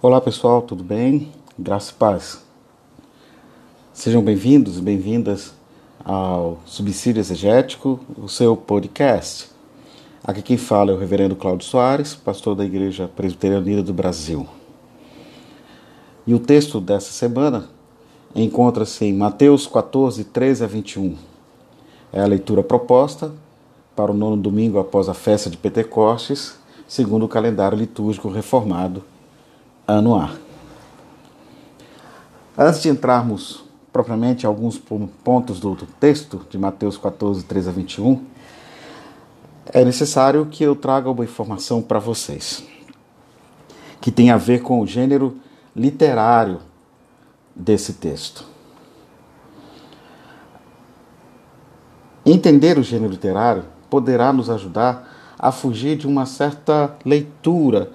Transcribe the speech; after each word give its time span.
Olá 0.00 0.20
pessoal, 0.20 0.62
tudo 0.62 0.84
bem? 0.84 1.32
Graça 1.58 1.90
e 1.90 1.94
paz. 1.94 2.40
Sejam 3.92 4.22
bem-vindos 4.22 4.78
e 4.78 4.80
bem-vindas 4.80 5.52
ao 6.04 6.58
Subsídio 6.64 7.18
Exegético, 7.18 7.98
o 8.16 8.28
seu 8.28 8.56
podcast. 8.56 9.50
Aqui 10.22 10.40
quem 10.40 10.56
fala 10.56 10.92
é 10.92 10.94
o 10.94 10.98
Reverendo 10.98 11.34
Cláudio 11.34 11.66
Soares, 11.66 12.14
pastor 12.14 12.54
da 12.54 12.64
Igreja 12.64 13.08
Presbiteriana 13.08 13.60
Unida 13.60 13.82
do 13.82 13.92
Brasil. 13.92 14.46
E 16.24 16.32
o 16.32 16.38
texto 16.38 16.80
dessa 16.80 17.10
semana 17.10 17.68
encontra-se 18.36 19.04
em 19.04 19.12
Mateus 19.12 19.66
14, 19.66 20.22
13 20.22 20.62
a 20.62 20.68
21. 20.68 21.16
É 22.12 22.20
a 22.20 22.26
leitura 22.26 22.62
proposta 22.62 23.32
para 23.96 24.12
o 24.12 24.14
nono 24.14 24.36
domingo 24.36 24.78
após 24.78 25.08
a 25.08 25.14
festa 25.14 25.50
de 25.50 25.56
Pentecostes, 25.56 26.56
segundo 26.86 27.24
o 27.24 27.28
calendário 27.28 27.76
litúrgico 27.76 28.28
reformado 28.28 29.02
anuar. 29.88 30.36
Antes 32.56 32.82
de 32.82 32.90
entrarmos 32.90 33.64
propriamente 33.90 34.44
em 34.44 34.46
alguns 34.46 34.78
pontos 34.78 35.58
do, 35.58 35.74
texto 35.98 36.46
de 36.50 36.58
Mateus 36.58 36.98
14, 36.98 37.44
13 37.44 37.68
a 37.68 37.72
21, 37.72 38.24
é 39.72 39.84
necessário 39.84 40.46
que 40.46 40.62
eu 40.62 40.76
traga 40.76 41.10
uma 41.10 41.24
informação 41.24 41.80
para 41.80 41.98
vocês, 41.98 42.64
que 44.00 44.10
tem 44.10 44.30
a 44.30 44.36
ver 44.36 44.60
com 44.62 44.80
o 44.80 44.86
gênero 44.86 45.36
literário 45.74 46.60
desse 47.56 47.94
texto. 47.94 48.44
Entender 52.24 52.78
o 52.78 52.82
gênero 52.82 53.10
literário 53.10 53.64
poderá 53.88 54.32
nos 54.32 54.50
ajudar 54.50 55.34
a 55.38 55.50
fugir 55.50 55.96
de 55.96 56.06
uma 56.06 56.26
certa 56.26 56.94
leitura 57.04 57.90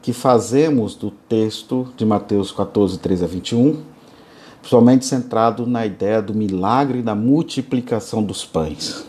que 0.00 0.12
fazemos 0.12 0.94
do 0.94 1.10
texto 1.10 1.88
de 1.96 2.06
Mateus 2.06 2.50
14, 2.50 2.98
13 2.98 3.24
a 3.24 3.26
21, 3.26 3.82
principalmente 4.60 5.04
centrado 5.04 5.66
na 5.66 5.84
ideia 5.84 6.22
do 6.22 6.34
milagre 6.34 7.02
da 7.02 7.14
multiplicação 7.14 8.22
dos 8.22 8.44
pães. 8.44 9.06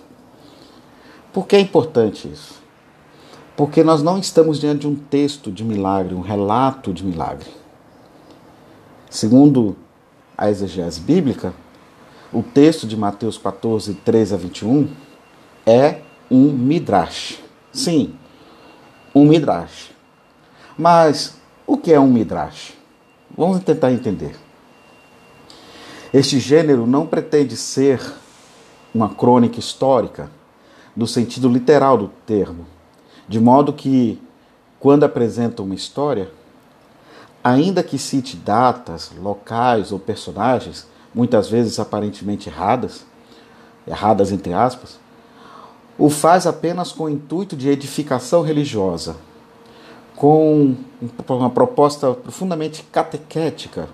Por 1.32 1.46
que 1.46 1.56
é 1.56 1.60
importante 1.60 2.28
isso? 2.28 2.60
Porque 3.56 3.84
nós 3.84 4.02
não 4.02 4.18
estamos 4.18 4.60
diante 4.60 4.82
de 4.82 4.88
um 4.88 4.96
texto 4.96 5.52
de 5.52 5.64
milagre, 5.64 6.16
um 6.16 6.22
relato 6.22 6.94
de 6.94 7.06
milagre. 7.06 7.50
Segundo 9.10 9.76
a 10.38 10.50
exegese 10.50 11.02
bíblica, 11.02 11.54
o 12.32 12.42
texto 12.42 12.88
de 12.88 12.96
Mateus 12.96 13.38
14, 13.38 13.94
13 13.96 14.34
a 14.34 14.38
21 14.38 14.88
é 15.66 16.02
um 16.30 16.52
midrash. 16.52 17.40
Sim, 17.72 18.14
um 19.14 19.26
midrash. 19.26 19.92
Mas 20.80 21.36
o 21.68 21.76
que 21.76 21.92
é 21.92 22.00
um 22.00 22.08
midrash? 22.08 22.72
Vamos 23.38 23.62
tentar 23.66 23.92
entender. 23.92 24.34
Este 26.14 26.40
gênero 26.40 26.88
não 26.88 27.06
pretende 27.06 27.58
ser 27.58 28.02
uma 28.96 29.10
crônica 29.10 29.60
histórica 29.60 30.32
no 30.96 31.06
sentido 31.06 31.50
literal 31.50 31.98
do 31.98 32.08
termo, 32.26 32.66
de 33.28 33.42
modo 33.42 33.74
que, 33.74 34.22
quando 34.80 35.04
apresenta 35.04 35.62
uma 35.62 35.76
história, 35.76 36.32
ainda 37.44 37.84
que 37.84 37.98
cite 37.98 38.38
datas, 38.38 39.12
locais 39.22 39.92
ou 39.92 40.00
personagens, 40.00 40.88
muitas 41.14 41.50
vezes 41.50 41.78
aparentemente 41.78 42.48
erradas, 42.48 43.06
erradas 43.86 44.32
entre 44.32 44.54
aspas, 44.54 44.98
o 45.98 46.10
faz 46.10 46.48
apenas 46.48 46.94
com 46.94 47.04
o 47.04 47.10
intuito 47.10 47.58
de 47.58 47.68
edificação 47.68 48.42
religiosa 48.42 49.18
com 50.20 50.76
uma 51.30 51.50
proposta 51.50 52.14
profundamente 52.14 52.84
catequética 52.92 53.88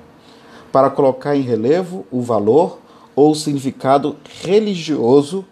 para 0.72 0.90
colocar 0.90 1.36
em 1.36 1.42
relevo 1.42 2.04
o 2.10 2.20
valor 2.20 2.80
ou 3.16 3.32
o 3.32 3.36
significado 3.36 4.16
religioso 4.42 5.46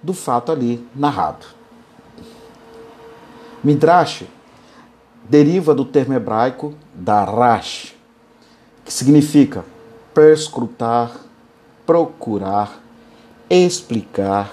do 0.00 0.14
fato 0.14 0.52
ali 0.52 0.86
narrado. 0.94 1.46
Midrash 3.64 4.22
deriva 5.28 5.74
do 5.74 5.84
termo 5.84 6.14
hebraico 6.14 6.74
darash, 6.94 7.96
que 8.84 8.92
significa 8.92 9.64
perscrutar, 10.14 11.10
procurar, 11.84 12.80
explicar, 13.50 14.52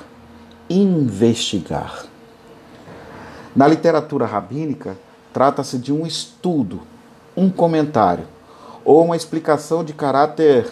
investigar. 0.67 2.03
Na 3.55 3.67
literatura 3.67 4.25
rabínica, 4.25 4.97
Trata-se 5.37 5.77
de 5.77 5.93
um 5.93 6.03
estudo, 6.03 6.81
um 7.35 7.47
comentário 7.47 8.23
ou 8.83 9.05
uma 9.05 9.15
explicação 9.15 9.83
de 9.83 9.93
caráter 9.93 10.65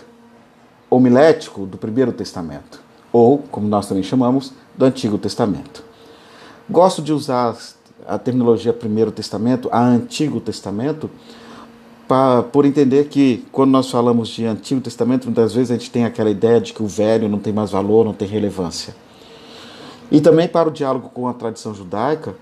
homilético 0.90 1.68
do 1.68 1.78
Primeiro 1.78 2.12
Testamento, 2.12 2.82
ou, 3.14 3.38
como 3.52 3.68
nós 3.68 3.88
também 3.88 4.02
chamamos, 4.02 4.54
do 4.76 4.84
Antigo 4.84 5.20
Testamento. 5.20 5.84
Gosto 6.68 7.04
de 7.04 7.14
usar 7.14 7.56
a 8.08 8.18
terminologia 8.18 8.74
Primeiro 8.74 9.12
Testamento, 9.12 9.70
a 9.72 9.80
Antigo 9.80 10.40
Testamento, 10.40 11.12
pra, 12.08 12.42
por 12.42 12.66
entender 12.66 13.08
que 13.08 13.46
quando 13.52 13.70
nós 13.70 13.92
falamos 13.92 14.30
de 14.30 14.48
Antigo 14.48 14.82
Testamento, 14.82 15.26
muitas 15.26 15.54
vezes 15.54 15.70
a 15.70 15.76
gente 15.76 15.92
tem 15.92 16.06
aquela 16.06 16.32
ideia 16.32 16.60
de 16.60 16.74
que 16.74 16.82
o 16.82 16.88
velho 16.88 17.30
não 17.30 17.38
tem 17.38 17.54
mais 17.54 17.70
valor, 17.70 18.04
não 18.04 18.14
tem 18.14 18.28
relevância. 18.28 18.96
E 20.10 20.20
também 20.20 20.48
para 20.48 20.68
o 20.68 20.72
diálogo 20.72 21.12
com 21.14 21.28
a 21.28 21.36
tradição 21.36 21.72
judaica, 21.72 22.34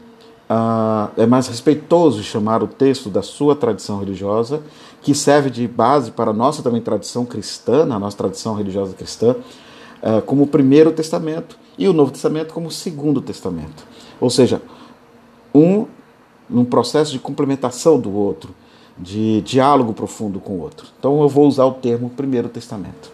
ah, 0.56 1.10
é 1.18 1.26
mais 1.26 1.48
respeitoso 1.48 2.22
chamar 2.22 2.62
o 2.62 2.68
texto 2.68 3.10
da 3.10 3.24
sua 3.24 3.56
tradição 3.56 3.98
religiosa, 3.98 4.62
que 5.02 5.16
serve 5.16 5.50
de 5.50 5.68
base 5.68 6.12
para 6.12 6.30
a 6.30 6.34
nossa 6.34 6.62
também 6.62 6.80
tradição 6.80 7.26
cristã, 7.26 7.82
a 7.92 7.98
nossa 7.98 8.16
tradição 8.16 8.54
religiosa 8.54 8.94
cristã, 8.94 9.36
ah, 10.04 10.22
como 10.24 10.44
o 10.44 10.48
Primeiro 10.48 10.92
Testamento 10.92 11.58
e 11.76 11.88
o 11.88 11.94
Novo 11.94 12.12
Testamento 12.12 12.54
como 12.54 12.68
o 12.68 12.72
Segundo 12.72 13.20
Testamento. 13.20 13.84
Ou 14.22 14.30
seja, 14.30 14.62
um 15.56 15.88
num 16.48 16.66
processo 16.66 17.12
de 17.12 17.18
complementação 17.18 18.00
do 18.00 18.14
outro, 18.14 18.54
de 18.96 19.42
diálogo 19.42 19.92
profundo 19.92 20.40
com 20.40 20.54
o 20.54 20.62
outro. 20.62 20.86
Então 21.00 21.20
eu 21.24 21.28
vou 21.28 21.48
usar 21.48 21.66
o 21.66 21.72
termo 21.72 22.12
Primeiro 22.12 22.48
Testamento. 22.48 23.12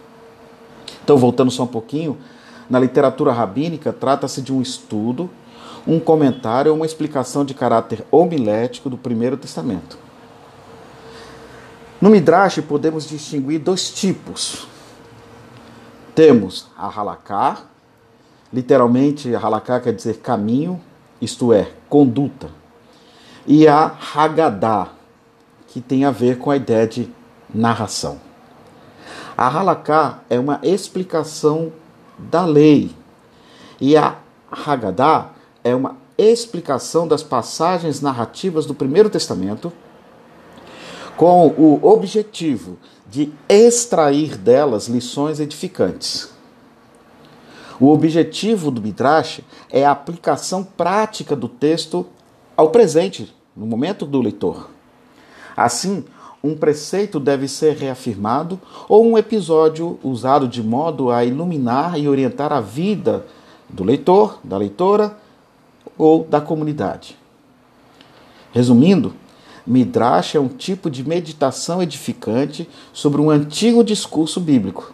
Então, 1.02 1.18
voltando 1.18 1.50
só 1.52 1.64
um 1.64 1.68
pouquinho, 1.68 2.18
na 2.70 2.80
literatura 2.80 3.32
rabínica 3.32 3.94
trata-se 3.94 4.42
de 4.42 4.52
um 4.52 4.62
estudo 4.62 5.30
um 5.88 6.00
comentário 6.00 6.72
ou 6.72 6.78
uma 6.78 6.86
explicação 6.86 7.44
de 7.44 7.54
caráter 7.54 8.06
homilético 8.12 8.90
do 8.90 8.98
Primeiro 8.98 9.38
Testamento. 9.38 9.98
No 12.02 12.10
Midrash 12.10 12.62
podemos 12.62 13.08
distinguir 13.08 13.60
dois 13.60 13.90
tipos. 13.92 14.68
Temos 16.16 16.68
a 16.78 16.88
halaká, 16.88 17.64
literalmente 18.54 19.34
halaká 19.36 19.80
quer 19.80 19.94
dizer 19.94 20.18
caminho, 20.18 20.82
isto 21.22 21.52
é, 21.52 21.72
conduta. 21.90 22.50
E 23.46 23.68
a 23.68 23.96
Haggadah, 24.16 24.90
que 25.68 25.82
tem 25.82 26.06
a 26.06 26.12
ver 26.12 26.38
com 26.38 26.52
a 26.52 26.56
ideia 26.56 26.88
de 26.88 27.10
narração. 27.54 28.20
A 29.38 29.48
halaká 29.48 30.20
é 30.30 30.40
uma 30.40 30.60
explicação 30.64 31.72
da 32.18 32.46
lei. 32.46 32.96
E 33.80 33.96
a 33.98 34.16
Haggadah 34.52 35.32
é 35.64 35.76
uma 35.76 35.98
explicação 36.18 37.08
das 37.08 37.24
passagens 37.24 38.02
narrativas 38.02 38.66
do 38.66 38.74
Primeiro 38.74 39.10
Testamento 39.10 39.72
com 41.16 41.48
o 41.48 41.80
objetivo 41.84 42.78
de 43.08 43.32
extrair 43.48 44.38
delas 44.38 44.88
lições 44.88 45.40
edificantes. 45.40 46.30
O 47.80 47.88
objetivo 47.92 48.70
do 48.70 48.82
Midrash 48.82 49.42
é 49.70 49.86
a 49.86 49.92
aplicação 49.92 50.64
prática 50.64 51.36
do 51.36 51.48
texto 51.48 52.06
ao 52.56 52.70
presente, 52.70 53.34
no 53.56 53.66
momento 53.66 54.06
do 54.06 54.22
leitor. 54.22 54.70
Assim, 55.56 56.06
um 56.44 56.56
preceito 56.56 57.20
deve 57.20 57.48
ser 57.48 57.76
reafirmado 57.76 58.60
ou 58.88 59.06
um 59.06 59.18
episódio 59.18 60.00
usado 60.04 60.48
de 60.48 60.64
modo 60.64 61.10
a 61.10 61.24
iluminar 61.24 62.00
e 62.00 62.08
orientar 62.08 62.54
a 62.54 62.62
vida 62.62 63.26
do 63.70 63.84
leitor, 63.84 64.40
da 64.44 64.58
leitora 64.58 65.18
ou 66.00 66.24
da 66.24 66.40
comunidade. 66.40 67.18
Resumindo, 68.54 69.14
Midrash 69.68 70.34
é 70.34 70.40
um 70.40 70.48
tipo 70.48 70.90
de 70.90 71.08
meditação 71.08 71.84
edificante 71.84 72.68
sobre 72.92 73.22
um 73.22 73.30
antigo 73.30 73.84
discurso 73.84 74.40
bíblico. 74.40 74.94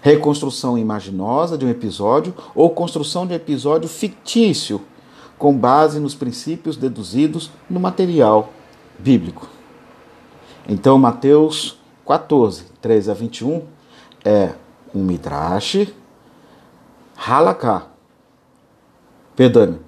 Reconstrução 0.00 0.76
imaginosa 0.76 1.56
de 1.56 1.64
um 1.64 1.68
episódio 1.68 2.34
ou 2.54 2.70
construção 2.70 3.26
de 3.26 3.34
um 3.34 3.36
episódio 3.36 3.88
fictício, 3.88 4.80
com 5.38 5.56
base 5.56 6.00
nos 6.00 6.14
princípios 6.14 6.76
deduzidos 6.76 7.50
no 7.68 7.78
material 7.78 8.52
bíblico. 8.98 9.48
Então, 10.68 10.98
Mateus 10.98 11.78
14, 12.06 12.64
13 12.80 13.10
a 13.10 13.14
21 13.14 13.62
é 14.24 14.54
um 14.94 15.02
Midrash, 15.02 15.92
Halaká, 17.16 17.86
perdão, 19.36 19.78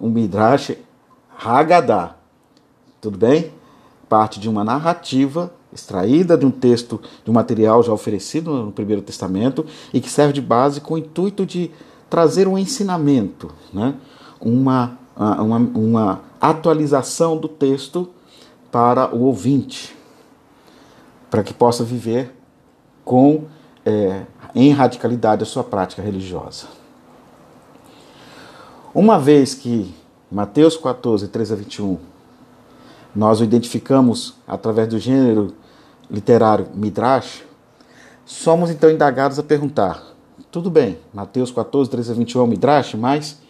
um 0.00 0.08
Midrash 0.08 0.76
Haggadah. 1.38 2.16
Tudo 3.00 3.18
bem? 3.18 3.52
parte 4.10 4.40
de 4.40 4.48
uma 4.48 4.64
narrativa 4.64 5.54
extraída 5.72 6.36
de 6.36 6.44
um 6.44 6.50
texto, 6.50 7.00
de 7.24 7.30
um 7.30 7.34
material 7.34 7.80
já 7.80 7.92
oferecido 7.92 8.52
no 8.64 8.72
Primeiro 8.72 9.00
Testamento 9.00 9.64
e 9.94 10.00
que 10.00 10.10
serve 10.10 10.32
de 10.32 10.40
base 10.40 10.80
com 10.80 10.94
o 10.94 10.98
intuito 10.98 11.46
de 11.46 11.70
trazer 12.10 12.48
um 12.48 12.58
ensinamento, 12.58 13.52
né? 13.72 13.94
uma, 14.40 14.98
uma, 15.16 15.56
uma 15.56 16.20
atualização 16.40 17.36
do 17.36 17.46
texto 17.46 18.10
para 18.72 19.14
o 19.14 19.22
ouvinte, 19.22 19.96
para 21.30 21.44
que 21.44 21.54
possa 21.54 21.84
viver 21.84 22.34
com 23.04 23.44
é, 23.86 24.22
em 24.56 24.72
radicalidade 24.72 25.44
a 25.44 25.46
sua 25.46 25.62
prática 25.62 26.02
religiosa. 26.02 26.79
Uma 28.92 29.20
vez 29.20 29.54
que 29.54 29.94
Mateus 30.32 30.76
14, 30.76 31.28
13 31.28 31.52
a 31.52 31.56
21, 31.56 31.96
nós 33.14 33.40
o 33.40 33.44
identificamos 33.44 34.34
através 34.48 34.88
do 34.88 34.98
gênero 34.98 35.54
literário 36.10 36.66
Midrash, 36.74 37.44
somos 38.26 38.68
então 38.68 38.90
indagados 38.90 39.38
a 39.38 39.44
perguntar: 39.44 40.02
tudo 40.50 40.68
bem, 40.68 40.98
Mateus 41.14 41.52
14, 41.52 41.88
13 41.88 42.10
a 42.10 42.14
21 42.16 42.40
é 42.40 42.44
o 42.44 42.46
Midrash, 42.48 42.94
mas 42.94 43.40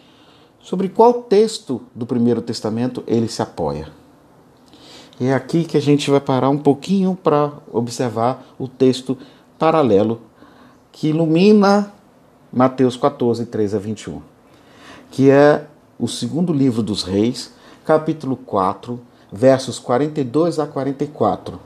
sobre 0.59 0.87
qual 0.89 1.23
texto 1.23 1.81
do 1.95 2.05
Primeiro 2.05 2.43
Testamento 2.43 3.03
ele 3.07 3.27
se 3.27 3.41
apoia? 3.41 3.87
E 5.19 5.25
é 5.25 5.33
aqui 5.33 5.63
que 5.63 5.75
a 5.75 5.81
gente 5.81 6.11
vai 6.11 6.19
parar 6.19 6.51
um 6.51 6.57
pouquinho 6.59 7.15
para 7.15 7.51
observar 7.73 8.45
o 8.59 8.67
texto 8.67 9.17
paralelo 9.57 10.21
que 10.91 11.07
ilumina 11.07 11.91
Mateus 12.53 12.95
14, 12.95 13.47
13 13.47 13.75
a 13.75 13.79
21, 13.79 14.21
que 15.11 15.29
é 15.29 15.67
o 15.99 16.07
segundo 16.07 16.51
livro 16.53 16.81
dos 16.81 17.03
Reis, 17.03 17.53
capítulo 17.85 18.35
4, 18.37 18.99
versos 19.31 19.77
42 19.77 20.57
a 20.57 20.65
44. 20.65 21.59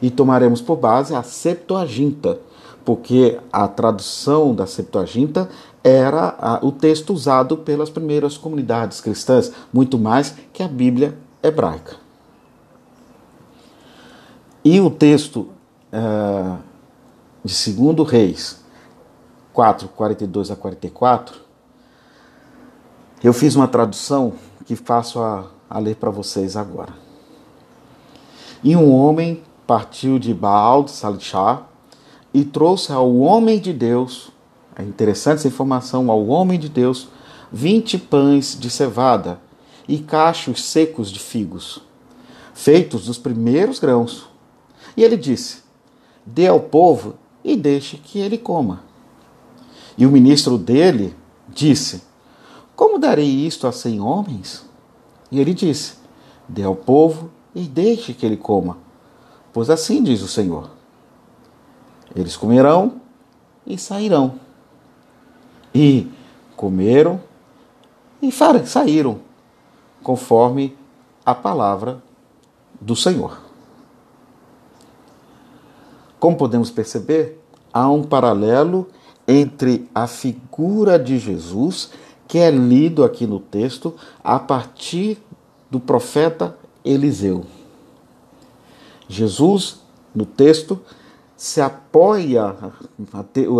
E 0.00 0.10
tomaremos 0.10 0.60
por 0.60 0.76
base 0.76 1.14
a 1.14 1.22
Septuaginta, 1.22 2.38
porque 2.84 3.40
a 3.50 3.66
tradução 3.66 4.54
da 4.54 4.66
Septuaginta 4.66 5.48
era 5.82 6.60
o 6.62 6.70
texto 6.70 7.12
usado 7.12 7.56
pelas 7.56 7.88
primeiras 7.88 8.36
comunidades 8.36 9.00
cristãs, 9.00 9.50
muito 9.72 9.98
mais 9.98 10.34
que 10.52 10.62
a 10.62 10.68
Bíblia 10.68 11.16
hebraica. 11.42 11.96
E 14.62 14.80
o 14.80 14.90
texto 14.90 15.48
uh, 15.92 16.58
de 17.42 17.72
2 17.72 18.08
Reis 18.08 18.62
4, 19.52 19.88
42 19.88 20.50
a 20.50 20.56
44, 20.56 21.43
eu 23.24 23.32
fiz 23.32 23.56
uma 23.56 23.66
tradução 23.66 24.34
que 24.66 24.76
faço 24.76 25.18
a, 25.18 25.46
a 25.68 25.78
ler 25.78 25.96
para 25.96 26.10
vocês 26.10 26.58
agora. 26.58 26.92
E 28.62 28.76
um 28.76 28.92
homem 28.92 29.42
partiu 29.66 30.18
de 30.18 30.34
Baal 30.34 30.84
de 30.84 30.90
Salixá 30.90 31.62
e 32.34 32.44
trouxe 32.44 32.92
ao 32.92 33.16
homem 33.16 33.58
de 33.58 33.72
Deus, 33.72 34.30
é 34.76 34.82
interessante 34.82 35.38
essa 35.38 35.48
informação, 35.48 36.10
ao 36.10 36.26
homem 36.26 36.58
de 36.58 36.68
Deus, 36.68 37.08
vinte 37.50 37.96
pães 37.96 38.58
de 38.58 38.68
cevada 38.68 39.40
e 39.88 39.98
cachos 39.98 40.62
secos 40.62 41.10
de 41.10 41.18
figos, 41.18 41.80
feitos 42.52 43.06
dos 43.06 43.16
primeiros 43.16 43.78
grãos. 43.78 44.28
E 44.94 45.02
ele 45.02 45.16
disse: 45.16 45.62
Dê 46.26 46.46
ao 46.46 46.60
povo 46.60 47.14
e 47.42 47.56
deixe 47.56 47.96
que 47.96 48.18
ele 48.18 48.36
coma. 48.36 48.82
E 49.96 50.04
o 50.04 50.10
ministro 50.10 50.58
dele 50.58 51.14
disse: 51.48 52.02
Como 52.76 52.98
darei 52.98 53.28
isto 53.46 53.66
a 53.66 53.72
cem 53.72 54.00
homens? 54.00 54.64
E 55.30 55.40
ele 55.40 55.54
disse: 55.54 55.94
Dê 56.48 56.62
ao 56.62 56.74
povo 56.74 57.30
e 57.54 57.62
deixe 57.62 58.12
que 58.12 58.26
ele 58.26 58.36
coma, 58.36 58.78
pois 59.52 59.70
assim 59.70 60.02
diz 60.02 60.22
o 60.22 60.28
Senhor. 60.28 60.70
Eles 62.14 62.36
comerão 62.36 63.00
e 63.66 63.78
sairão. 63.78 64.38
E 65.74 66.08
comeram 66.56 67.20
e 68.22 68.32
saíram, 68.66 69.20
conforme 70.02 70.76
a 71.26 71.34
palavra 71.34 72.02
do 72.80 72.94
Senhor. 72.94 73.38
Como 76.18 76.36
podemos 76.36 76.70
perceber, 76.70 77.42
há 77.72 77.88
um 77.90 78.02
paralelo 78.02 78.88
entre 79.26 79.88
a 79.94 80.06
figura 80.06 80.98
de 80.98 81.18
Jesus, 81.18 81.90
que 82.26 82.38
é 82.38 82.50
lido 82.50 83.04
aqui 83.04 83.26
no 83.26 83.38
texto, 83.38 83.94
a 84.22 84.38
partir 84.38 85.18
do 85.70 85.78
profeta 85.78 86.56
Eliseu. 86.84 87.44
Jesus, 89.08 89.80
no 90.14 90.24
texto, 90.24 90.80
se 91.36 91.60
apoia, 91.60 92.56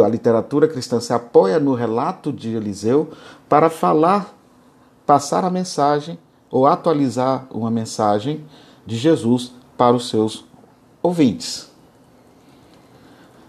a 0.04 0.08
literatura 0.08 0.66
cristã 0.68 1.00
se 1.00 1.12
apoia 1.12 1.58
no 1.58 1.74
relato 1.74 2.32
de 2.32 2.54
Eliseu 2.54 3.10
para 3.48 3.68
falar, 3.68 4.34
passar 5.04 5.44
a 5.44 5.50
mensagem 5.50 6.18
ou 6.50 6.66
atualizar 6.66 7.46
uma 7.50 7.70
mensagem 7.70 8.44
de 8.86 8.96
Jesus 8.96 9.52
para 9.76 9.94
os 9.94 10.08
seus 10.08 10.44
ouvintes. 11.02 11.70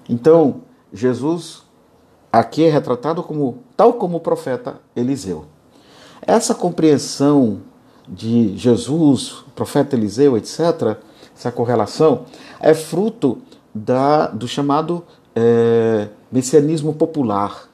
Então, 0.09 0.62
Jesus 0.91 1.64
aqui 2.40 2.64
é 2.64 2.70
retratado 2.70 3.24
como 3.24 3.60
tal 3.78 3.94
como 3.94 4.18
o 4.18 4.20
profeta 4.20 4.80
Eliseu. 4.96 5.46
Essa 6.22 6.54
compreensão 6.54 7.62
de 8.08 8.58
Jesus, 8.58 9.44
profeta 9.56 9.96
Eliseu, 9.96 10.38
etc., 10.38 10.98
essa 11.36 11.52
correlação 11.52 12.26
é 12.60 12.74
fruto 12.74 13.40
da, 13.74 14.28
do 14.28 14.48
chamado 14.48 15.04
é, 15.36 16.08
messianismo 16.32 16.94
popular. 16.94 17.70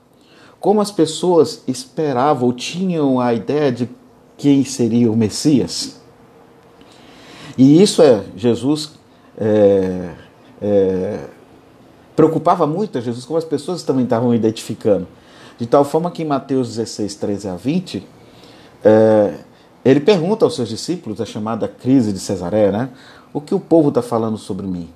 Como 0.60 0.82
as 0.82 0.92
pessoas 0.92 1.64
esperavam 1.68 2.48
ou 2.48 2.54
tinham 2.54 3.20
a 3.20 3.34
ideia 3.34 3.72
de 3.72 3.90
quem 4.38 4.64
seria 4.64 5.12
o 5.12 5.16
Messias. 5.16 6.00
E 7.58 7.82
isso 7.82 8.02
é 8.02 8.24
Jesus 8.36 8.94
é, 9.38 10.12
é, 10.62 11.20
preocupava 12.16 12.68
muito 12.68 12.98
a 12.98 13.02
Jesus 13.02 13.26
como 13.26 13.38
as 13.38 13.46
pessoas 13.46 13.84
também 13.84 14.04
estavam 14.04 14.34
identificando. 14.34 15.08
De 15.58 15.66
tal 15.66 15.84
forma 15.84 16.10
que 16.12 16.24
em 16.24 16.26
Mateus 16.26 16.70
16, 16.70 17.16
13 17.16 17.48
a 17.50 17.56
20, 17.56 18.08
é, 18.84 19.36
ele 19.86 20.00
pergunta 20.00 20.46
aos 20.46 20.56
seus 20.56 20.70
discípulos, 20.70 21.22
a 21.22 21.26
chamada 21.26 21.68
crise 21.68 22.12
de 22.12 22.20
Cesaré, 22.20 22.72
né? 22.72 22.90
O 23.34 23.40
que 23.40 23.54
o 23.54 23.60
povo 23.60 23.90
está 23.90 24.02
falando 24.02 24.38
sobre 24.38 24.66
mim? 24.66 24.90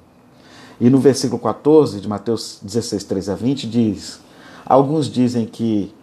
E 0.79 0.89
no 0.89 0.99
versículo 0.99 1.41
14 1.41 2.01
de 2.01 2.07
Mateus 2.07 2.59
16, 2.61 3.03
13 3.03 3.31
a 3.31 3.35
20, 3.35 3.67
diz: 3.67 4.19
Alguns 4.65 5.07
dizem 5.07 5.45
que 5.45 5.93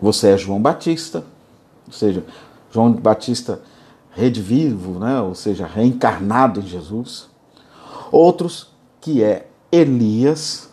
você 0.00 0.28
é 0.28 0.36
João 0.36 0.60
Batista, 0.60 1.24
ou 1.86 1.92
seja, 1.92 2.24
João 2.72 2.92
Batista 2.92 3.60
redivivo, 4.10 4.98
né? 4.98 5.20
ou 5.20 5.34
seja, 5.34 5.66
reencarnado 5.66 6.60
em 6.60 6.66
Jesus. 6.66 7.28
Outros 8.10 8.70
que 9.00 9.22
é 9.22 9.46
Elias, 9.72 10.68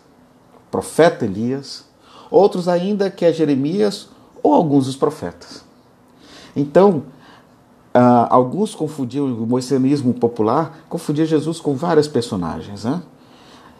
profeta 0.70 1.24
Elias, 1.24 1.86
outros 2.30 2.68
ainda 2.68 3.10
que 3.10 3.24
é 3.24 3.32
Jeremias 3.32 4.10
ou 4.42 4.52
alguns 4.52 4.84
dos 4.84 4.94
profetas. 4.94 5.64
Então, 6.54 7.04
uh, 7.94 8.26
alguns 8.28 8.74
confundiam 8.74 9.26
o 9.26 9.46
moicenismo 9.46 10.12
popular, 10.12 10.84
confundia 10.88 11.24
Jesus 11.24 11.58
com 11.60 11.74
vários 11.74 12.06
personagens. 12.06 12.84
Né? 12.84 13.02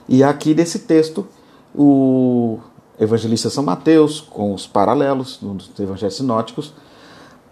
E 0.08 0.24
aqui 0.24 0.54
nesse 0.54 0.80
texto, 0.80 1.26
o 1.74 2.58
evangelista 2.98 3.50
São 3.50 3.62
Mateus, 3.62 4.20
com 4.20 4.54
os 4.54 4.66
paralelos 4.66 5.38
dos 5.40 5.78
evangelhos 5.78 6.16
sinóticos, 6.16 6.72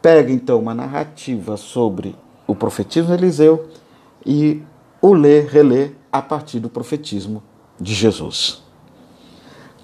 pega 0.01 0.33
então 0.33 0.59
uma 0.59 0.75
narrativa 0.75 1.57
sobre 1.57 2.17
o 2.47 2.55
profetismo 2.55 3.09
de 3.09 3.23
Eliseu 3.23 3.69
e 4.25 4.63
o 5.03 5.13
lê, 5.13 5.41
relê 5.41 5.93
a 6.11 6.23
partir 6.23 6.61
do 6.61 6.69
profetismo 6.69 7.43
de 7.81 7.95
Jesus. 7.95 8.63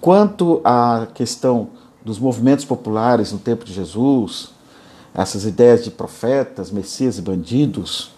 Quanto 0.01 0.61
à 0.63 1.07
questão 1.13 1.69
dos 2.03 2.19
movimentos 2.19 2.65
populares 2.65 3.31
no 3.31 3.39
tempo 3.39 3.65
de 3.65 3.73
Jesus, 3.73 4.49
essas 5.13 5.45
ideias 5.45 5.83
de 5.83 5.91
profetas, 5.91 6.69
messias 6.69 7.17
e 7.17 7.21
bandidos, 7.21 8.11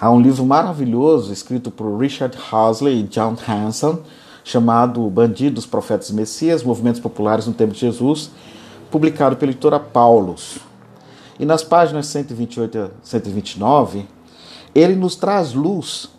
há 0.00 0.10
um 0.10 0.20
livro 0.20 0.44
maravilhoso 0.44 1.32
escrito 1.32 1.70
por 1.70 1.98
Richard 1.98 2.38
Hasley 2.52 3.00
e 3.00 3.02
John 3.04 3.36
Hanson, 3.48 4.00
chamado 4.44 5.08
Bandidos, 5.10 5.66
Profetas 5.66 6.10
e 6.10 6.14
Messias, 6.14 6.62
Movimentos 6.62 7.00
Populares 7.00 7.46
no 7.46 7.52
Tempo 7.52 7.72
de 7.72 7.80
Jesus, 7.80 8.30
publicado 8.90 9.36
pela 9.36 9.50
editora 9.52 9.80
Paulus. 9.80 10.58
E 11.38 11.46
nas 11.46 11.62
páginas 11.62 12.06
128 12.06 12.78
a 12.78 12.90
129, 13.02 14.06
ele 14.74 14.94
nos 14.94 15.16
traz 15.16 15.52
luz 15.52 16.10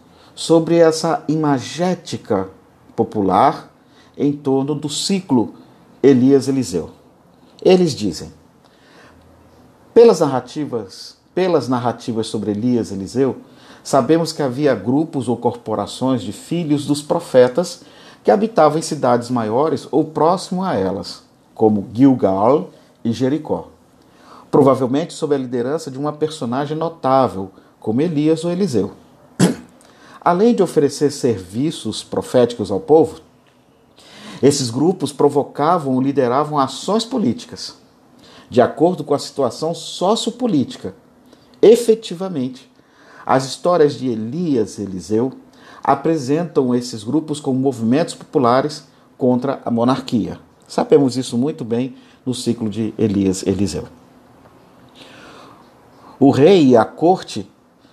sobre 0.42 0.78
essa 0.78 1.24
imagética 1.28 2.50
popular 2.96 3.72
em 4.18 4.34
torno 4.34 4.74
do 4.74 4.90
ciclo 4.90 5.54
Elias-Eliseu. 6.02 6.90
Eles 7.64 7.94
dizem: 7.94 8.34
pelas 9.94 10.20
narrativas, 10.20 11.16
pelas 11.36 11.68
narrativas 11.68 12.26
sobre 12.26 12.50
Elias-Eliseu, 12.50 13.38
sabemos 13.84 14.34
que 14.34 14.42
havia 14.42 14.74
grupos 14.74 15.30
ou 15.30 15.38
corporações 15.38 16.24
de 16.24 16.32
filhos 16.32 16.88
dos 16.88 17.04
profetas 17.04 17.84
que 18.24 18.32
habitavam 18.32 18.80
em 18.80 18.82
cidades 18.82 19.30
maiores 19.30 19.88
ou 19.92 20.06
próximo 20.06 20.64
a 20.64 20.74
elas, 20.74 21.22
como 21.54 21.88
Gilgal 21.94 22.72
e 23.06 23.12
Jericó. 23.12 23.68
Provavelmente 24.50 25.14
sob 25.14 25.36
a 25.36 25.38
liderança 25.38 25.92
de 25.92 26.00
uma 26.00 26.12
personagem 26.12 26.76
notável, 26.76 27.52
como 27.80 28.02
Elias 28.02 28.44
ou 28.44 28.52
Eliseu. 28.52 29.01
Além 30.24 30.54
de 30.54 30.62
oferecer 30.62 31.12
serviços 31.12 32.04
proféticos 32.04 32.70
ao 32.70 32.80
povo, 32.80 33.22
esses 34.42 34.70
grupos 34.70 35.12
provocavam 35.12 35.96
ou 35.96 36.02
lideravam 36.02 36.60
ações 36.60 37.04
políticas, 37.04 37.76
de 38.48 38.62
acordo 38.62 39.04
com 39.04 39.16
a 39.16 39.20
situação 39.20 39.74
sociopolítica. 39.74 40.94
Efetivamente, 41.60 42.72
as 43.26 43.46
histórias 43.46 43.96
de 43.96 44.10
Elias 44.10 44.78
e 44.78 44.84
Eliseu 44.84 45.34
apresentam 45.84 46.76
esses 46.76 47.04
grupos 47.04 47.40
como 47.40 47.60
movimentos 47.60 48.14
populares 48.14 48.84
contra 49.18 49.60
a 49.66 49.72
monarquia. 49.72 50.40
Sabemos 50.68 51.18
isso 51.18 51.36
muito 51.36 51.66
bem 51.66 51.96
no 52.24 52.34
ciclo 52.34 52.70
de 52.70 52.94
Elias 52.98 53.42
e 53.42 53.50
Eliseu. 53.50 53.88
O 56.20 56.30
rei 56.30 56.68
e 56.68 56.78
a 56.78 56.86
corte, 56.86 57.51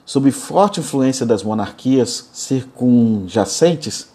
sob 0.09 0.33
forte 0.33 0.81
influência 0.81 1.27
das 1.27 1.43
monarquias 1.43 2.31
circunjacentes, 2.33 4.09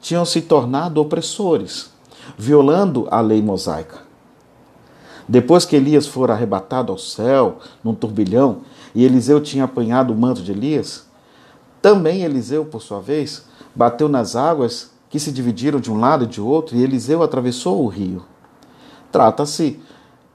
tinham 0.00 0.24
se 0.24 0.42
tornado 0.42 1.00
opressores, 1.00 1.88
violando 2.36 3.06
a 3.12 3.20
lei 3.20 3.40
mosaica. 3.40 4.00
Depois 5.28 5.64
que 5.64 5.76
Elias 5.76 6.04
fora 6.04 6.32
arrebatado 6.32 6.90
ao 6.90 6.98
céu 6.98 7.60
num 7.84 7.94
turbilhão 7.94 8.62
e 8.92 9.04
Eliseu 9.04 9.40
tinha 9.40 9.62
apanhado 9.62 10.12
o 10.12 10.16
manto 10.16 10.42
de 10.42 10.50
Elias, 10.50 11.06
também 11.80 12.22
Eliseu, 12.22 12.64
por 12.64 12.82
sua 12.82 13.00
vez, 13.00 13.44
bateu 13.72 14.08
nas 14.08 14.34
águas 14.34 14.90
que 15.08 15.20
se 15.20 15.30
dividiram 15.30 15.78
de 15.78 15.92
um 15.92 16.00
lado 16.00 16.24
e 16.24 16.26
de 16.26 16.40
outro, 16.40 16.76
e 16.76 16.82
Eliseu 16.82 17.22
atravessou 17.22 17.84
o 17.84 17.86
rio. 17.86 18.24
Trata-se 19.12 19.78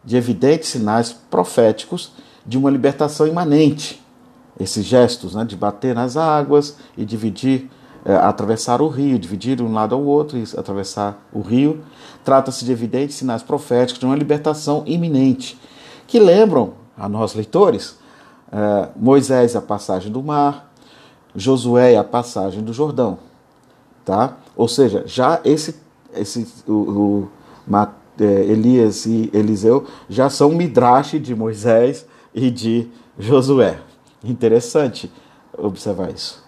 de 0.06 0.16
evidentes 0.16 0.70
sinais 0.70 1.12
proféticos 1.12 2.14
de 2.46 2.58
uma 2.58 2.70
libertação 2.70 3.28
imanente. 3.28 4.02
Esses 4.62 4.86
gestos 4.86 5.34
né, 5.34 5.44
de 5.44 5.56
bater 5.56 5.96
nas 5.96 6.16
águas 6.16 6.78
e 6.96 7.04
dividir, 7.04 7.70
é, 8.06 8.16
atravessar 8.16 8.82
o 8.82 8.88
rio, 8.88 9.18
dividir 9.18 9.58
de 9.58 9.64
um 9.64 9.74
lado 9.74 9.96
ao 9.96 10.04
outro 10.04 10.38
e 10.38 10.44
atravessar 10.56 11.28
o 11.34 11.42
rio, 11.42 11.84
trata-se 12.24 12.64
de 12.64 12.72
evidentes 12.72 13.16
sinais 13.16 13.42
proféticos 13.42 14.00
de 14.00 14.06
uma 14.06 14.16
libertação 14.16 14.84
iminente, 14.86 15.60
que 16.06 16.20
lembram 16.20 16.74
a 16.96 17.10
nós 17.10 17.34
leitores 17.34 17.98
é, 18.52 18.90
Moisés 18.96 19.56
a 19.56 19.62
passagem 19.62 20.12
do 20.12 20.22
mar, 20.22 20.72
Josué 21.36 21.96
a 21.96 22.04
passagem 22.04 22.62
do 22.62 22.74
Jordão, 22.74 23.18
tá? 24.06 24.38
Ou 24.56 24.68
seja, 24.68 25.04
já 25.08 25.40
esse, 25.44 25.76
esse 26.14 26.48
o, 26.68 26.74
o 26.74 27.30
é, 28.20 28.26
Elias 28.44 29.06
e 29.06 29.32
Eliseu 29.34 29.88
já 30.08 30.30
são 30.30 30.52
midrash 30.52 31.20
de 31.20 31.34
Moisés 31.34 32.06
e 32.36 32.52
de 32.52 32.88
Josué. 33.18 33.80
Interessante 34.24 35.12
observar 35.58 36.12
isso. 36.12 36.44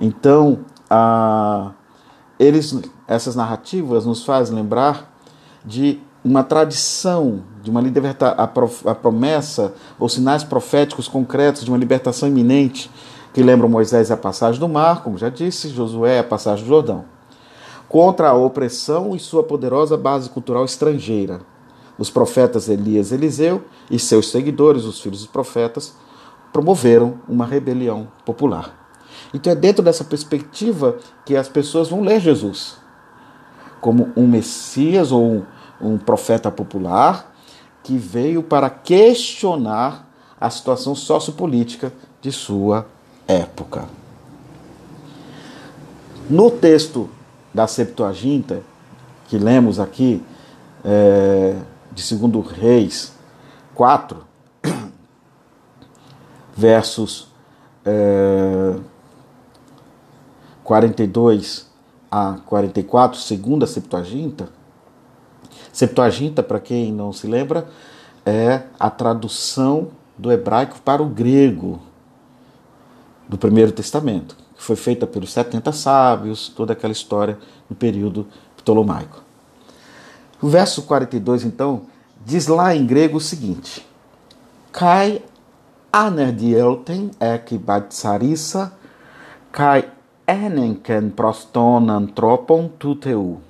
Então, 0.00 0.60
a, 0.88 1.72
eles, 2.38 2.78
essas 3.06 3.34
narrativas 3.34 4.04
nos 4.06 4.24
fazem 4.24 4.54
lembrar 4.54 5.14
de 5.64 6.00
uma 6.24 6.42
tradição, 6.42 7.42
de 7.62 7.70
uma 7.70 7.80
liberta, 7.80 8.28
a, 8.28 8.44
a 8.90 8.94
promessa 8.94 9.74
ou 9.98 10.08
sinais 10.08 10.42
proféticos 10.42 11.06
concretos 11.06 11.64
de 11.64 11.70
uma 11.70 11.78
libertação 11.78 12.28
iminente 12.28 12.90
que 13.32 13.42
lembram 13.42 13.68
Moisés 13.68 14.10
a 14.10 14.16
passagem 14.16 14.58
do 14.58 14.68
mar, 14.68 15.02
como 15.02 15.18
já 15.18 15.28
disse, 15.28 15.68
Josué 15.68 16.18
a 16.18 16.24
passagem 16.24 16.64
do 16.64 16.68
Jordão, 16.68 17.04
contra 17.88 18.30
a 18.30 18.34
opressão 18.34 19.14
e 19.14 19.20
sua 19.20 19.42
poderosa 19.44 19.96
base 19.96 20.30
cultural 20.30 20.64
estrangeira. 20.64 21.40
Os 21.98 22.10
profetas 22.10 22.68
Elias 22.68 23.10
e 23.10 23.14
Eliseu 23.14 23.62
e 23.90 23.98
seus 23.98 24.30
seguidores, 24.30 24.84
os 24.84 25.00
filhos 25.00 25.20
dos 25.20 25.28
profetas, 25.28 25.94
promoveram 26.56 27.18
uma 27.28 27.44
rebelião 27.44 28.08
popular. 28.24 28.74
Então 29.34 29.52
é 29.52 29.54
dentro 29.54 29.84
dessa 29.84 30.02
perspectiva 30.02 30.96
que 31.26 31.36
as 31.36 31.50
pessoas 31.50 31.90
vão 31.90 32.00
ler 32.00 32.18
Jesus 32.18 32.78
como 33.78 34.10
um 34.16 34.26
Messias 34.26 35.12
ou 35.12 35.22
um, 35.22 35.42
um 35.78 35.98
profeta 35.98 36.50
popular 36.50 37.36
que 37.82 37.98
veio 37.98 38.42
para 38.42 38.70
questionar 38.70 40.08
a 40.40 40.48
situação 40.48 40.94
sociopolítica 40.94 41.92
de 42.22 42.32
sua 42.32 42.86
época. 43.28 43.84
No 46.30 46.50
texto 46.50 47.10
da 47.52 47.66
Septuaginta, 47.66 48.62
que 49.28 49.36
lemos 49.36 49.78
aqui, 49.78 50.24
é, 50.82 51.54
de 51.92 52.16
2 52.16 52.46
Reis 52.50 53.12
4, 53.74 54.25
versos 56.56 57.28
é, 57.84 58.74
42 60.64 61.70
a 62.10 62.38
44, 62.46 63.18
segunda 63.20 63.66
Septuaginta. 63.66 64.48
Septuaginta, 65.72 66.42
para 66.42 66.58
quem 66.58 66.92
não 66.92 67.12
se 67.12 67.26
lembra, 67.26 67.68
é 68.24 68.62
a 68.80 68.88
tradução 68.88 69.88
do 70.16 70.32
hebraico 70.32 70.80
para 70.80 71.02
o 71.02 71.06
grego 71.06 71.80
do 73.28 73.36
Primeiro 73.36 73.72
Testamento, 73.72 74.36
que 74.56 74.62
foi 74.62 74.76
feita 74.76 75.06
pelos 75.06 75.32
70 75.32 75.70
sábios, 75.72 76.48
toda 76.48 76.72
aquela 76.72 76.92
história 76.92 77.38
no 77.68 77.76
período 77.76 78.26
ptolomaico. 78.56 79.22
O 80.40 80.48
verso 80.48 80.82
42, 80.82 81.44
então, 81.44 81.82
diz 82.24 82.46
lá 82.46 82.74
em 82.74 82.86
grego 82.86 83.18
o 83.18 83.20
seguinte: 83.20 83.86
Kai 84.72 85.22
anerdielten 85.96 87.10
ek 87.18 87.56
batsarissa, 87.56 88.70
kai 89.50 89.88
enenken 90.28 91.08
prostonantropon 91.16 92.68
tuteu. 92.78 93.40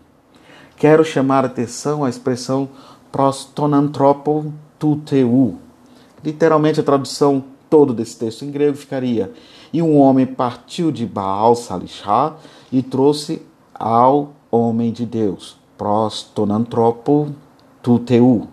Quero 0.76 1.04
chamar 1.04 1.42
a 1.42 1.48
atenção 1.48 2.04
à 2.04 2.08
expressão 2.08 2.68
prostonantropon 3.10 4.52
tuteu. 4.78 5.58
Literalmente 6.22 6.78
a 6.78 6.84
tradução 6.84 7.42
todo 7.68 7.92
desse 7.92 8.16
texto 8.16 8.44
em 8.44 8.52
grego 8.52 8.76
ficaria 8.76 9.32
e 9.72 9.82
um 9.82 9.98
homem 9.98 10.24
partiu 10.24 10.92
de 10.92 11.04
Baal 11.04 11.56
Salishá 11.56 12.36
e 12.70 12.80
trouxe 12.80 13.42
ao 13.74 14.34
homem 14.52 14.92
de 14.92 15.04
Deus, 15.04 15.58
prostonantropo 15.76 17.34
tuteu. 17.82 18.46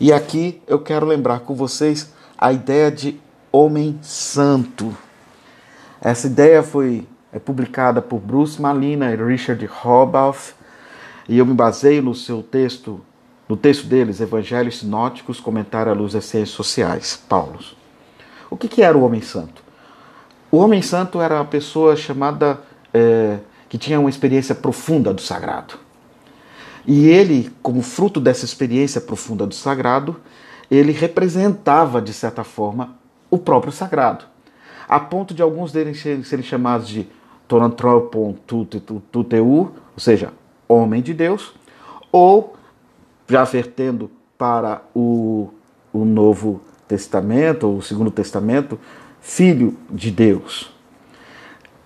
E 0.00 0.12
aqui 0.12 0.62
eu 0.68 0.78
quero 0.78 1.04
lembrar 1.04 1.40
com 1.40 1.52
vocês 1.52 2.19
a 2.40 2.54
ideia 2.54 2.90
de 2.90 3.20
homem 3.52 3.98
santo. 4.00 4.96
Essa 6.00 6.26
ideia 6.26 6.62
foi 6.62 7.06
é, 7.30 7.38
publicada 7.38 8.00
por 8.00 8.18
Bruce 8.18 8.60
Malina 8.60 9.12
e 9.12 9.16
Richard 9.16 9.68
Hobath, 9.84 10.54
e 11.28 11.36
eu 11.36 11.44
me 11.44 11.52
baseio 11.52 12.02
no 12.02 12.14
seu 12.14 12.42
texto, 12.42 12.98
no 13.46 13.58
texto 13.58 13.86
deles, 13.86 14.22
Evangelhos 14.22 14.78
Sinóticos, 14.78 15.38
Comentário 15.38 15.92
à 15.92 15.94
Luz 15.94 16.14
das 16.14 16.24
Ciências 16.24 16.56
Sociais, 16.56 17.22
Paulo. 17.28 17.58
O 18.48 18.56
que, 18.56 18.68
que 18.68 18.82
era 18.82 18.96
o 18.96 19.02
homem 19.02 19.20
santo? 19.20 19.62
O 20.50 20.56
homem 20.56 20.80
santo 20.80 21.20
era 21.20 21.34
uma 21.34 21.44
pessoa 21.44 21.94
chamada 21.94 22.58
é, 22.94 23.38
que 23.68 23.76
tinha 23.76 24.00
uma 24.00 24.08
experiência 24.08 24.54
profunda 24.54 25.12
do 25.12 25.20
sagrado. 25.20 25.74
E 26.86 27.06
ele, 27.06 27.52
como 27.62 27.82
fruto 27.82 28.18
dessa 28.18 28.46
experiência 28.46 29.00
profunda 29.00 29.46
do 29.46 29.54
sagrado, 29.54 30.16
ele 30.70 30.92
representava, 30.92 32.00
de 32.00 32.12
certa 32.12 32.44
forma, 32.44 32.96
o 33.30 33.38
próprio 33.38 33.72
sagrado. 33.72 34.24
A 34.88 35.00
ponto 35.00 35.34
de 35.34 35.42
alguns 35.42 35.72
deles 35.72 36.00
serem 36.00 36.44
chamados 36.44 36.88
de 36.88 37.08
Tonantropon 37.48 38.34
Tuteu, 39.10 39.48
ou 39.48 39.72
seja, 39.98 40.32
homem 40.68 41.02
de 41.02 41.12
Deus, 41.12 41.52
ou, 42.12 42.54
já 43.28 43.44
vertendo 43.44 44.10
para 44.38 44.82
o, 44.94 45.50
o 45.92 46.04
Novo 46.04 46.60
Testamento, 46.86 47.68
ou 47.68 47.78
o 47.78 47.82
Segundo 47.82 48.10
Testamento, 48.10 48.78
filho 49.20 49.76
de 49.90 50.10
Deus. 50.10 50.72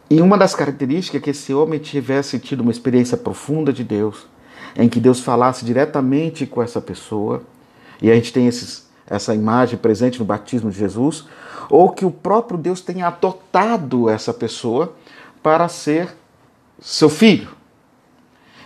E 0.08 0.20
uma 0.20 0.36
das 0.36 0.54
características 0.54 1.20
é 1.20 1.24
que 1.24 1.30
esse 1.30 1.52
homem 1.52 1.80
tivesse 1.80 2.38
tido 2.38 2.60
uma 2.60 2.70
experiência 2.70 3.16
profunda 3.16 3.72
de 3.72 3.82
Deus, 3.82 4.26
em 4.76 4.88
que 4.88 5.00
Deus 5.00 5.20
falasse 5.20 5.64
diretamente 5.64 6.46
com 6.46 6.62
essa 6.62 6.80
pessoa, 6.80 7.42
e 8.04 8.10
a 8.10 8.14
gente 8.14 8.34
tem 8.34 8.46
esses, 8.46 8.86
essa 9.06 9.34
imagem 9.34 9.78
presente 9.78 10.18
no 10.18 10.26
batismo 10.26 10.70
de 10.70 10.78
Jesus, 10.78 11.24
ou 11.70 11.88
que 11.88 12.04
o 12.04 12.10
próprio 12.10 12.58
Deus 12.58 12.82
tenha 12.82 13.06
adotado 13.06 14.10
essa 14.10 14.30
pessoa 14.30 14.94
para 15.42 15.66
ser 15.68 16.14
seu 16.78 17.08
filho. 17.08 17.48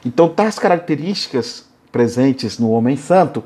Então, 0.04 0.28
tais 0.28 0.58
características 0.58 1.68
presentes 1.92 2.58
no 2.58 2.72
homem 2.72 2.96
santo, 2.96 3.44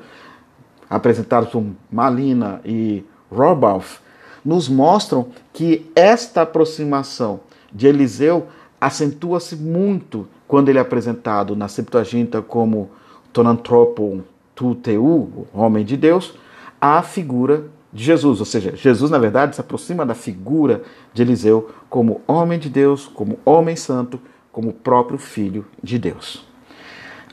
apresentadas 0.89 1.51
por 1.51 1.63
Malina 1.91 2.63
e 2.65 3.05
Robalf, 3.31 3.99
nos 4.43 4.71
mostram 4.71 5.29
que 5.53 5.93
esta 5.95 6.41
aproximação 6.41 7.41
de 7.71 7.87
Eliseu 7.87 8.47
acentua-se 8.81 9.57
muito 9.57 10.27
quando 10.49 10.71
ele 10.71 10.79
é 10.79 10.81
apresentado 10.81 11.55
na 11.55 11.69
Septuaginta 11.69 12.41
como 12.41 12.91
Tonantropon 13.31 14.23
tu 14.63 14.77
teu, 14.77 15.49
homem 15.53 15.85
de 15.85 15.97
Deus, 15.97 16.35
a 16.81 17.03
figura 17.03 17.65
de 17.93 18.05
Jesus. 18.05 18.39
Ou 18.39 18.47
seja, 18.47 18.77
Jesus, 18.77 19.11
na 19.11 19.19
verdade, 19.19 19.57
se 19.57 19.61
aproxima 19.61 20.07
da 20.07 20.15
figura 20.15 20.83
de 21.13 21.23
Eliseu 21.23 21.71
como 21.91 22.21
homem 22.29 22.61
de 22.61 22.71
Deus, 22.71 23.09
como 23.09 23.41
homem 23.45 23.75
santo, 23.75 24.21
como 24.53 24.73
próprio 24.73 25.19
filho 25.19 25.67
de 25.83 25.99
Deus. 25.99 26.47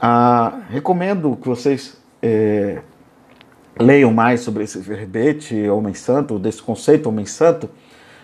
Ah, 0.02 0.62
recomendo 0.72 1.38
que 1.40 1.48
vocês 1.48 2.02
é, 2.20 2.82
leiam 3.80 4.12
mais 4.12 4.40
sobre 4.40 4.64
esse 4.64 4.80
verbete, 4.80 5.70
homem 5.70 5.94
santo, 5.94 6.40
desse 6.40 6.64
conceito 6.64 7.10
homem 7.10 7.28
santo, 7.28 7.70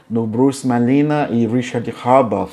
no 0.10 0.26
Bruce 0.26 0.66
Malina 0.66 1.30
e 1.30 1.46
Richard 1.46 1.94
Harbaugh, 2.04 2.50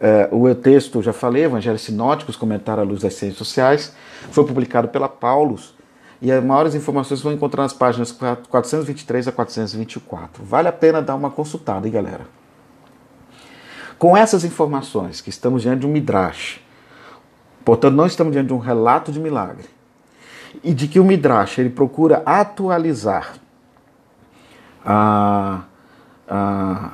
é, 0.00 0.28
o 0.30 0.54
texto, 0.54 1.02
já 1.02 1.12
falei, 1.12 1.44
Evangelhos 1.44 1.82
Sinóticos, 1.82 2.36
comentário 2.36 2.82
à 2.82 2.86
luz 2.86 3.02
das 3.02 3.14
ciências 3.14 3.38
sociais, 3.38 3.94
foi 4.30 4.44
publicado 4.44 4.88
pela 4.88 5.08
Paulus 5.08 5.74
e 6.20 6.30
as 6.30 6.42
maiores 6.42 6.74
informações 6.74 7.20
vão 7.20 7.32
encontrar 7.32 7.62
nas 7.62 7.72
páginas 7.72 8.12
423 8.12 9.28
a 9.28 9.32
424. 9.32 10.44
Vale 10.44 10.68
a 10.68 10.72
pena 10.72 11.00
dar 11.02 11.14
uma 11.14 11.30
consultada, 11.30 11.86
hein, 11.86 11.92
galera? 11.92 12.26
Com 13.98 14.16
essas 14.16 14.44
informações, 14.44 15.20
que 15.20 15.30
estamos 15.30 15.62
diante 15.62 15.80
de 15.80 15.86
um 15.86 15.90
midrash, 15.90 16.60
portanto, 17.64 17.94
não 17.94 18.06
estamos 18.06 18.32
diante 18.32 18.48
de 18.48 18.54
um 18.54 18.58
relato 18.58 19.10
de 19.10 19.18
milagre, 19.18 19.66
e 20.62 20.72
de 20.72 20.86
que 20.86 21.00
o 21.00 21.04
midrash 21.04 21.58
ele 21.58 21.70
procura 21.70 22.22
atualizar 22.24 23.34
a, 24.84 25.62
a 26.28 26.90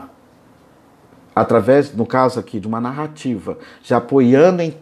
através, 1.35 1.95
no 1.95 2.07
caso 2.07 2.39
aqui, 2.39 2.61
de 2.61 2.67
uma 2.67 2.81
narrativa, 2.81 3.59
já 3.83 3.97
apoiando 3.97 4.63
em, 4.63 4.77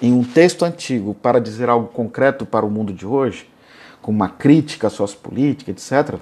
em 0.00 0.12
um 0.12 0.24
texto 0.24 0.64
antigo 0.64 1.14
para 1.14 1.40
dizer 1.40 1.68
algo 1.68 1.88
concreto 1.88 2.46
para 2.46 2.64
o 2.64 2.70
mundo 2.70 2.92
de 2.92 3.06
hoje, 3.06 3.48
com 4.00 4.10
uma 4.10 4.28
crítica 4.28 4.86
à 4.86 4.90
sociopolítica, 4.90 5.70
etc., 5.70 6.18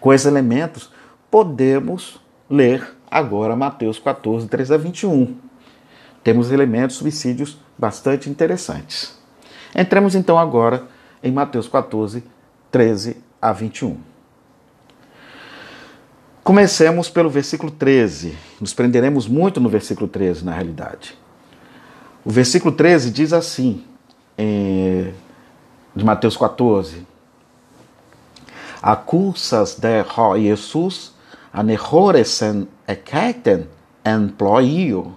com 0.00 0.12
esses 0.12 0.26
elementos, 0.26 0.90
podemos 1.30 2.20
ler 2.48 2.94
agora 3.10 3.56
Mateus 3.56 3.98
14, 3.98 4.48
13 4.48 4.74
a 4.74 4.76
21. 4.76 5.36
Temos 6.22 6.50
elementos, 6.50 6.96
subsídios 6.96 7.58
bastante 7.78 8.30
interessantes. 8.30 9.18
Entremos 9.74 10.14
então 10.14 10.38
agora 10.38 10.84
em 11.22 11.32
Mateus 11.32 11.68
14, 11.68 12.24
13 12.70 13.16
a 13.40 13.52
21. 13.52 14.13
Comecemos 16.44 17.08
pelo 17.08 17.30
versículo 17.30 17.72
13. 17.72 18.36
Nos 18.60 18.74
prenderemos 18.74 19.26
muito 19.26 19.58
no 19.58 19.68
versículo 19.70 20.06
13, 20.06 20.44
na 20.44 20.52
realidade. 20.52 21.18
O 22.22 22.30
versículo 22.30 22.74
13 22.74 23.10
diz 23.10 23.32
assim, 23.32 23.82
é, 24.36 25.14
de 25.96 26.04
Mateus 26.04 26.36
14: 26.36 27.06
Acusas 28.82 29.76
de 29.76 30.02
ho 30.02 30.36
Jesus 30.36 31.14
anehoresen 31.50 32.68
eketen 32.86 33.68
emploio, 34.04 35.16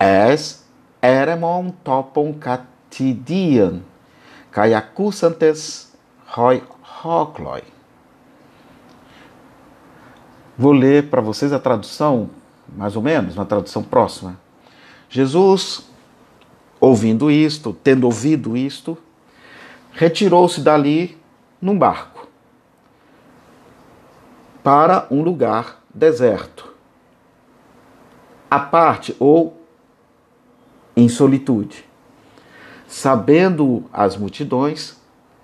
es 0.00 0.64
eremon 1.00 1.70
topon 1.84 2.32
catidian, 2.32 3.84
kai 4.50 4.74
acusantes 4.74 5.92
hoi 6.34 6.62
hocloi. 6.82 7.62
Vou 10.56 10.72
ler 10.72 11.08
para 11.08 11.20
vocês 11.20 11.52
a 11.52 11.58
tradução, 11.58 12.30
mais 12.76 12.94
ou 12.96 13.02
menos, 13.02 13.36
uma 13.36 13.46
tradução 13.46 13.82
próxima. 13.82 14.38
Jesus, 15.08 15.88
ouvindo 16.78 17.30
isto, 17.30 17.72
tendo 17.82 18.04
ouvido 18.04 18.56
isto, 18.56 18.96
retirou-se 19.92 20.60
dali 20.60 21.18
num 21.60 21.78
barco 21.78 22.28
para 24.62 25.06
um 25.10 25.22
lugar 25.22 25.82
deserto, 25.92 26.72
à 28.50 28.60
parte 28.60 29.16
ou 29.18 29.60
em 30.96 31.08
solitude. 31.08 31.84
Sabendo 32.86 33.84
as 33.92 34.16
multidões, 34.16 34.96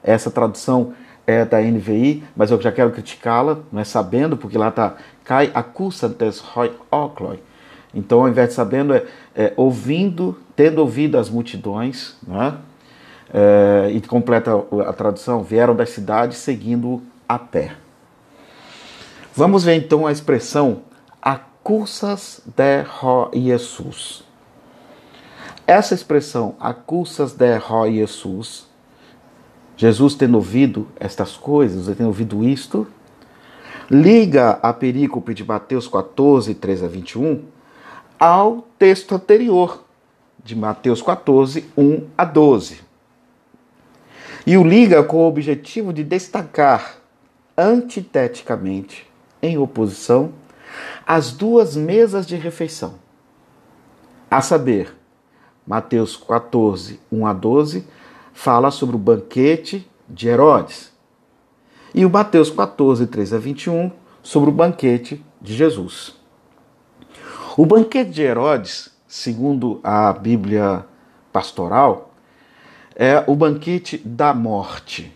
essa 0.02 0.30
tradução 0.30 0.92
é 1.28 1.44
da 1.44 1.60
NVI, 1.60 2.24
mas 2.34 2.50
eu 2.50 2.58
já 2.58 2.72
quero 2.72 2.90
criticá-la, 2.90 3.58
não 3.70 3.82
é 3.82 3.84
sabendo, 3.84 4.34
porque 4.34 4.56
lá 4.56 4.68
está 4.68 4.96
cai 5.22 5.50
acusantes 5.52 6.42
hoi 6.56 6.72
ocloi. 6.90 7.38
Então, 7.94 8.22
ao 8.22 8.28
invés 8.30 8.48
de 8.48 8.54
sabendo, 8.54 8.94
é, 8.94 9.04
é 9.36 9.52
ouvindo, 9.54 10.38
tendo 10.56 10.78
ouvido 10.78 11.18
as 11.18 11.28
multidões, 11.28 12.16
né? 12.26 12.56
É, 13.30 13.90
e 13.92 14.00
completa 14.00 14.52
a 14.86 14.92
tradução, 14.94 15.42
vieram 15.42 15.76
das 15.76 15.90
cidades 15.90 16.38
seguindo 16.38 17.02
a 17.28 17.38
pé. 17.38 17.72
Vamos 19.34 19.64
ver 19.64 19.74
então 19.74 20.06
a 20.06 20.12
expressão 20.12 20.80
acusas 21.20 22.40
de 22.56 22.80
ro 22.80 23.30
Jesus. 23.34 24.24
Essa 25.66 25.92
expressão 25.92 26.56
acusas 26.58 27.34
de 27.34 27.54
ro 27.58 27.86
Jesus 27.86 28.67
Jesus 29.78 30.16
tendo 30.16 30.34
ouvido 30.34 30.88
estas 30.98 31.36
coisas, 31.36 31.86
tendo 31.96 32.08
ouvido 32.08 32.42
isto, 32.42 32.84
liga 33.88 34.58
a 34.60 34.72
perícope 34.72 35.32
de 35.32 35.44
Mateus 35.44 35.86
14, 35.86 36.52
13 36.52 36.84
a 36.84 36.88
21 36.88 37.44
ao 38.18 38.66
texto 38.76 39.14
anterior, 39.14 39.84
de 40.42 40.56
Mateus 40.56 41.00
14, 41.00 41.64
1 41.76 42.08
a 42.18 42.24
12. 42.24 42.80
E 44.44 44.58
o 44.58 44.64
liga 44.64 45.04
com 45.04 45.18
o 45.18 45.28
objetivo 45.28 45.92
de 45.92 46.02
destacar 46.02 46.96
antiteticamente, 47.56 49.08
em 49.40 49.58
oposição, 49.58 50.32
as 51.06 51.30
duas 51.30 51.76
mesas 51.76 52.26
de 52.26 52.34
refeição. 52.34 52.94
A 54.28 54.40
saber, 54.40 54.92
Mateus 55.64 56.16
14, 56.16 56.98
1 57.12 57.26
a 57.26 57.32
12 57.32 57.86
fala 58.38 58.70
sobre 58.70 58.94
o 58.94 59.00
banquete 59.00 59.84
de 60.08 60.28
Herodes. 60.28 60.92
E 61.92 62.06
o 62.06 62.10
Mateus 62.10 62.50
14, 62.50 63.08
3 63.08 63.32
a 63.32 63.38
21, 63.38 63.90
sobre 64.22 64.50
o 64.50 64.52
banquete 64.52 65.20
de 65.42 65.56
Jesus. 65.56 66.14
O 67.56 67.66
banquete 67.66 68.12
de 68.12 68.22
Herodes, 68.22 68.96
segundo 69.08 69.80
a 69.82 70.12
Bíblia 70.12 70.86
pastoral, 71.32 72.14
é 72.94 73.24
o 73.26 73.34
banquete 73.34 73.98
da 74.04 74.32
morte. 74.32 75.12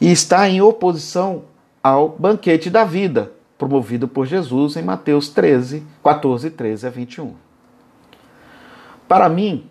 E 0.00 0.12
está 0.12 0.48
em 0.48 0.60
oposição 0.60 1.42
ao 1.82 2.10
banquete 2.10 2.70
da 2.70 2.84
vida, 2.84 3.32
promovido 3.58 4.06
por 4.06 4.26
Jesus 4.26 4.76
em 4.76 4.82
Mateus 4.84 5.28
13, 5.28 5.84
14, 6.04 6.50
13 6.50 6.86
a 6.86 6.90
21. 6.90 7.34
Para 9.08 9.28
mim, 9.28 9.68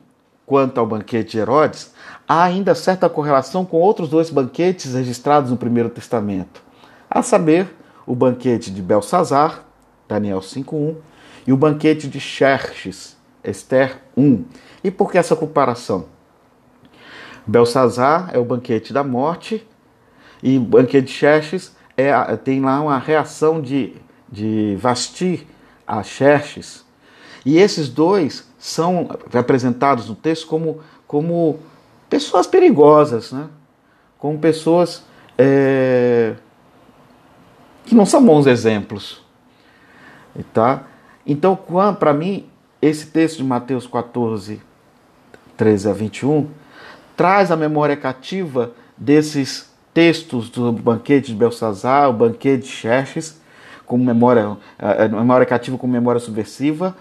quanto 0.48 0.80
ao 0.80 0.88
banquete 0.88 1.32
de 1.32 1.40
Herodes, 1.40 1.94
há 2.26 2.42
ainda 2.42 2.74
certa 2.74 3.10
correlação 3.10 3.66
com 3.66 3.82
outros 3.82 4.08
dois 4.08 4.30
banquetes 4.30 4.94
registrados 4.94 5.52
no 5.52 5.58
Primeiro 5.58 5.90
Testamento, 5.90 6.64
a 7.10 7.22
saber, 7.22 7.68
o 8.06 8.16
banquete 8.16 8.72
de 8.72 8.82
Belsazar, 8.82 9.66
Daniel 10.08 10.40
5.1, 10.40 10.96
e 11.46 11.52
o 11.52 11.58
banquete 11.58 12.08
de 12.08 12.22
Xerxes, 12.22 13.18
Esther 13.44 14.02
1. 14.16 14.46
E 14.86 14.90
por 14.90 15.12
que 15.12 15.18
essa 15.18 15.36
comparação? 15.36 16.06
Belsazar 17.46 18.30
é 18.34 18.40
o 18.40 18.46
banquete 18.46 18.94
da 18.94 19.04
morte 19.04 19.68
e 20.42 20.58
o 20.58 20.62
banquete 20.62 21.08
de 21.08 21.12
Xerxes 21.12 21.76
é, 21.98 22.14
tem 22.38 22.62
lá 22.62 22.80
uma 22.80 22.98
reação 22.98 23.60
de, 23.62 23.96
de 24.32 24.78
Vasti 24.80 25.46
a 25.86 26.02
Xerxes. 26.04 26.86
E 27.46 27.58
esses 27.58 27.90
dois 27.90 28.47
são 28.58 29.10
apresentados 29.34 30.10
no 30.10 30.16
texto 30.16 30.48
como, 30.48 30.80
como 31.08 31.60
pessoas 32.10 32.48
perigosas, 32.48 33.32
né? 33.32 33.48
como 34.18 34.38
pessoas 34.40 35.04
é, 35.38 36.36
que 37.86 37.94
não 37.94 38.06
são 38.06 38.24
bons 38.26 38.48
exemplos. 38.48 39.22
Tá? 40.54 40.84
Então, 41.26 41.58
para 42.00 42.14
mim, 42.14 42.48
esse 42.82 43.08
texto 43.08 43.38
de 43.38 43.44
Mateus 43.44 43.88
14, 43.88 44.62
13 45.56 45.90
a 45.90 45.94
21, 45.94 46.48
traz 47.16 47.52
a 47.52 47.56
memória 47.56 47.98
cativa 47.98 48.72
desses 48.96 49.72
textos 49.94 50.50
do 50.50 50.72
banquete 50.72 51.32
de 51.32 51.36
Belsazar, 51.36 52.10
o 52.10 52.14
banquete 52.14 52.66
de 52.66 52.70
Xerxes, 52.70 53.42
com 53.86 53.98
memória, 53.98 54.58
memória 55.10 55.46
cativa 55.46 55.78
com 55.78 55.88
memória 55.88 56.20
subversiva, 56.20 56.96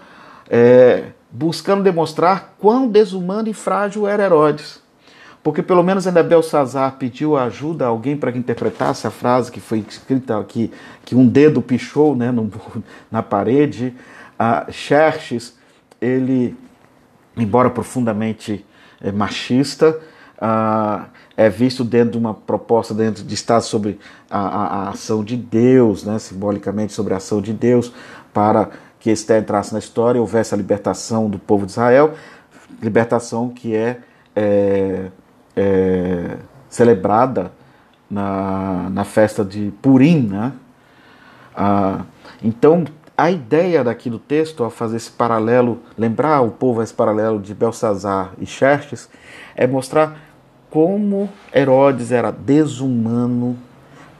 é, 0.49 1.11
buscando 1.31 1.83
demonstrar 1.83 2.55
quão 2.59 2.87
desumano 2.87 3.49
e 3.49 3.53
frágil 3.53 4.07
era 4.07 4.23
Herodes. 4.23 4.81
porque 5.43 5.61
pelo 5.61 5.83
menos 5.83 6.05
ainda 6.05 6.21
Belsazar 6.23 6.97
pediu 6.97 7.37
ajuda 7.37 7.85
a 7.85 7.87
alguém 7.87 8.17
para 8.17 8.31
que 8.31 8.37
interpretasse 8.37 9.07
a 9.07 9.11
frase 9.11 9.51
que 9.51 9.61
foi 9.61 9.79
escrita 9.87 10.37
aqui, 10.37 10.71
que 11.05 11.15
um 11.15 11.25
dedo 11.25 11.61
pichou 11.61 12.15
né, 12.15 12.31
no, 12.31 12.51
na 13.09 13.23
parede. 13.23 13.93
Uh, 14.37 14.71
Xerxes, 14.71 15.57
ele, 16.01 16.55
embora 17.37 17.69
profundamente 17.69 18.65
é, 19.01 19.11
machista, 19.11 19.97
é 21.35 21.49
visto 21.49 21.83
dentro 21.83 22.11
de 22.11 22.17
uma 22.17 22.33
proposta 22.33 22.93
dentro 22.93 23.23
de 23.23 23.33
estar 23.33 23.61
sobre 23.61 23.99
a, 24.29 24.39
a, 24.39 24.65
a, 24.65 24.89
ação 24.89 25.23
de 25.23 25.35
Deus, 25.35 26.03
né, 26.03 26.19
simbolicamente 26.19 26.93
sobre 26.93 27.13
a 27.13 27.17
ação 27.17 27.41
de 27.41 27.53
Deus, 27.53 27.91
para 28.33 28.69
que 29.07 29.11
Esther 29.11 29.41
entrasse 29.41 29.71
na 29.71 29.79
história 29.79 30.19
houvesse 30.19 30.53
a 30.53 30.57
libertação 30.57 31.29
do 31.29 31.39
povo 31.39 31.65
de 31.65 31.71
Israel, 31.71 32.13
libertação 32.83 33.47
que 33.47 33.73
é, 33.73 34.01
é, 34.35 35.05
é 35.55 36.37
celebrada 36.67 37.53
na, 38.09 38.89
na 38.89 39.05
festa 39.05 39.45
de 39.45 39.71
Purim. 39.81 40.27
Né? 40.27 40.51
Ah, 41.55 42.01
então, 42.43 42.83
a 43.17 43.31
ideia 43.31 43.81
daqui 43.81 44.09
do 44.09 44.19
texto, 44.19 44.61
ao 44.61 44.69
fazer 44.69 44.97
esse 44.97 45.11
paralelo, 45.11 45.79
lembrar 45.97 46.41
o 46.41 46.51
povo 46.51 46.83
esse 46.83 46.93
paralelo 46.93 47.39
de 47.39 47.53
Belsazar 47.53 48.33
e 48.37 48.45
Xerxes, 48.45 49.09
é 49.55 49.65
mostrar 49.65 50.19
como 50.69 51.29
Herodes 51.55 52.11
era 52.11 52.29
desumano, 52.29 53.57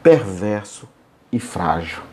perverso 0.02 0.88
e 1.30 1.42
frágil. 1.42 2.04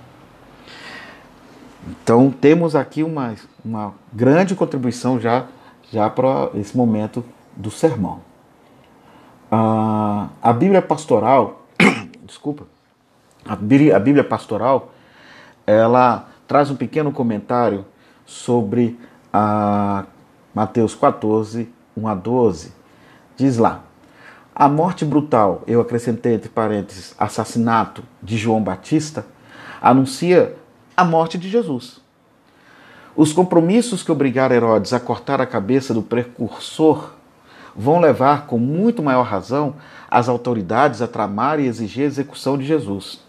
Então 1.86 2.30
temos 2.30 2.74
aqui 2.74 3.02
uma, 3.02 3.34
uma 3.64 3.94
grande 4.12 4.54
contribuição 4.54 5.20
já, 5.20 5.46
já 5.92 6.08
para 6.08 6.50
esse 6.54 6.76
momento 6.76 7.24
do 7.54 7.70
sermão. 7.70 8.20
Ah, 9.50 10.28
a 10.42 10.52
Bíblia 10.52 10.80
pastoral, 10.80 11.66
desculpa, 12.24 12.66
a 13.46 13.54
Bíblia, 13.54 13.96
a 13.96 14.00
Bíblia 14.00 14.24
pastoral, 14.24 14.92
ela 15.66 16.28
traz 16.48 16.70
um 16.70 16.76
pequeno 16.76 17.12
comentário 17.12 17.84
sobre 18.24 18.98
a 19.32 20.04
Mateus 20.54 20.94
14, 20.94 21.68
1 21.96 22.08
a 22.08 22.14
12. 22.14 22.72
Diz 23.36 23.58
lá: 23.58 23.82
A 24.54 24.68
morte 24.68 25.04
brutal, 25.04 25.62
eu 25.66 25.80
acrescentei 25.80 26.34
entre 26.34 26.48
parênteses, 26.48 27.14
assassinato 27.18 28.02
de 28.22 28.36
João 28.38 28.62
Batista, 28.62 29.26
anuncia 29.82 30.56
a 30.96 31.04
morte 31.04 31.38
de 31.38 31.48
Jesus. 31.48 32.00
Os 33.16 33.32
compromissos 33.32 34.02
que 34.02 34.10
obrigaram 34.10 34.56
Herodes 34.56 34.92
a 34.92 35.00
cortar 35.00 35.40
a 35.40 35.46
cabeça 35.46 35.94
do 35.94 36.02
precursor 36.02 37.12
vão 37.76 38.00
levar, 38.00 38.46
com 38.46 38.58
muito 38.58 39.02
maior 39.02 39.24
razão, 39.24 39.76
as 40.10 40.28
autoridades 40.28 41.02
a 41.02 41.08
tramar 41.08 41.60
e 41.60 41.66
exigir 41.66 42.04
a 42.04 42.06
execução 42.06 42.56
de 42.56 42.64
Jesus. 42.64 43.20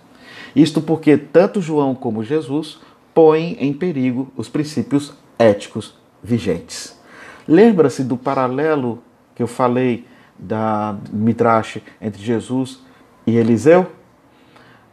Isto 0.56 0.82
porque 0.82 1.18
tanto 1.18 1.62
João 1.62 1.94
como 1.94 2.24
Jesus 2.24 2.80
põem 3.14 3.58
em 3.60 3.74
perigo 3.74 4.32
os 4.36 4.50
princípios 4.50 5.14
éticos 5.38 5.96
vigentes. 6.24 7.00
Lembra-se 7.48 8.04
do 8.04 8.18
paralelo 8.18 9.04
que 9.36 9.44
eu 9.44 9.48
falei 9.48 10.06
da 10.38 10.96
Midrash 11.12 11.80
entre 12.02 12.22
Jesus 12.22 12.80
e 13.26 13.38
Eliseu? 13.38 13.92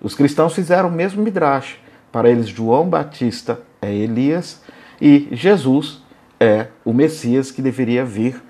Os 0.01 0.15
cristãos 0.15 0.55
fizeram 0.55 0.89
o 0.89 0.93
mesmo 0.93 1.23
Midrash. 1.23 1.82
Para 2.13 2.29
eles, 2.29 2.47
João 2.47 2.89
Batista 2.89 3.61
é 3.81 3.93
Elias 3.93 4.61
e 5.01 5.29
Jesus 5.33 6.03
é 6.39 6.69
o 6.85 6.93
Messias 6.93 7.51
que 7.51 7.63
deveria 7.63 8.05
vir 8.05 8.43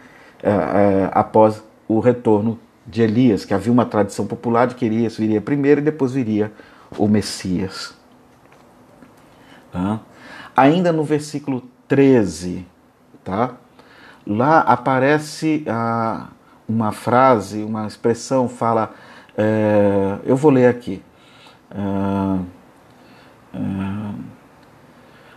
é, 0.43 0.51
é, 0.51 1.11
após 1.13 1.63
o 1.87 2.01
retorno 2.01 2.59
de 2.85 3.03
Elias, 3.03 3.45
que 3.45 3.55
havia 3.55 3.73
uma 3.73 3.87
tradição 3.87 4.27
popular 4.27 4.67
de 4.67 4.75
que 4.75 4.85
Elias 4.85 5.17
viria 5.17 5.41
primeiro 5.41 5.81
e 5.81 5.85
depois 5.85 6.13
viria 6.13 6.53
o 6.99 7.07
Messias. 7.07 7.95
Tá? 9.71 10.01
Ainda 10.57 10.93
no 10.93 11.05
versículo 11.05 11.63
13, 11.87 12.67
tá? 13.23 13.55
lá 14.27 14.61
aparece 14.61 15.65
ah, 15.69 16.29
uma 16.69 16.91
frase, 16.91 17.63
uma 17.63 17.87
expressão, 17.87 18.49
fala, 18.49 18.93
é, 19.37 20.19
eu 20.25 20.37
vou 20.37 20.51
ler 20.51 20.67
aqui. 20.67 21.03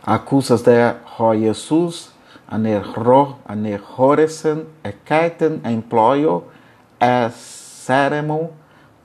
Acusas 0.06 0.62
der 0.64 0.96
Herr 1.18 1.34
Jesus 1.34 2.12
anerhoresen 3.46 4.66
ekaiten 4.84 5.62
employo 5.64 6.44
a 7.00 7.30
seremon 7.32 8.50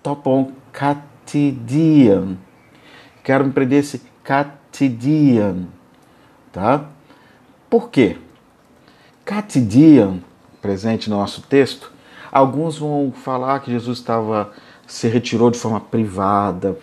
topon 0.03 0.53
catidian. 0.73 2.39
Quero 3.23 3.45
me 3.45 3.53
prender 3.53 3.81
esse 3.81 4.11
Catidian, 4.31 5.67
tá? 6.53 6.85
Por 7.69 7.91
quê? 7.91 8.17
Catidian, 9.25 10.21
presente 10.63 11.11
no 11.11 11.17
nosso 11.17 11.43
texto, 11.43 11.91
alguns 12.31 12.79
vão 12.79 13.13
falar 13.13 13.59
que 13.61 13.73
Jesus 13.73 13.99
estava 13.99 14.53
se 14.87 15.09
retirou 15.09 15.51
de 15.51 15.59
forma 15.59 15.81
privada, 15.81 16.79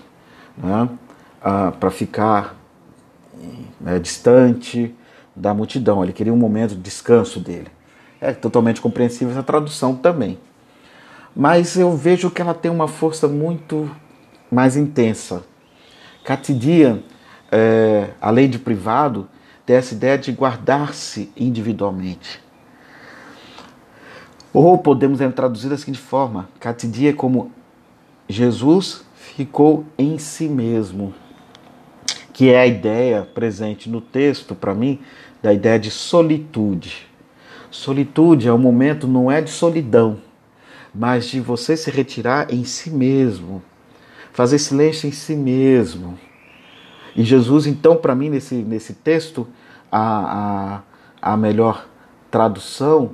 né? 0.58 0.90
Ah, 1.42 1.72
para 1.72 1.92
ficar 1.92 2.56
né, 3.80 4.00
distante 4.00 4.94
da 5.36 5.54
multidão. 5.54 6.04
Ele 6.04 6.14
queria 6.14 6.34
um 6.34 6.38
momento 6.38 6.72
de 6.72 6.82
descanso 6.82 7.40
dele. 7.40 7.68
É 8.20 8.34
totalmente 8.34 8.82
compreensível 8.82 9.32
essa 9.32 9.44
tradução 9.44 9.96
também. 9.96 10.40
Mas 11.36 11.78
eu 11.78 11.96
vejo 11.96 12.32
que 12.32 12.42
ela 12.42 12.54
tem 12.54 12.72
uma 12.72 12.88
força 12.88 13.28
muito 13.28 13.90
mais 14.52 14.76
intensa. 14.76 15.44
Catidian 16.24 17.00
é, 17.52 18.10
de 18.50 18.58
privado 18.60 19.30
tem 19.66 19.76
essa 19.76 19.94
ideia 19.94 20.18
de 20.18 20.32
guardar-se 20.32 21.32
individualmente. 21.38 22.42
Ou 24.52 24.78
podemos 24.78 25.20
traduzir 25.36 25.70
da 25.70 25.78
seguinte 25.78 26.00
forma: 26.00 26.50
catidia 26.60 27.12
é 27.12 27.14
como 27.14 27.52
Jesus 28.28 29.06
ficou 29.16 29.86
em 29.98 30.18
si 30.18 30.50
mesmo, 30.50 31.14
que 32.38 32.52
é 32.52 32.62
a 32.62 32.68
ideia 32.68 33.28
presente 33.34 33.90
no 33.90 34.00
texto, 34.00 34.54
para 34.54 34.74
mim, 34.74 35.00
da 35.42 35.52
ideia 35.52 35.80
de 35.80 35.90
solitude. 35.90 37.08
Solitude 37.72 38.48
é 38.48 38.54
um 38.54 38.58
momento, 38.58 39.08
não 39.08 39.30
é 39.30 39.42
de 39.42 39.50
solidão, 39.50 40.20
mas 40.94 41.26
de 41.26 41.42
você 41.42 41.76
se 41.76 41.90
retirar 41.90 42.54
em 42.54 42.64
si 42.64 42.90
mesmo, 42.90 43.62
fazer 44.32 44.60
silêncio 44.60 45.10
em 45.10 45.12
si 45.12 45.36
mesmo 45.36 46.18
e 47.18 47.24
Jesus, 47.24 47.66
então, 47.66 47.96
para 47.96 48.14
mim, 48.14 48.30
nesse, 48.30 48.54
nesse 48.54 48.94
texto, 48.94 49.48
a, 49.92 50.84
a, 51.20 51.34
a 51.34 51.36
melhor 51.36 51.88
tradução 52.30 53.14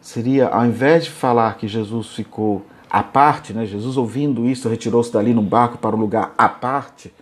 seria, 0.00 0.46
ao 0.46 0.64
invés 0.64 1.06
de 1.06 1.10
falar 1.10 1.56
que 1.56 1.66
Jesus 1.66 2.10
ficou 2.10 2.64
à 2.88 3.02
parte, 3.02 3.52
né, 3.52 3.66
Jesus 3.66 3.96
ouvindo 3.96 4.46
isso 4.46 4.68
retirou-se 4.68 5.12
dali 5.12 5.34
num 5.34 5.44
barco 5.44 5.78
para 5.78 5.96
um 5.96 5.98
lugar 5.98 6.32
à 6.38 6.48
parte, 6.48 7.12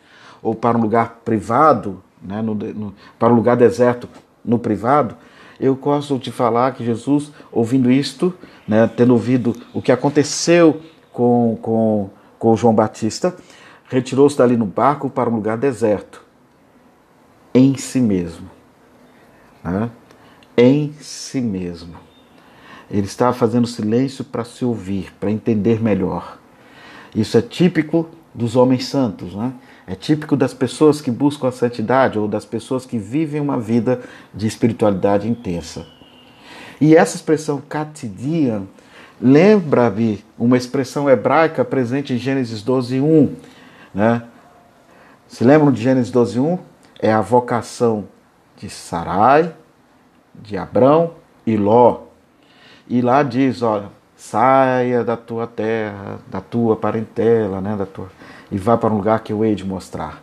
ou 0.43 0.55
para 0.55 0.77
um 0.77 0.81
lugar 0.81 1.21
privado, 1.25 2.03
né, 2.23 2.43
no, 2.43 2.55
no, 2.55 2.95
para 3.19 3.33
um 3.33 3.37
lugar 3.37 3.57
deserto 3.57 4.09
no 4.45 4.59
privado, 4.59 5.17
eu 5.61 5.75
gosto 5.75 6.19
de 6.19 6.31
falar 6.31 6.73
que 6.73 6.85
Jesus, 6.85 7.33
ouvindo 7.51 7.91
isto, 7.91 8.33
né, 8.67 8.89
tendo 8.97 9.13
ouvido 9.13 9.57
o 9.75 9.83
que 9.83 9.91
aconteceu 9.91 10.81
com, 11.13 11.59
com, 11.61 12.11
com 12.39 12.57
João 12.57 12.75
Batista, 12.75 13.35
retirou-se 13.89 14.37
dali 14.39 14.57
no 14.57 14.67
barco 14.67 15.11
para 15.11 15.29
um 15.29 15.35
lugar 15.35 15.57
deserto, 15.57 16.23
em 17.53 17.77
si 17.77 18.01
mesmo. 18.01 18.49
Né? 19.65 19.91
Em 20.57 20.93
si 21.01 21.41
mesmo. 21.41 21.95
Ele 22.91 23.07
estava 23.07 23.33
fazendo 23.33 23.67
silêncio 23.67 24.25
para 24.25 24.45
se 24.45 24.65
ouvir, 24.65 25.13
para 25.19 25.31
entender 25.31 25.83
melhor. 25.83 26.39
Isso 27.15 27.37
é 27.37 27.43
típico 27.43 28.09
dos 28.35 28.57
homens 28.57 28.87
santos, 28.87 29.35
né? 29.35 29.53
É 29.89 29.95
típico 29.95 30.37
das 30.37 30.53
pessoas 30.53 31.01
que 31.01 31.11
buscam 31.11 31.49
a 31.49 31.53
santidade 31.53 32.19
ou 32.19 32.29
das 32.29 32.45
pessoas 32.45 32.85
que 32.85 32.99
vivem 32.99 33.41
uma 33.41 33.59
vida 33.59 34.03
de 34.35 34.47
espiritualidade 34.47 35.27
intensa. 35.27 35.87
E 36.79 36.95
essa 36.95 37.17
expressão 37.17 37.63
catidia 37.67 38.63
lembra-me 39.19 40.23
uma 40.39 40.59
expressão 40.59 41.09
hebraica 41.09 41.65
presente 41.65 42.13
em 42.13 42.19
Gênesis 42.19 42.63
12, 42.63 43.01
1 43.01 43.35
né? 43.95 44.25
Se 45.27 45.43
lembram 45.43 45.73
de 45.73 45.83
Gênesis 45.83 46.13
12:1? 46.13 46.59
É 47.01 47.11
a 47.11 47.23
vocação 47.23 48.09
de 48.59 48.69
Sarai, 48.69 49.55
de 50.35 50.59
Abrão 50.59 51.15
e 51.47 51.57
Ló. 51.57 52.03
E 52.87 53.01
lá 53.01 53.23
diz, 53.23 53.63
olha, 53.63 53.87
saia 54.17 55.03
da 55.03 55.17
tua 55.17 55.47
terra, 55.47 56.19
da 56.27 56.41
tua 56.41 56.77
parentela, 56.77 57.61
né, 57.61 57.77
da 57.77 57.87
tua, 57.87 58.09
e 58.51 58.59
vá 58.59 58.77
para 58.77 58.93
um 58.93 58.97
lugar 58.97 59.21
que 59.21 59.33
eu 59.33 59.45
hei 59.45 59.55
de 59.55 59.65
mostrar. 59.65 60.23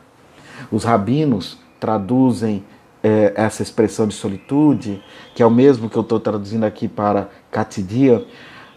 Os 0.71 0.83
rabinos 0.83 1.57
traduzem 1.79 2.63
é, 3.03 3.33
essa 3.35 3.61
expressão 3.61 4.07
de 4.07 4.15
solitude, 4.15 5.03
que 5.35 5.43
é 5.43 5.45
o 5.45 5.51
mesmo 5.51 5.89
que 5.89 5.97
eu 5.97 6.01
estou 6.01 6.19
traduzindo 6.19 6.63
aqui 6.63 6.87
para 6.87 7.29
catidia, 7.51 8.25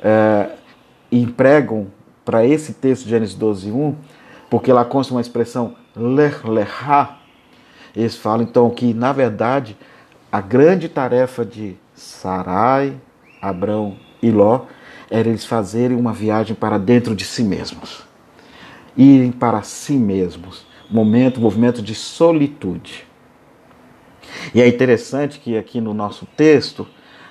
é, 0.02 0.50
empregam 1.10 1.86
para 2.24 2.44
esse 2.44 2.74
texto 2.74 3.04
de 3.04 3.10
Gênesis 3.10 3.34
12, 3.34 3.70
1, 3.70 3.96
porque 4.50 4.72
lá 4.72 4.84
consta 4.84 5.14
uma 5.14 5.20
expressão 5.20 5.74
ler, 5.96 6.46
lerá, 6.46 7.18
eles 7.96 8.16
falam 8.16 8.42
então 8.42 8.68
que, 8.70 8.92
na 8.92 9.12
verdade, 9.12 9.76
a 10.30 10.40
grande 10.40 10.88
tarefa 10.88 11.44
de 11.44 11.76
Sarai, 11.94 12.94
Abrão 13.40 13.96
e 14.22 14.30
Ló 14.30 14.66
era 15.10 15.28
eles 15.28 15.44
fazerem 15.44 15.96
uma 15.96 16.12
viagem 16.12 16.54
para 16.54 16.78
dentro 16.78 17.16
de 17.16 17.24
si 17.24 17.42
mesmos. 17.42 18.07
Irem 18.98 19.32
para 19.32 19.62
si 19.62 19.94
mesmos. 19.94 20.66
Momento, 20.90 21.40
movimento 21.40 21.80
de 21.80 21.94
solitude. 21.94 23.06
E 24.54 24.60
é 24.60 24.68
interessante 24.68 25.38
que 25.38 25.56
aqui 25.56 25.80
no 25.80 25.94
nosso 25.94 26.26
texto 26.36 26.86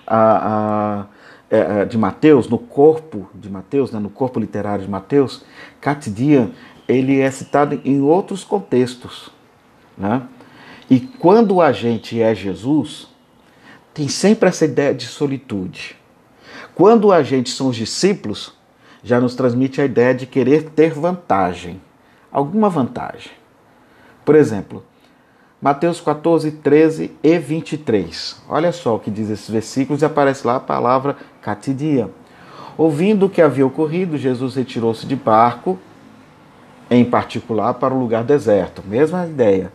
a, 0.06 0.48
a, 0.48 1.06
é, 1.50 1.82
é, 1.82 1.86
de 1.86 1.98
Mateus, 1.98 2.48
no 2.48 2.58
corpo 2.58 3.30
de 3.36 3.50
Mateus, 3.50 3.92
né, 3.92 4.00
no 4.00 4.10
corpo 4.10 4.40
literário 4.40 4.86
de 4.86 4.90
Mateus, 4.90 5.44
Catidian, 5.80 6.52
ele 6.88 7.20
é 7.20 7.30
citado 7.30 7.82
em 7.84 8.02
outros 8.02 8.44
contextos. 8.44 9.30
Né? 9.98 10.24
E 10.90 11.00
quando 11.00 11.62
a 11.62 11.72
gente 11.72 12.22
é 12.22 12.34
Jesus, 12.34 13.08
tem 13.94 14.08
sempre 14.08 14.48
essa 14.48 14.66
ideia 14.66 14.94
de 14.94 15.06
solitude. 15.06 15.98
Quando 16.74 17.12
a 17.12 17.24
gente 17.24 17.50
são 17.50 17.68
os 17.68 17.76
discípulos, 17.76 18.57
já 19.08 19.22
nos 19.22 19.36
transmite 19.36 19.80
a 19.80 19.86
ideia 19.86 20.14
de 20.14 20.26
querer 20.26 20.64
ter 20.72 20.92
vantagem, 20.94 21.80
alguma 22.30 22.70
vantagem. 22.70 23.32
Por 24.26 24.36
exemplo, 24.36 24.84
Mateus 25.62 26.02
14, 26.02 26.52
13 26.52 27.12
e 27.24 27.40
23. 27.40 28.42
Olha 28.50 28.74
só 28.74 28.98
o 28.98 29.00
que 29.00 29.10
diz 29.10 29.30
esses 29.30 29.50
versículos 29.50 30.02
e 30.02 30.06
aparece 30.06 30.46
lá 30.46 30.58
a 30.58 30.60
palavra 30.60 31.16
catidia. 31.42 32.12
Ouvindo 32.78 33.28
o 33.28 33.30
que 33.30 33.42
havia 33.42 33.66
ocorrido, 33.66 34.18
Jesus 34.18 34.56
retirou-se 34.56 35.06
de 35.06 35.16
barco, 35.16 35.80
em 36.92 37.06
particular 37.06 37.76
para 37.76 37.94
um 37.94 38.00
lugar 38.00 38.26
deserto. 38.26 38.84
Mesma 38.86 39.26
ideia. 39.26 39.72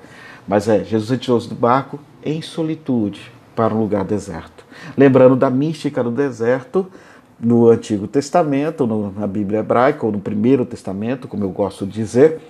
Mas 0.47 0.69
é, 0.69 0.85
Jesus 0.85 1.09
retirou-se 1.09 1.49
do 1.49 1.55
barco 1.55 1.99
em 2.23 2.43
solitude 2.43 3.33
para 3.57 3.75
um 3.75 3.81
lugar 3.81 4.05
deserto. 4.05 4.67
Lembrando 4.95 5.37
da 5.37 5.49
mística 5.49 6.05
do 6.05 6.11
deserto 6.11 6.87
no 7.39 7.69
Antigo 7.69 8.07
Testamento, 8.07 8.87
no, 8.87 9.13
na 9.13 9.27
Bíblia 9.27 9.61
hebraica, 9.61 10.07
ou 10.07 10.13
no 10.13 10.21
Primeiro 10.21 10.65
Testamento, 10.65 11.29
como 11.29 11.45
eu 11.45 11.51
gosto 11.51 11.87
de 11.87 11.93
dizer, 11.93 12.41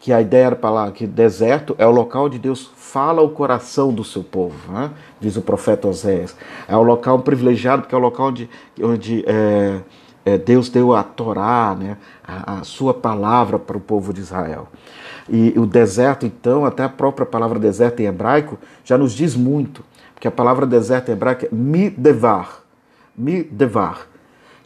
que 0.00 0.12
a 0.12 0.20
ideia 0.20 0.54
para 0.54 0.70
lá 0.70 0.90
que 0.92 1.06
deserto 1.06 1.74
é 1.78 1.86
o 1.86 1.90
local 1.90 2.26
onde 2.26 2.38
Deus 2.38 2.70
fala 2.76 3.20
o 3.20 3.30
coração 3.30 3.92
do 3.92 4.04
seu 4.04 4.22
povo, 4.22 4.72
né? 4.72 4.90
diz 5.20 5.36
o 5.36 5.42
profeta 5.42 5.88
Oséias. 5.88 6.36
É 6.68 6.76
o 6.76 6.82
local 6.82 7.18
privilegiado, 7.20 7.82
porque 7.82 7.94
é 7.94 7.98
o 7.98 8.00
local 8.00 8.28
onde, 8.28 8.48
onde 8.80 9.24
é, 9.26 9.80
é, 10.24 10.38
Deus 10.38 10.68
deu 10.68 10.94
a 10.94 11.02
Torá, 11.02 11.76
né? 11.78 11.96
a, 12.26 12.60
a 12.60 12.64
sua 12.64 12.94
palavra 12.94 13.58
para 13.58 13.76
o 13.76 13.80
povo 13.80 14.12
de 14.12 14.20
Israel. 14.20 14.68
E 15.28 15.52
o 15.58 15.66
deserto, 15.66 16.24
então, 16.24 16.64
até 16.64 16.84
a 16.84 16.88
própria 16.88 17.26
palavra 17.26 17.58
deserto 17.58 18.00
em 18.00 18.06
hebraico 18.06 18.58
já 18.84 18.96
nos 18.96 19.12
diz 19.12 19.36
muito, 19.36 19.84
porque 20.14 20.26
a 20.26 20.30
palavra 20.32 20.64
deserto 20.64 21.10
em 21.10 21.12
hebraico 21.12 21.44
é 21.44 21.48
midevar, 21.52 22.62
midevar, 23.16 24.07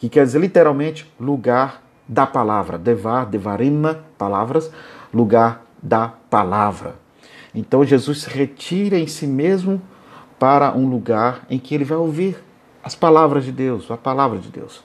que 0.02 0.08
quer 0.08 0.24
dizer 0.24 0.40
literalmente 0.40 1.08
lugar 1.20 1.80
da 2.08 2.26
palavra, 2.26 2.76
devar, 2.76 3.24
devarima, 3.24 4.00
palavras, 4.18 4.68
lugar 5.14 5.64
da 5.80 6.08
palavra. 6.08 6.96
Então 7.54 7.84
Jesus 7.84 8.22
se 8.22 8.28
retira 8.28 8.98
em 8.98 9.06
si 9.06 9.28
mesmo 9.28 9.80
para 10.40 10.76
um 10.76 10.90
lugar 10.90 11.46
em 11.48 11.56
que 11.56 11.72
ele 11.72 11.84
vai 11.84 11.98
ouvir 11.98 12.36
as 12.82 12.96
palavras 12.96 13.44
de 13.44 13.52
Deus, 13.52 13.88
a 13.92 13.96
palavra 13.96 14.40
de 14.40 14.48
Deus. 14.48 14.82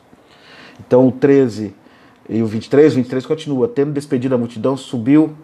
Então 0.80 1.08
o 1.08 1.12
13 1.12 1.74
e 2.30 2.44
o 2.44 2.46
23, 2.46 2.94
o 2.94 2.98
23 2.98 3.26
continua, 3.26 3.68
tendo 3.68 3.94
despedido 3.94 4.36
a 4.36 4.38
multidão, 4.38 4.78
subiu 4.78 5.36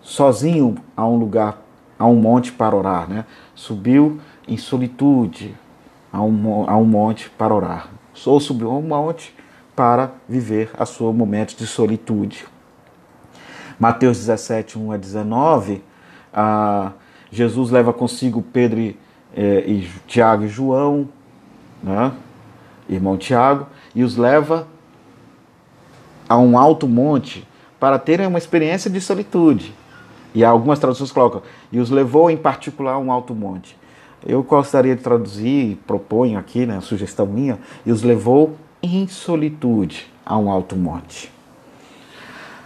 sozinho 0.00 0.76
a 0.96 1.06
um 1.06 1.18
lugar, 1.18 1.62
a 1.98 2.06
um 2.06 2.16
monte 2.16 2.50
para 2.50 2.74
orar, 2.74 3.06
né? 3.06 3.26
Subiu 3.54 4.18
em 4.48 4.56
solitude 4.56 5.54
a 6.10 6.22
um, 6.22 6.64
a 6.66 6.74
um 6.78 6.86
monte 6.86 7.28
para 7.28 7.54
orar. 7.54 7.90
Ou 8.26 8.40
subiu 8.40 8.72
um 8.72 8.82
monte 8.82 9.34
para 9.74 10.12
viver 10.28 10.70
a 10.78 10.84
seu 10.86 11.12
momento 11.12 11.56
de 11.56 11.66
solitude. 11.66 12.46
Mateus 13.78 14.18
17, 14.18 14.78
1 14.78 14.92
a 14.92 14.96
19, 14.96 15.82
ah, 16.32 16.92
Jesus 17.30 17.70
leva 17.70 17.92
consigo 17.92 18.42
Pedro 18.42 18.78
e, 18.78 18.96
eh, 19.34 19.64
e 19.66 19.90
Tiago 20.06 20.44
e 20.44 20.48
João, 20.48 21.08
né? 21.82 22.12
irmão 22.88 23.16
Tiago, 23.16 23.66
e 23.94 24.04
os 24.04 24.16
leva 24.16 24.68
a 26.28 26.38
um 26.38 26.56
alto 26.58 26.86
monte 26.86 27.46
para 27.80 27.98
terem 27.98 28.26
uma 28.26 28.38
experiência 28.38 28.90
de 28.90 29.00
solitude. 29.00 29.74
E 30.34 30.44
algumas 30.44 30.78
traduções 30.78 31.10
colocam, 31.10 31.42
e 31.70 31.78
os 31.78 31.90
levou 31.90 32.30
em 32.30 32.36
particular 32.36 32.92
a 32.92 32.98
um 32.98 33.10
alto 33.10 33.34
monte. 33.34 33.76
Eu 34.26 34.42
gostaria 34.42 34.94
de 34.94 35.02
traduzir, 35.02 35.78
proponho 35.86 36.38
aqui, 36.38 36.64
né, 36.64 36.80
sugestão 36.80 37.26
minha, 37.26 37.58
e 37.84 37.90
os 37.90 38.02
levou 38.02 38.56
em 38.82 39.06
solitude 39.06 40.10
a 40.24 40.36
um 40.38 40.50
alto 40.50 40.76
monte. 40.76 41.30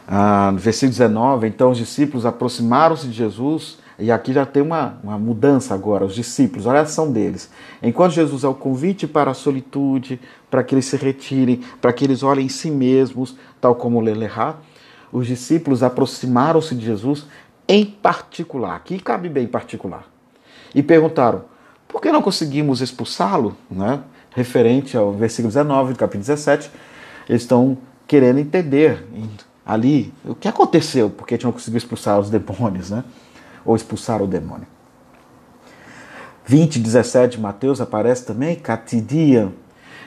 Ah, 0.07 0.51
no 0.53 0.59
versículo 0.59 0.93
19, 0.93 1.49
então 1.49 1.71
os 1.71 1.79
discípulos 1.79 2.25
aproximaram-se 2.25 3.09
de 3.09 3.13
Jesus, 3.13 3.79
e 3.99 4.13
aqui 4.13 4.33
já 4.33 4.45
tem 4.45 4.63
uma, 4.63 4.99
uma 5.03 5.19
mudança 5.19 5.75
agora, 5.75 6.05
os 6.05 6.15
discípulos, 6.15 6.67
olha 6.67 6.81
a 6.81 6.83
ação 6.83 7.11
deles. 7.11 7.51
Enquanto 7.83 8.13
Jesus 8.13 8.45
é 8.45 8.49
o 8.49 8.55
convite 8.55 9.07
para 9.07 9.31
a 9.31 9.35
solitude, 9.35 10.21
para 10.51 10.63
que 10.63 10.75
eles 10.75 10.85
se 10.85 10.97
retirem, 10.97 11.63
para 11.81 11.93
que 11.93 12.05
eles 12.05 12.23
olhem 12.23 12.47
em 12.47 12.51
si 12.51 12.71
mesmos, 12.71 13.37
tal 13.61 13.75
como 13.75 14.01
Lelerá, 14.01 14.57
os 15.11 15.27
discípulos 15.27 15.83
aproximaram-se 15.83 16.75
de 16.75 16.85
Jesus 16.85 17.27
em 17.69 17.85
particular, 17.85 18.77
aqui 18.77 18.99
cabe 19.01 19.29
bem 19.29 19.47
particular, 19.47 20.05
e 20.77 20.83
perguntaram: 20.83 21.45
por 21.89 22.03
que 22.03 22.13
não 22.13 22.21
conseguimos 22.21 22.83
expulsá-lo? 22.83 23.57
Né? 23.71 24.01
Referente 24.31 24.95
ao 24.97 25.13
versículo 25.13 25.49
19 25.49 25.95
do 25.95 25.99
capítulo 25.99 26.21
17, 26.21 26.71
eles 27.27 27.43
estão 27.43 27.79
querendo 28.07 28.39
entender 28.39 29.05
ali 29.65 30.13
o 30.25 30.35
que 30.35 30.47
aconteceu, 30.47 31.09
porque 31.09 31.35
a 31.35 31.37
gente 31.37 31.47
não 31.47 31.53
conseguiu 31.53 31.79
expulsar 31.79 32.21
os 32.21 32.29
demônios, 32.29 32.91
né? 32.91 33.03
Ou 33.65 33.75
expulsar 33.75 34.23
o 34.23 34.27
demônio. 34.27 34.67
20, 36.45 36.79
17 36.79 37.37
de 37.37 37.43
Mateus 37.43 37.81
aparece 37.81 38.25
também, 38.25 38.55
Catidia, 38.55 39.51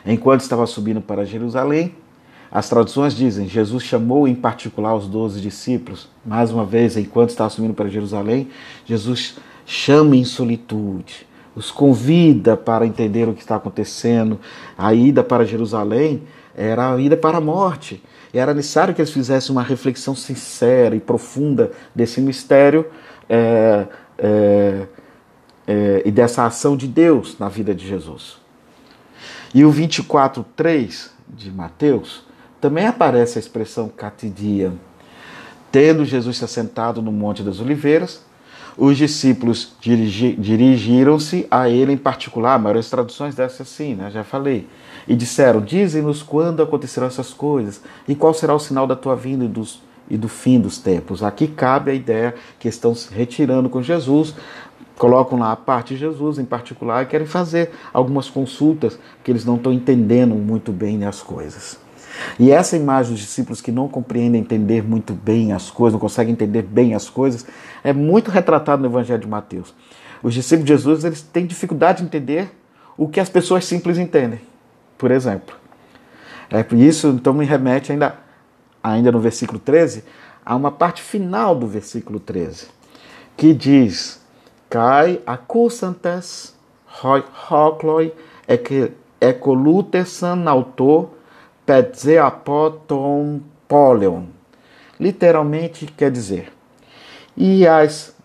enquanto 0.05 0.41
estava 0.41 0.65
subindo 0.65 1.01
para 1.01 1.25
Jerusalém. 1.25 1.93
As 2.51 2.67
traduções 2.67 3.13
dizem, 3.13 3.47
Jesus 3.47 3.83
chamou 3.83 4.27
em 4.27 4.33
particular 4.33 4.95
os 4.95 5.07
doze 5.07 5.39
discípulos. 5.39 6.09
Mais 6.25 6.51
uma 6.51 6.65
vez, 6.65 6.97
enquanto 6.97 7.29
estava 7.29 7.49
subindo 7.49 7.75
para 7.75 7.87
Jerusalém, 7.87 8.49
Jesus 8.85 9.37
chama 9.65 10.15
em 10.15 10.25
solitude, 10.25 11.27
os 11.55 11.69
convida 11.69 12.57
para 12.57 12.87
entender 12.87 13.27
o 13.27 13.33
que 13.33 13.41
está 13.41 13.55
acontecendo. 13.55 14.39
A 14.75 14.93
ida 14.95 15.23
para 15.23 15.45
Jerusalém 15.45 16.23
era 16.55 16.93
a 16.93 16.99
ida 16.99 17.15
para 17.15 17.37
a 17.37 17.41
morte. 17.41 18.01
E 18.33 18.39
era 18.39 18.53
necessário 18.53 18.95
que 18.95 19.01
eles 19.01 19.11
fizessem 19.11 19.51
uma 19.51 19.63
reflexão 19.63 20.15
sincera 20.15 20.95
e 20.95 20.99
profunda 20.99 21.71
desse 21.93 22.19
mistério 22.19 22.85
é, 23.29 23.87
é, 24.17 24.87
é, 25.67 26.01
e 26.03 26.11
dessa 26.11 26.45
ação 26.45 26.75
de 26.75 26.87
Deus 26.87 27.37
na 27.37 27.47
vida 27.47 27.75
de 27.75 27.87
Jesus. 27.87 28.37
E 29.53 29.63
o 29.63 29.71
24:3 29.71 31.11
de 31.27 31.51
Mateus 31.51 32.28
também 32.59 32.87
aparece 32.87 33.37
a 33.37 33.41
expressão 33.41 33.89
catidia. 33.89 34.71
Tendo 35.71 36.03
Jesus 36.03 36.37
se 36.37 36.45
assentado 36.45 37.01
no 37.01 37.11
Monte 37.11 37.43
das 37.43 37.59
Oliveiras, 37.59 38.23
os 38.77 38.97
discípulos 38.97 39.73
dirigi, 39.81 40.33
dirigiram-se 40.33 41.45
a 41.51 41.69
ele 41.69 41.91
em 41.91 41.97
particular, 41.97 42.55
a 42.55 42.59
maioria 42.59 42.81
das 42.81 42.89
traduções 42.89 43.35
dessa 43.35 43.63
assim, 43.63 43.93
né? 43.93 44.09
já 44.09 44.23
falei 44.23 44.67
e 45.07 45.15
disseram: 45.15 45.59
Dize-nos 45.59 46.23
quando 46.23 46.63
acontecerão 46.63 47.07
essas 47.07 47.33
coisas 47.33 47.81
e 48.07 48.15
qual 48.15 48.33
será 48.33 48.53
o 48.55 48.59
sinal 48.59 48.87
da 48.87 48.95
tua 48.95 49.15
vinda 49.15 49.43
e, 49.43 49.47
dos, 49.47 49.81
e 50.09 50.17
do 50.17 50.29
fim 50.29 50.59
dos 50.59 50.77
tempos. 50.77 51.23
Aqui 51.23 51.47
cabe 51.47 51.91
a 51.91 51.93
ideia 51.93 52.35
que 52.59 52.67
estão 52.67 52.95
se 52.95 53.13
retirando 53.13 53.69
com 53.69 53.81
Jesus, 53.81 54.33
colocam 54.97 55.39
lá 55.39 55.51
a 55.51 55.55
parte 55.55 55.93
de 55.93 55.99
Jesus 55.99 56.37
em 56.37 56.45
particular 56.45 57.03
e 57.03 57.07
querem 57.07 57.27
fazer 57.27 57.71
algumas 57.91 58.29
consultas 58.29 58.99
que 59.23 59.31
eles 59.31 59.43
não 59.43 59.55
estão 59.55 59.73
entendendo 59.73 60.35
muito 60.35 60.71
bem 60.71 61.03
as 61.05 61.21
coisas. 61.21 61.88
E 62.39 62.51
essa 62.51 62.75
imagem 62.75 63.13
dos 63.13 63.21
discípulos 63.21 63.61
que 63.61 63.71
não 63.71 63.87
compreendem 63.87 64.41
entender 64.41 64.83
muito 64.83 65.13
bem 65.13 65.51
as 65.51 65.69
coisas, 65.69 65.93
não 65.93 65.99
conseguem 65.99 66.33
entender 66.33 66.61
bem 66.61 66.93
as 66.93 67.09
coisas, 67.09 67.45
é 67.83 67.93
muito 67.93 68.31
retratado 68.31 68.81
no 68.81 68.87
Evangelho 68.87 69.21
de 69.21 69.27
Mateus. 69.27 69.73
Os 70.21 70.33
discípulos 70.33 70.65
de 70.65 70.73
Jesus 70.73 71.03
eles 71.03 71.21
têm 71.21 71.45
dificuldade 71.45 71.99
de 71.99 72.05
entender 72.05 72.51
o 72.97 73.07
que 73.07 73.19
as 73.19 73.29
pessoas 73.29 73.65
simples 73.65 73.97
entendem 73.97 74.41
por 74.99 75.09
exemplo. 75.09 75.55
É 76.51 76.61
por 76.61 76.77
isso, 76.77 77.07
então, 77.07 77.33
me 77.33 77.45
remete 77.45 77.91
ainda, 77.91 78.15
ainda 78.83 79.11
no 79.11 79.19
versículo 79.19 79.57
13, 79.57 80.03
a 80.45 80.55
uma 80.55 80.71
parte 80.71 81.01
final 81.01 81.55
do 81.55 81.65
versículo 81.65 82.19
13, 82.19 82.67
que 83.37 83.53
diz: 83.53 84.21
Cai 84.69 85.21
acusantes 85.25 86.53
hocloi 87.49 88.13
ecolutesan 89.21 90.47
autor 90.47 91.11
petzeapoton 91.69 93.41
poleon. 93.67 94.23
Literalmente 94.99 95.85
quer 95.85 96.09
dizer, 96.09 96.51
e 97.37 97.67
as 97.67 98.17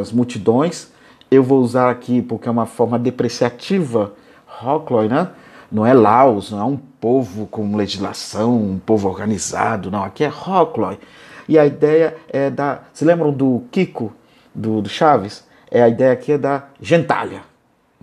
as 0.00 0.12
multidões, 0.12 0.90
eu 1.30 1.42
vou 1.42 1.60
usar 1.60 1.90
aqui 1.90 2.22
porque 2.22 2.48
é 2.48 2.50
uma 2.50 2.64
forma 2.64 2.98
depreciativa, 2.98 4.14
Hockley, 4.62 5.10
né? 5.10 5.28
Não 5.70 5.84
é 5.84 5.92
Laos, 5.92 6.50
não 6.50 6.58
é 6.58 6.64
um 6.64 6.76
povo 6.76 7.46
com 7.46 7.76
legislação, 7.76 8.56
um 8.56 8.78
povo 8.78 9.10
organizado, 9.10 9.90
não. 9.90 10.02
Aqui 10.02 10.24
é 10.24 10.28
Hockley. 10.28 10.98
E 11.46 11.58
a 11.58 11.66
ideia 11.66 12.16
é 12.30 12.48
da. 12.48 12.80
Se 12.94 13.04
lembram 13.04 13.30
do 13.30 13.64
Kiko, 13.70 14.10
do, 14.54 14.80
do 14.80 14.88
Chaves? 14.88 15.44
É 15.70 15.82
a 15.82 15.88
ideia 15.88 16.12
aqui 16.12 16.32
é 16.32 16.38
da 16.38 16.64
gentalha. 16.80 17.51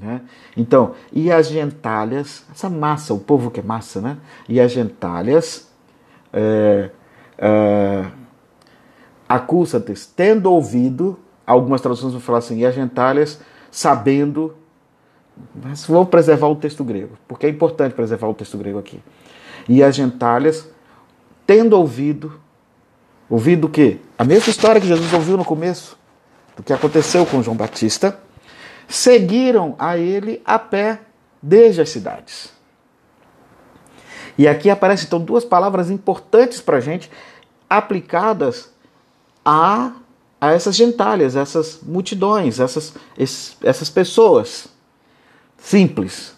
Né? 0.02 0.22
Então, 0.56 0.94
e 1.12 1.32
as 1.32 1.50
gentalhas, 1.50 2.46
essa 2.52 2.70
massa, 2.70 3.14
o 3.14 3.20
povo 3.20 3.52
que 3.52 3.60
é 3.60 3.64
massa, 3.64 4.00
né? 4.00 4.18
E 4.48 4.60
as 4.60 4.72
gentalhas, 4.72 5.68
é, 6.32 6.90
é, 7.38 8.06
acusates, 9.28 10.06
tendo 10.06 10.52
ouvido, 10.52 11.20
algumas 11.46 11.82
traduções 11.82 12.14
vão 12.14 12.22
falar 12.22 12.40
assim, 12.40 12.60
e 12.60 12.66
as 12.66 12.74
gentalhas 12.74 13.42
sabendo, 13.70 14.56
mas 15.54 15.86
vou 15.86 16.06
preservar 16.06 16.48
o 16.48 16.56
texto 16.56 16.84
grego, 16.84 17.18
porque 17.28 17.46
é 17.46 17.50
importante 17.50 17.94
preservar 17.94 18.28
o 18.28 18.34
texto 18.34 18.58
grego 18.58 18.80
aqui. 18.80 19.02
E 19.68 19.84
as 19.84 19.96
gentalhas, 19.96 20.70
tendo 21.46 21.78
ouvido, 21.78 22.40
ouvido 23.30 23.68
o 23.68 23.70
quê? 23.70 23.98
A 24.18 24.24
mesma 24.24 24.50
história 24.50 24.80
que 24.80 24.88
Jesus 24.88 25.12
ouviu 25.14 25.36
no 25.36 25.46
começo, 25.46 25.98
do 26.56 26.64
que 26.64 26.74
aconteceu 26.74 27.26
com 27.26 27.44
João 27.44 27.56
Batista, 27.56 28.18
seguiram 28.90 29.76
a 29.78 29.98
ele 29.98 30.42
a 30.44 30.58
pé 30.58 31.00
desde 31.42 31.80
as 31.80 31.90
cidades. 31.90 32.52
E 34.36 34.48
aqui 34.48 34.70
aparecem 34.70 35.06
então 35.06 35.22
duas 35.22 35.46
palavras 35.46 35.92
importantes 35.92 36.60
para 36.60 36.78
a 36.78 36.80
gente, 36.80 37.12
aplicadas 37.70 38.74
a, 39.46 39.92
a 40.42 40.52
essas 40.54 40.76
gentalhas, 40.76 41.36
essas 41.36 41.82
multidões, 41.84 42.60
essas, 42.60 42.94
essas 43.62 43.90
pessoas 43.90 44.68
simples. 45.58 46.36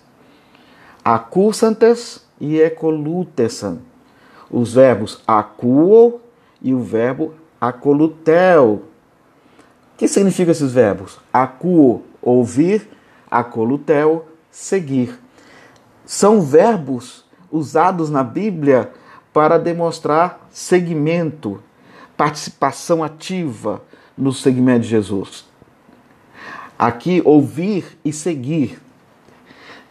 Acusantes 1.05 2.25
e 2.39 2.59
ecolutesan. 2.59 3.79
Os 4.49 4.73
verbos 4.73 5.21
acuo 5.25 6.19
e 6.61 6.73
o 6.73 6.81
verbo 6.81 7.33
acolutel. 7.59 8.83
O 9.93 9.97
que 9.97 10.07
significam 10.07 10.51
esses 10.51 10.73
verbos? 10.73 11.19
Acuo, 11.31 12.03
ouvir, 12.21 12.87
acolutel, 13.29 14.27
seguir. 14.49 15.17
São 16.05 16.41
verbos 16.41 17.23
usados 17.51 18.09
na 18.09 18.23
Bíblia 18.23 18.91
para 19.33 19.57
demonstrar 19.57 20.47
seguimento, 20.51 21.61
participação 22.17 23.03
ativa 23.03 23.81
no 24.17 24.33
segmento 24.33 24.81
de 24.81 24.89
Jesus. 24.89 25.45
Aqui, 26.77 27.21
ouvir 27.23 27.97
e 28.03 28.11
seguir, 28.11 28.81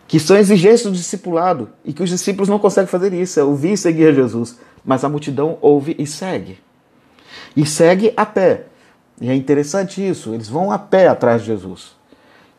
que 0.07 0.19
são 0.19 0.37
exigências 0.37 0.90
do 0.90 0.97
discipulado 0.97 1.71
e 1.85 1.93
que 1.93 2.03
os 2.03 2.11
discípulos 2.11 2.49
não 2.49 2.59
conseguem 2.59 2.88
fazer 2.88 3.12
isso, 3.12 3.38
é 3.38 3.45
ouvir 3.45 3.73
e 3.73 3.77
seguir 3.77 4.09
a 4.09 4.12
Jesus, 4.12 4.59
mas 4.85 5.05
a 5.05 5.09
multidão 5.09 5.57
ouve 5.61 5.95
e 5.99 6.07
segue. 6.07 6.59
E 7.57 7.64
segue 7.64 8.12
a 8.16 8.27
pé. 8.27 8.66
E 9.21 9.31
é 9.31 9.35
interessante 9.35 10.07
isso, 10.07 10.35
eles 10.35 10.49
vão 10.49 10.73
a 10.73 10.79
pé 10.79 11.07
atrás 11.07 11.43
de 11.43 11.49
Jesus. 11.49 11.99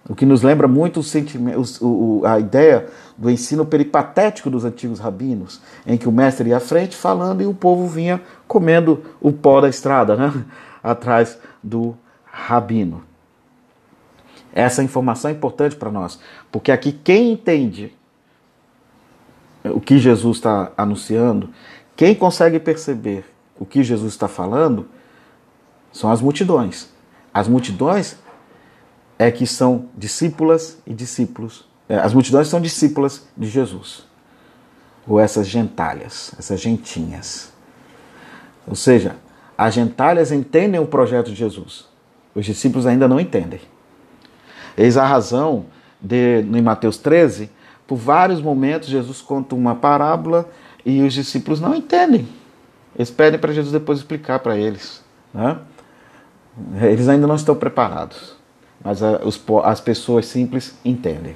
O 0.09 0.15
que 0.15 0.25
nos 0.25 0.41
lembra 0.41 0.67
muito 0.67 0.99
o 0.99 1.03
sentimento, 1.03 1.61
o, 1.85 2.25
a 2.25 2.39
ideia 2.39 2.87
do 3.17 3.29
ensino 3.29 3.65
peripatético 3.65 4.49
dos 4.49 4.65
antigos 4.65 4.99
rabinos, 4.99 5.61
em 5.85 5.97
que 5.97 6.09
o 6.09 6.11
mestre 6.11 6.49
ia 6.49 6.57
à 6.57 6.59
frente 6.59 6.95
falando 6.95 7.41
e 7.41 7.45
o 7.45 7.53
povo 7.53 7.87
vinha 7.87 8.21
comendo 8.47 9.03
o 9.21 9.31
pó 9.31 9.61
da 9.61 9.69
estrada, 9.69 10.15
né? 10.15 10.33
atrás 10.83 11.37
do 11.61 11.95
rabino. 12.25 13.03
Essa 14.53 14.83
informação 14.83 15.29
é 15.29 15.33
importante 15.33 15.75
para 15.75 15.91
nós, 15.91 16.19
porque 16.51 16.71
aqui 16.71 16.91
quem 16.91 17.31
entende 17.31 17.95
o 19.63 19.79
que 19.79 19.99
Jesus 19.99 20.37
está 20.37 20.71
anunciando, 20.75 21.49
quem 21.95 22.15
consegue 22.15 22.59
perceber 22.59 23.23
o 23.59 23.65
que 23.65 23.83
Jesus 23.83 24.13
está 24.13 24.27
falando, 24.27 24.87
são 25.91 26.11
as 26.11 26.19
multidões. 26.19 26.89
As 27.33 27.47
multidões 27.47 28.17
é 29.21 29.29
que 29.29 29.45
são 29.45 29.85
discípulas 29.95 30.79
e 30.83 30.95
discípulos. 30.95 31.63
É, 31.87 31.97
as 31.97 32.11
multidões 32.11 32.47
são 32.47 32.59
discípulas 32.59 33.27
de 33.37 33.47
Jesus. 33.47 34.03
Ou 35.07 35.19
essas 35.19 35.45
gentalhas, 35.45 36.33
essas 36.39 36.59
gentinhas. 36.59 37.53
Ou 38.67 38.73
seja, 38.73 39.15
as 39.55 39.75
gentalhas 39.75 40.31
entendem 40.31 40.81
o 40.81 40.87
projeto 40.87 41.27
de 41.27 41.35
Jesus. 41.35 41.87
Os 42.33 42.47
discípulos 42.47 42.87
ainda 42.87 43.07
não 43.07 43.19
entendem. 43.19 43.61
Eis 44.75 44.97
a 44.97 45.05
razão 45.05 45.67
de, 46.01 46.39
em 46.39 46.61
Mateus 46.63 46.97
13, 46.97 47.51
por 47.85 47.97
vários 47.97 48.41
momentos 48.41 48.89
Jesus 48.89 49.21
conta 49.21 49.53
uma 49.53 49.75
parábola 49.75 50.49
e 50.83 50.99
os 51.03 51.13
discípulos 51.13 51.61
não 51.61 51.75
entendem. 51.75 52.27
Eles 52.95 53.11
pedem 53.11 53.39
para 53.39 53.53
Jesus 53.53 53.71
depois 53.71 53.99
explicar 53.99 54.39
para 54.39 54.57
eles. 54.57 55.03
Né? 55.31 55.59
Eles 56.81 57.07
ainda 57.07 57.27
não 57.27 57.35
estão 57.35 57.53
preparados 57.53 58.40
mas 58.83 59.01
a, 59.01 59.21
os, 59.23 59.41
as 59.63 59.79
pessoas 59.79 60.25
simples 60.25 60.75
entendem. 60.83 61.35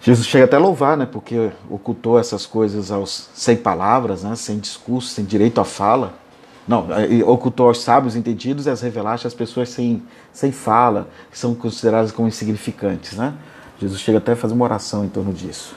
Jesus 0.00 0.26
chega 0.26 0.44
até 0.44 0.56
a 0.56 0.60
louvar, 0.60 0.96
né, 0.96 1.06
porque 1.10 1.50
ocultou 1.68 2.18
essas 2.18 2.46
coisas 2.46 2.90
aos 2.90 3.28
sem 3.34 3.56
palavras, 3.56 4.22
né, 4.22 4.34
sem 4.36 4.58
discurso, 4.58 5.08
sem 5.08 5.24
direito 5.24 5.60
à 5.60 5.64
fala. 5.64 6.14
Não, 6.66 6.86
ocultou 7.26 7.68
aos 7.68 7.82
sábios 7.82 8.14
entendidos 8.14 8.66
e 8.66 8.70
as 8.70 8.82
revelaste 8.82 9.26
às 9.26 9.34
pessoas 9.34 9.70
sem, 9.70 10.02
sem 10.32 10.52
fala, 10.52 11.08
que 11.30 11.38
são 11.38 11.54
consideradas 11.54 12.12
como 12.12 12.28
insignificantes. 12.28 13.16
Né? 13.16 13.34
Jesus 13.80 14.00
chega 14.00 14.18
até 14.18 14.32
a 14.32 14.36
fazer 14.36 14.52
uma 14.54 14.64
oração 14.64 15.04
em 15.04 15.08
torno 15.08 15.32
disso. 15.32 15.74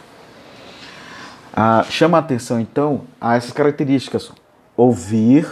Ah, 1.54 1.86
chama 1.90 2.18
a 2.18 2.20
atenção, 2.20 2.60
então, 2.60 3.02
a 3.20 3.36
essas 3.36 3.52
características. 3.52 4.32
Ouvir, 4.76 5.48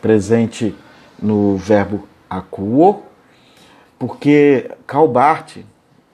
presente 0.00 0.74
no 1.20 1.56
verbo 1.56 2.06
acuo, 2.28 3.02
porque 3.98 4.70
Karl 4.86 5.08
Barth, 5.08 5.58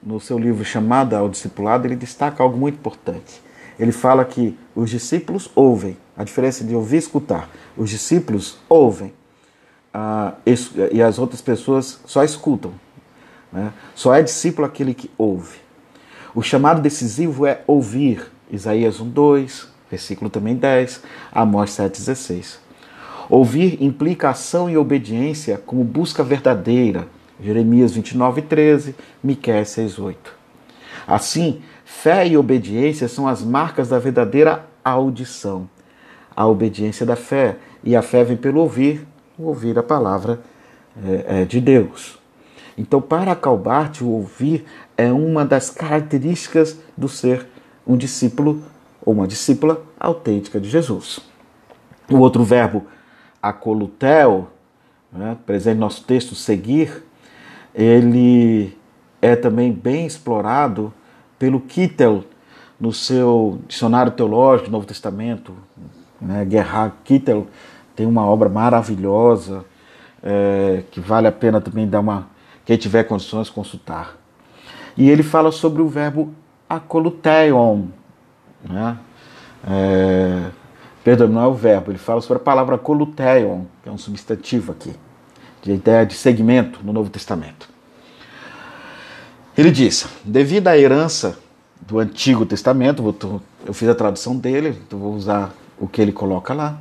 no 0.01 0.19
seu 0.19 0.37
livro 0.37 0.63
Chamada 0.63 1.17
ao 1.17 1.29
Discipulado, 1.29 1.87
ele 1.87 1.95
destaca 1.95 2.43
algo 2.43 2.57
muito 2.57 2.75
importante. 2.75 3.41
Ele 3.79 3.91
fala 3.91 4.23
que 4.23 4.57
os 4.75 4.89
discípulos 4.89 5.49
ouvem, 5.55 5.97
a 6.15 6.23
diferença 6.23 6.63
de 6.63 6.75
ouvir 6.75 6.97
e 6.97 6.99
escutar. 6.99 7.49
Os 7.75 7.89
discípulos 7.89 8.57
ouvem 8.69 9.13
ah, 9.93 10.33
e 10.91 11.01
as 11.01 11.19
outras 11.19 11.41
pessoas 11.41 11.99
só 12.05 12.23
escutam. 12.23 12.73
Né? 13.51 13.71
Só 13.93 14.13
é 14.13 14.21
discípulo 14.21 14.65
aquele 14.65 14.93
que 14.93 15.09
ouve. 15.17 15.57
O 16.33 16.41
chamado 16.41 16.81
decisivo 16.81 17.45
é 17.45 17.61
ouvir. 17.67 18.31
Isaías 18.51 18.99
1, 18.99 19.09
2, 19.09 19.67
versículo 19.89 20.29
também 20.29 20.55
10, 20.55 21.01
Amós 21.31 21.71
7, 21.71 21.99
16. 21.99 22.59
Ouvir 23.29 23.81
implica 23.81 24.29
ação 24.29 24.69
e 24.69 24.77
obediência 24.77 25.57
como 25.57 25.83
busca 25.83 26.23
verdadeira. 26.23 27.07
Jeremias 27.41 27.93
29, 27.93 28.41
13, 28.43 28.95
Miqueias 29.23 29.69
6, 29.69 29.99
8. 29.99 30.33
Assim, 31.07 31.61
fé 31.83 32.27
e 32.27 32.37
obediência 32.37 33.07
são 33.07 33.27
as 33.27 33.43
marcas 33.43 33.89
da 33.89 33.99
verdadeira 33.99 34.65
audição. 34.83 35.69
A 36.35 36.47
obediência 36.47 37.05
da 37.05 37.15
fé 37.15 37.57
e 37.83 37.95
a 37.95 38.01
fé 38.01 38.23
vem 38.23 38.37
pelo 38.37 38.61
ouvir, 38.61 39.05
ouvir 39.37 39.77
a 39.77 39.83
palavra 39.83 40.41
é, 41.05 41.41
é, 41.41 41.45
de 41.45 41.59
Deus. 41.59 42.17
Então, 42.77 43.01
para 43.01 43.35
Calbart, 43.35 44.01
o 44.01 44.09
ouvir 44.09 44.65
é 44.97 45.11
uma 45.11 45.45
das 45.45 45.69
características 45.69 46.77
do 46.97 47.07
ser 47.07 47.45
um 47.85 47.97
discípulo 47.97 48.63
ou 49.05 49.13
uma 49.13 49.27
discípula 49.27 49.83
autêntica 49.99 50.59
de 50.59 50.69
Jesus. 50.69 51.19
O 52.09 52.17
outro 52.17 52.43
verbo 52.43 52.85
acolutel, 53.43 54.49
né, 55.11 55.37
presente 55.45 55.75
no 55.75 55.81
nosso 55.81 56.03
texto, 56.05 56.33
seguir, 56.33 57.03
ele 57.75 58.75
é 59.21 59.35
também 59.35 59.71
bem 59.71 60.05
explorado 60.05 60.93
pelo 61.37 61.59
Kittel 61.59 62.23
no 62.79 62.93
seu 62.93 63.59
dicionário 63.67 64.13
teológico 64.13 64.69
do 64.69 64.71
Novo 64.71 64.87
Testamento. 64.87 65.53
Né, 66.21 66.47
Gerhard 66.49 66.95
Kittel 67.03 67.47
tem 67.95 68.05
uma 68.05 68.25
obra 68.25 68.47
maravilhosa 68.47 69.65
é, 70.21 70.83
que 70.89 71.01
vale 71.01 71.27
a 71.27 71.31
pena 71.31 71.59
também 71.59 71.87
dar 71.87 71.99
uma 71.99 72.27
quem 72.65 72.77
tiver 72.77 73.03
condições 73.03 73.49
consultar. 73.49 74.17
E 74.95 75.09
ele 75.09 75.21
fala 75.21 75.51
sobre 75.51 75.81
o 75.81 75.87
verbo 75.87 76.33
acoluteion, 76.69 77.87
né? 78.63 78.97
É, 79.67 80.49
Perdão, 81.03 81.27
não 81.27 81.41
é 81.41 81.47
o 81.47 81.53
verbo, 81.53 81.91
ele 81.91 81.97
fala 81.97 82.21
sobre 82.21 82.41
a 82.41 82.45
palavra 82.45 82.77
coluteion, 82.77 83.63
que 83.81 83.89
é 83.89 83.91
um 83.91 83.97
substantivo 83.97 84.71
aqui, 84.71 84.93
de 85.61 85.73
ideia 85.73 86.05
de 86.05 86.13
segmento 86.13 86.79
no 86.81 86.93
Novo 86.93 87.09
Testamento. 87.09 87.67
Ele 89.57 89.69
diz: 89.69 90.07
devido 90.23 90.69
à 90.69 90.77
herança 90.77 91.37
do 91.81 91.99
Antigo 91.99 92.45
Testamento, 92.45 93.41
eu 93.65 93.73
fiz 93.73 93.89
a 93.89 93.95
tradução 93.95 94.37
dele, 94.37 94.81
então 94.87 94.97
vou 94.97 95.13
usar 95.13 95.53
o 95.77 95.87
que 95.87 96.01
ele 96.01 96.13
coloca 96.13 96.53
lá. 96.53 96.79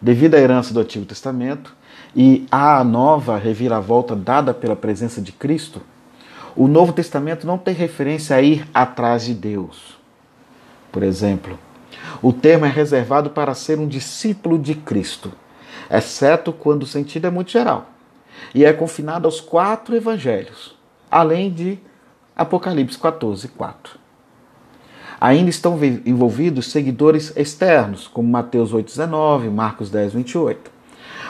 Devido 0.00 0.34
à 0.34 0.38
herança 0.38 0.72
do 0.72 0.80
Antigo 0.80 1.04
Testamento 1.04 1.74
e 2.16 2.46
à 2.50 2.82
nova 2.82 3.36
reviravolta 3.36 4.16
dada 4.16 4.54
pela 4.54 4.74
presença 4.74 5.20
de 5.20 5.32
Cristo, 5.32 5.82
o 6.56 6.66
Novo 6.66 6.92
Testamento 6.92 7.46
não 7.46 7.58
tem 7.58 7.74
referência 7.74 8.34
a 8.34 8.40
ir 8.40 8.66
atrás 8.72 9.24
de 9.24 9.34
Deus. 9.34 9.98
Por 10.90 11.02
exemplo, 11.02 11.58
o 12.22 12.32
termo 12.32 12.66
é 12.66 12.68
reservado 12.68 13.30
para 13.30 13.54
ser 13.54 13.78
um 13.78 13.86
discípulo 13.86 14.58
de 14.58 14.74
Cristo, 14.74 15.32
exceto 15.90 16.52
quando 16.52 16.82
o 16.82 16.86
sentido 16.86 17.26
é 17.26 17.30
muito 17.30 17.50
geral, 17.50 17.86
e 18.54 18.64
é 18.64 18.72
confinado 18.72 19.26
aos 19.26 19.40
quatro 19.40 19.96
evangelhos, 19.96 20.76
além 21.10 21.50
de 21.50 21.78
Apocalipse 22.36 22.98
14, 22.98 23.48
4. 23.48 23.98
Ainda 25.20 25.50
estão 25.50 25.76
envolvidos 26.06 26.70
seguidores 26.70 27.32
externos, 27.36 28.06
como 28.06 28.28
Mateus 28.28 28.72
8,19, 28.72 29.50
Marcos 29.50 29.90
10, 29.90 30.12
28, 30.12 30.70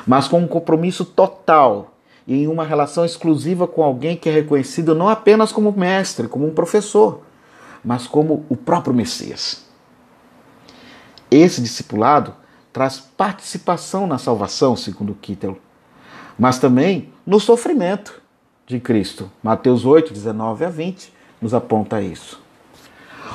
mas 0.06 0.28
com 0.28 0.40
um 0.40 0.46
compromisso 0.46 1.04
total 1.04 1.94
e 2.26 2.42
em 2.42 2.46
uma 2.46 2.64
relação 2.64 3.06
exclusiva 3.06 3.66
com 3.66 3.82
alguém 3.82 4.14
que 4.14 4.28
é 4.28 4.32
reconhecido 4.32 4.94
não 4.94 5.08
apenas 5.08 5.50
como 5.50 5.72
mestre, 5.72 6.28
como 6.28 6.46
um 6.46 6.52
professor, 6.52 7.22
mas 7.82 8.06
como 8.06 8.44
o 8.50 8.56
próprio 8.56 8.92
Messias. 8.92 9.67
Esse 11.30 11.60
discipulado 11.60 12.34
traz 12.72 12.98
participação 12.98 14.06
na 14.06 14.18
salvação, 14.18 14.76
segundo 14.76 15.14
Kittel, 15.14 15.58
mas 16.38 16.58
também 16.58 17.12
no 17.26 17.40
sofrimento 17.40 18.20
de 18.66 18.78
Cristo. 18.78 19.30
Mateus 19.42 19.84
8, 19.84 20.12
19 20.12 20.64
a 20.64 20.68
20 20.68 21.12
nos 21.40 21.54
aponta 21.54 22.00
isso. 22.00 22.40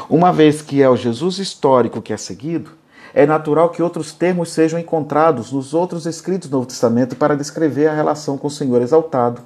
Uma 0.09 0.31
vez 0.31 0.61
que 0.61 0.81
é 0.81 0.89
o 0.89 0.95
Jesus 0.95 1.37
histórico 1.37 2.01
que 2.01 2.13
é 2.13 2.17
seguido, 2.17 2.71
é 3.13 3.25
natural 3.25 3.69
que 3.69 3.83
outros 3.83 4.11
termos 4.11 4.51
sejam 4.51 4.79
encontrados 4.79 5.51
nos 5.51 5.73
outros 5.73 6.05
escritos 6.05 6.49
do 6.49 6.57
Novo 6.57 6.67
Testamento 6.67 7.15
para 7.15 7.37
descrever 7.37 7.87
a 7.87 7.93
relação 7.93 8.37
com 8.37 8.47
o 8.47 8.51
Senhor 8.51 8.81
exaltado 8.81 9.41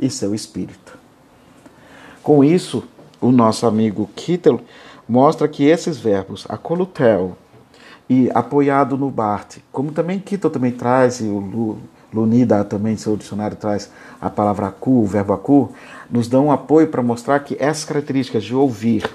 e 0.00 0.10
seu 0.10 0.34
Espírito. 0.34 0.98
Com 2.22 2.42
isso, 2.42 2.82
o 3.20 3.30
nosso 3.30 3.66
amigo 3.66 4.10
Kittel 4.16 4.60
mostra 5.08 5.46
que 5.46 5.64
esses 5.64 5.98
verbos, 5.98 6.46
acolutel 6.48 7.36
e 8.08 8.30
apoiado 8.34 8.96
no 8.96 9.10
Bart, 9.10 9.58
como 9.70 9.92
também 9.92 10.18
Kittel 10.18 10.50
também 10.50 10.72
traz, 10.72 11.20
e 11.20 11.24
o 11.24 11.78
Lunida 12.12 12.62
também, 12.64 12.96
seu 12.96 13.16
dicionário 13.16 13.56
traz 13.56 13.90
a 14.20 14.28
palavra 14.28 14.66
acu, 14.66 15.02
o 15.02 15.06
verbo 15.06 15.32
acu, 15.32 15.72
nos 16.10 16.28
dão 16.28 16.46
um 16.46 16.52
apoio 16.52 16.88
para 16.88 17.02
mostrar 17.02 17.40
que 17.40 17.56
essas 17.58 17.84
características 17.84 18.44
de 18.44 18.54
ouvir 18.54 19.08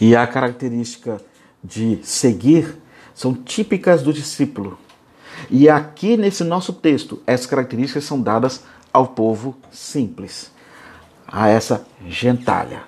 e 0.00 0.14
a 0.14 0.26
característica 0.26 1.20
de 1.64 2.00
seguir 2.02 2.76
são 3.14 3.32
típicas 3.32 4.02
do 4.02 4.12
discípulo. 4.12 4.78
E 5.50 5.68
aqui 5.68 6.16
nesse 6.16 6.44
nosso 6.44 6.72
texto, 6.72 7.22
essas 7.26 7.46
características 7.46 8.04
são 8.04 8.20
dadas 8.20 8.64
ao 8.92 9.08
povo 9.08 9.56
simples, 9.70 10.50
a 11.26 11.48
essa 11.48 11.86
gentalha. 12.06 12.82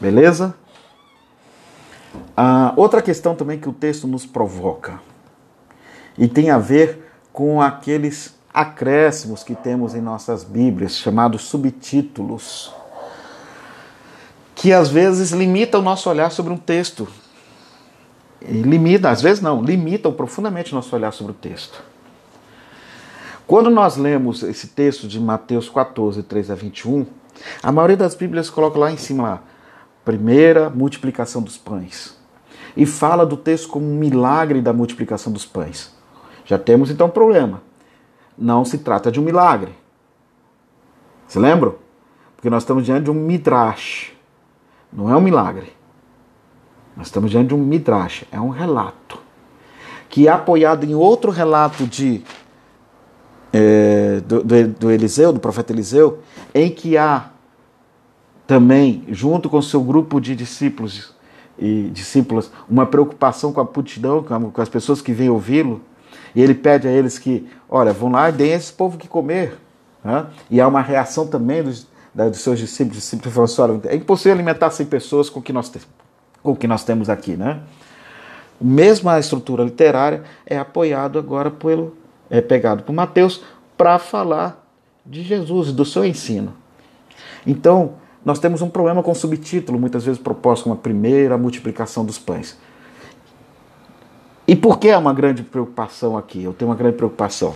Beleza? 0.00 0.54
Ah, 2.36 2.72
outra 2.76 3.00
questão 3.00 3.34
também 3.34 3.58
que 3.58 3.68
o 3.68 3.72
texto 3.72 4.06
nos 4.06 4.26
provoca 4.26 5.00
e 6.16 6.28
tem 6.28 6.50
a 6.50 6.58
ver 6.58 7.10
com 7.32 7.60
aqueles 7.60 8.34
acréscimos 8.52 9.42
que 9.42 9.54
temos 9.54 9.94
em 9.94 10.00
nossas 10.00 10.44
Bíblias, 10.44 10.96
chamados 10.96 11.42
subtítulos, 11.42 12.72
que 14.54 14.72
às 14.72 14.88
vezes 14.88 15.32
limitam 15.32 15.80
o 15.80 15.82
nosso 15.82 16.08
olhar 16.08 16.30
sobre 16.30 16.52
um 16.52 16.56
texto. 16.56 17.08
E 18.40 18.52
limita, 18.62 19.10
às 19.10 19.20
vezes 19.20 19.42
não, 19.42 19.62
limitam 19.62 20.12
profundamente 20.12 20.72
o 20.72 20.76
nosso 20.76 20.94
olhar 20.94 21.12
sobre 21.12 21.32
o 21.32 21.34
texto. 21.34 21.82
Quando 23.46 23.68
nós 23.68 23.96
lemos 23.96 24.42
esse 24.42 24.68
texto 24.68 25.08
de 25.08 25.18
Mateus 25.18 25.68
14, 25.68 26.22
3 26.22 26.50
a 26.50 26.54
21, 26.54 27.06
a 27.62 27.72
maioria 27.72 27.96
das 27.96 28.14
Bíblias 28.14 28.48
coloca 28.48 28.78
lá 28.78 28.92
em 28.92 28.96
cima 28.96 29.22
lá, 29.24 29.42
primeira 30.04 30.68
multiplicação 30.70 31.42
dos 31.42 31.56
pães. 31.56 32.18
E 32.76 32.84
fala 32.84 33.24
do 33.24 33.36
texto 33.36 33.68
como 33.68 33.86
um 33.86 33.96
milagre 33.96 34.60
da 34.60 34.72
multiplicação 34.72 35.32
dos 35.32 35.46
pães. 35.46 35.94
Já 36.44 36.58
temos 36.58 36.90
então 36.90 37.06
um 37.06 37.10
problema. 37.10 37.62
Não 38.36 38.64
se 38.64 38.78
trata 38.78 39.10
de 39.10 39.20
um 39.20 39.22
milagre. 39.22 39.72
Se 41.26 41.38
lembram? 41.38 41.76
Porque 42.36 42.50
nós 42.50 42.62
estamos 42.62 42.84
diante 42.84 43.04
de 43.04 43.10
um 43.10 43.14
midrash. 43.14 44.12
Não 44.92 45.10
é 45.10 45.16
um 45.16 45.20
milagre. 45.20 45.72
Nós 46.96 47.06
estamos 47.06 47.30
diante 47.30 47.48
de 47.48 47.54
um 47.54 47.58
midrash, 47.58 48.24
é 48.30 48.40
um 48.40 48.50
relato. 48.50 49.18
Que 50.08 50.28
é 50.28 50.30
apoiado 50.30 50.84
em 50.84 50.94
outro 50.94 51.30
relato 51.30 51.86
de 51.86 52.22
é, 53.52 54.20
do, 54.20 54.42
do, 54.42 54.68
do 54.68 54.90
Eliseu, 54.90 55.32
do 55.32 55.40
profeta 55.40 55.72
Eliseu, 55.72 56.20
em 56.52 56.70
que 56.70 56.96
há 56.96 57.30
também, 58.46 59.04
junto 59.08 59.48
com 59.48 59.60
seu 59.62 59.82
grupo 59.82 60.20
de 60.20 60.34
discípulos 60.36 61.14
e 61.58 61.90
discípulas, 61.92 62.50
uma 62.68 62.84
preocupação 62.84 63.52
com 63.52 63.60
a 63.60 63.64
multidão, 63.64 64.22
com 64.22 64.60
as 64.60 64.68
pessoas 64.68 65.00
que 65.00 65.12
vêm 65.12 65.30
ouvi-lo, 65.30 65.80
e 66.34 66.42
ele 66.42 66.54
pede 66.54 66.88
a 66.88 66.90
eles 66.90 67.18
que, 67.18 67.46
olha, 67.68 67.92
vão 67.92 68.10
lá 68.10 68.28
e 68.28 68.32
deem 68.32 68.54
a 68.54 68.56
esse 68.56 68.72
povo 68.72 68.98
que 68.98 69.06
comer. 69.06 69.56
Né? 70.02 70.26
E 70.50 70.60
há 70.60 70.66
uma 70.66 70.80
reação 70.80 71.26
também 71.26 71.62
dos, 71.62 71.86
da, 72.12 72.28
dos 72.28 72.40
seus 72.40 72.58
discípulos, 72.58 72.98
discípulos 72.98 73.32
falam 73.32 73.44
assim, 73.44 73.62
olha, 73.62 73.92
é 73.92 73.96
impossível 73.96 74.32
alimentar 74.32 74.70
100 74.70 74.86
pessoas 74.86 75.30
com 75.30 75.40
o 75.40 75.42
que 75.42 75.52
nós, 75.52 75.72
com 76.42 76.52
o 76.52 76.56
que 76.56 76.66
nós 76.66 76.82
temos 76.84 77.08
aqui. 77.08 77.36
Né? 77.36 77.60
Mesmo 78.60 79.08
a 79.08 79.18
estrutura 79.18 79.62
literária 79.62 80.24
é 80.44 80.58
apoiado 80.58 81.18
agora 81.18 81.50
pelo, 81.50 81.96
é 82.28 82.40
pegado 82.40 82.82
por 82.82 82.92
Mateus 82.92 83.42
para 83.76 83.98
falar 83.98 84.64
de 85.06 85.22
Jesus 85.22 85.68
e 85.68 85.72
do 85.72 85.84
seu 85.84 86.04
ensino. 86.04 86.54
Então, 87.46 87.94
nós 88.24 88.38
temos 88.38 88.62
um 88.62 88.70
problema 88.70 89.02
com 89.02 89.10
o 89.10 89.14
subtítulo, 89.14 89.78
muitas 89.78 90.04
vezes 90.04 90.20
proposto 90.20 90.64
como 90.64 90.74
a 90.74 90.78
primeira 90.78 91.36
multiplicação 91.36 92.04
dos 92.04 92.18
pães. 92.18 92.56
E 94.46 94.56
por 94.56 94.78
que 94.78 94.88
é 94.88 94.96
uma 94.96 95.12
grande 95.12 95.42
preocupação 95.42 96.16
aqui? 96.16 96.42
Eu 96.42 96.52
tenho 96.52 96.70
uma 96.70 96.76
grande 96.76 96.96
preocupação. 96.96 97.54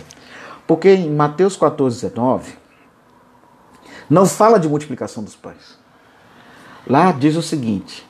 Porque 0.67 0.89
em 0.89 1.11
Mateus 1.11 1.55
14, 1.55 1.95
19, 2.01 2.53
não 4.09 4.25
fala 4.25 4.59
de 4.59 4.67
multiplicação 4.67 5.23
dos 5.23 5.35
pães. 5.35 5.77
Lá 6.87 7.11
diz 7.11 7.35
o 7.35 7.41
seguinte: 7.41 8.07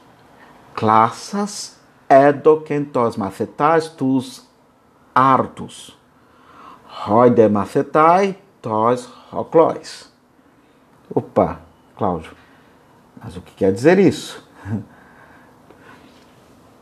Classas 0.73 1.77
edokentos 2.09 3.17
macetais 3.17 3.87
tus 3.87 4.47
artus, 5.13 5.97
roide 6.85 7.47
macetai 7.47 8.37
tos 8.61 9.05
roclois. 9.29 10.09
Opa, 11.13 11.59
Cláudio, 11.97 12.31
mas 13.21 13.35
o 13.37 13.41
que 13.41 13.53
quer 13.53 13.71
dizer 13.71 13.99
isso? 13.99 14.43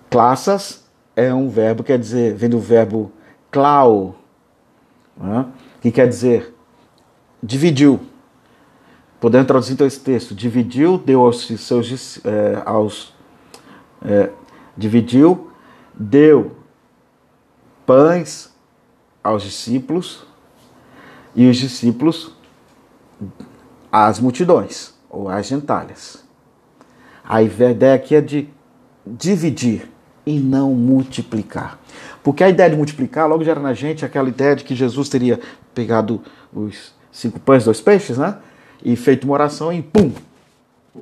Classas 0.10 0.86
é 1.16 1.34
um 1.34 1.50
verbo, 1.50 1.84
quer 1.84 2.00
dizer, 2.00 2.36
vem 2.36 2.50
do 2.50 2.60
verbo 2.60 3.12
clau, 3.52 4.16
né? 5.16 5.46
que 5.82 5.92
quer 5.92 6.08
dizer 6.08 6.56
dividiu. 7.42 8.00
Podendo 9.20 9.48
traduzir 9.48 9.74
então 9.74 9.88
esse 9.88 10.00
texto, 10.00 10.36
dividiu, 10.36 10.98
deu 10.98 11.22
aos 11.22 11.48
seus 11.48 12.22
é, 12.24 12.62
aos 12.66 13.14
é, 14.06 14.30
dividiu, 14.76 15.52
deu 15.94 16.56
pães 17.86 18.54
aos 19.24 19.42
discípulos 19.42 20.24
e 21.36 21.50
os 21.50 21.58
discípulos 21.58 22.32
às 23.92 24.20
multidões 24.20 24.94
ou 25.10 25.28
às 25.30 25.48
gentalhas. 25.48 26.27
A 27.28 27.42
ideia 27.42 27.94
aqui 27.94 28.16
é 28.16 28.22
de 28.22 28.48
dividir 29.06 29.90
e 30.26 30.40
não 30.40 30.74
multiplicar. 30.74 31.80
Porque 32.24 32.44
a 32.44 32.50
ideia 32.50 32.70
de 32.70 32.76
multiplicar 32.76 33.28
logo 33.28 33.44
gera 33.44 33.60
na 33.60 33.74
gente 33.74 34.06
aquela 34.06 34.30
ideia 34.30 34.56
de 34.56 34.64
que 34.64 34.76
Jesus 34.76 35.10
teria 35.10 35.40
pegado 35.74 36.22
os 36.54 36.94
cinco 37.12 37.40
pães 37.40 37.66
dois 37.66 37.82
peixes, 37.82 38.18
né? 38.18 38.38
E 38.84 38.96
feito 38.96 39.26
uma 39.26 39.34
oração 39.34 39.72
e 39.74 39.82
pum! 39.82 40.12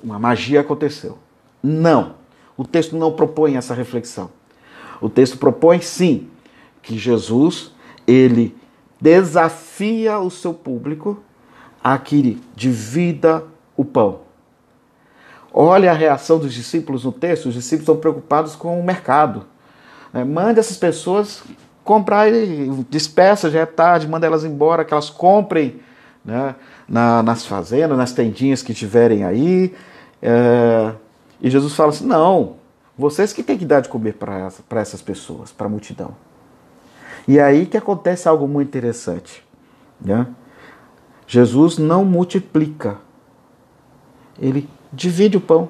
Uma 0.03 0.19
magia 0.19 0.61
aconteceu. 0.61 1.17
Não. 1.61 2.15
O 2.57 2.63
texto 2.63 2.95
não 2.95 3.11
propõe 3.11 3.55
essa 3.55 3.73
reflexão. 3.73 4.29
O 5.01 5.09
texto 5.09 5.37
propõe 5.37 5.81
sim 5.81 6.27
que 6.81 6.97
Jesus 6.97 7.71
ele 8.07 8.55
desafia 8.99 10.19
o 10.19 10.29
seu 10.29 10.53
público 10.53 11.23
a 11.83 11.97
que 11.97 12.41
divida 12.55 13.43
o 13.75 13.83
pão. 13.83 14.24
Olha 15.57 15.89
a 15.89 15.93
reação 15.93 16.37
dos 16.37 16.53
discípulos 16.53 17.05
no 17.05 17.13
texto, 17.13 17.45
os 17.45 17.53
discípulos 17.53 17.83
estão 17.83 17.95
preocupados 17.95 18.57
com 18.57 18.77
o 18.77 18.83
mercado. 18.83 19.45
É, 20.13 20.21
manda 20.21 20.59
essas 20.59 20.75
pessoas 20.75 21.41
comprar 21.81 22.27
despeça, 22.89 23.49
já 23.49 23.61
é 23.61 23.65
tarde, 23.65 24.05
manda 24.05 24.27
elas 24.27 24.43
embora, 24.43 24.83
que 24.83 24.93
elas 24.93 25.09
comprem 25.09 25.79
né, 26.25 26.55
na, 26.89 27.23
nas 27.23 27.45
fazendas, 27.45 27.97
nas 27.97 28.11
tendinhas 28.11 28.61
que 28.61 28.73
tiverem 28.73 29.23
aí. 29.23 29.73
É, 30.21 30.91
e 31.39 31.49
Jesus 31.49 31.73
fala 31.73 31.91
assim: 31.91 32.05
não, 32.05 32.57
Vocês 32.97 33.31
que 33.31 33.41
têm 33.41 33.57
que 33.57 33.65
dar 33.65 33.79
de 33.79 33.87
comer 33.87 34.15
para 34.15 34.39
essa, 34.39 34.61
essas 34.71 35.01
pessoas, 35.01 35.53
para 35.53 35.67
a 35.67 35.69
multidão. 35.69 36.17
E 37.25 37.39
é 37.39 37.43
aí 37.43 37.65
que 37.65 37.77
acontece 37.77 38.27
algo 38.27 38.45
muito 38.45 38.67
interessante. 38.67 39.41
Né? 40.01 40.27
Jesus 41.25 41.77
não 41.77 42.03
multiplica, 42.03 42.97
ele 44.37 44.67
divide 44.95 45.37
o 45.37 45.41
pão. 45.41 45.69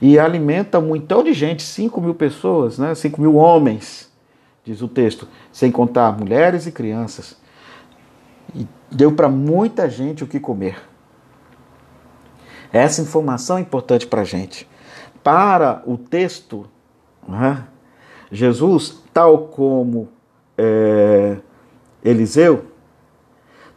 E 0.00 0.18
alimenta 0.18 0.78
um 0.78 0.88
montão 0.88 1.24
de 1.24 1.32
gente, 1.32 1.62
5 1.62 2.00
mil 2.00 2.14
pessoas, 2.14 2.78
né? 2.78 2.94
5 2.94 3.20
mil 3.20 3.34
homens, 3.34 4.10
diz 4.64 4.80
o 4.80 4.88
texto, 4.88 5.26
sem 5.52 5.72
contar 5.72 6.16
mulheres 6.16 6.66
e 6.66 6.72
crianças. 6.72 7.36
E 8.54 8.66
deu 8.90 9.12
para 9.12 9.28
muita 9.28 9.90
gente 9.90 10.22
o 10.22 10.26
que 10.26 10.38
comer. 10.38 10.80
Essa 12.72 13.02
informação 13.02 13.58
é 13.58 13.60
importante 13.60 14.06
para 14.06 14.20
a 14.20 14.24
gente. 14.24 14.68
Para 15.22 15.82
o 15.86 15.98
texto, 15.98 16.66
né? 17.26 17.64
Jesus, 18.30 19.02
tal 19.12 19.48
como 19.48 20.08
é, 20.56 21.38
Eliseu, 22.04 22.66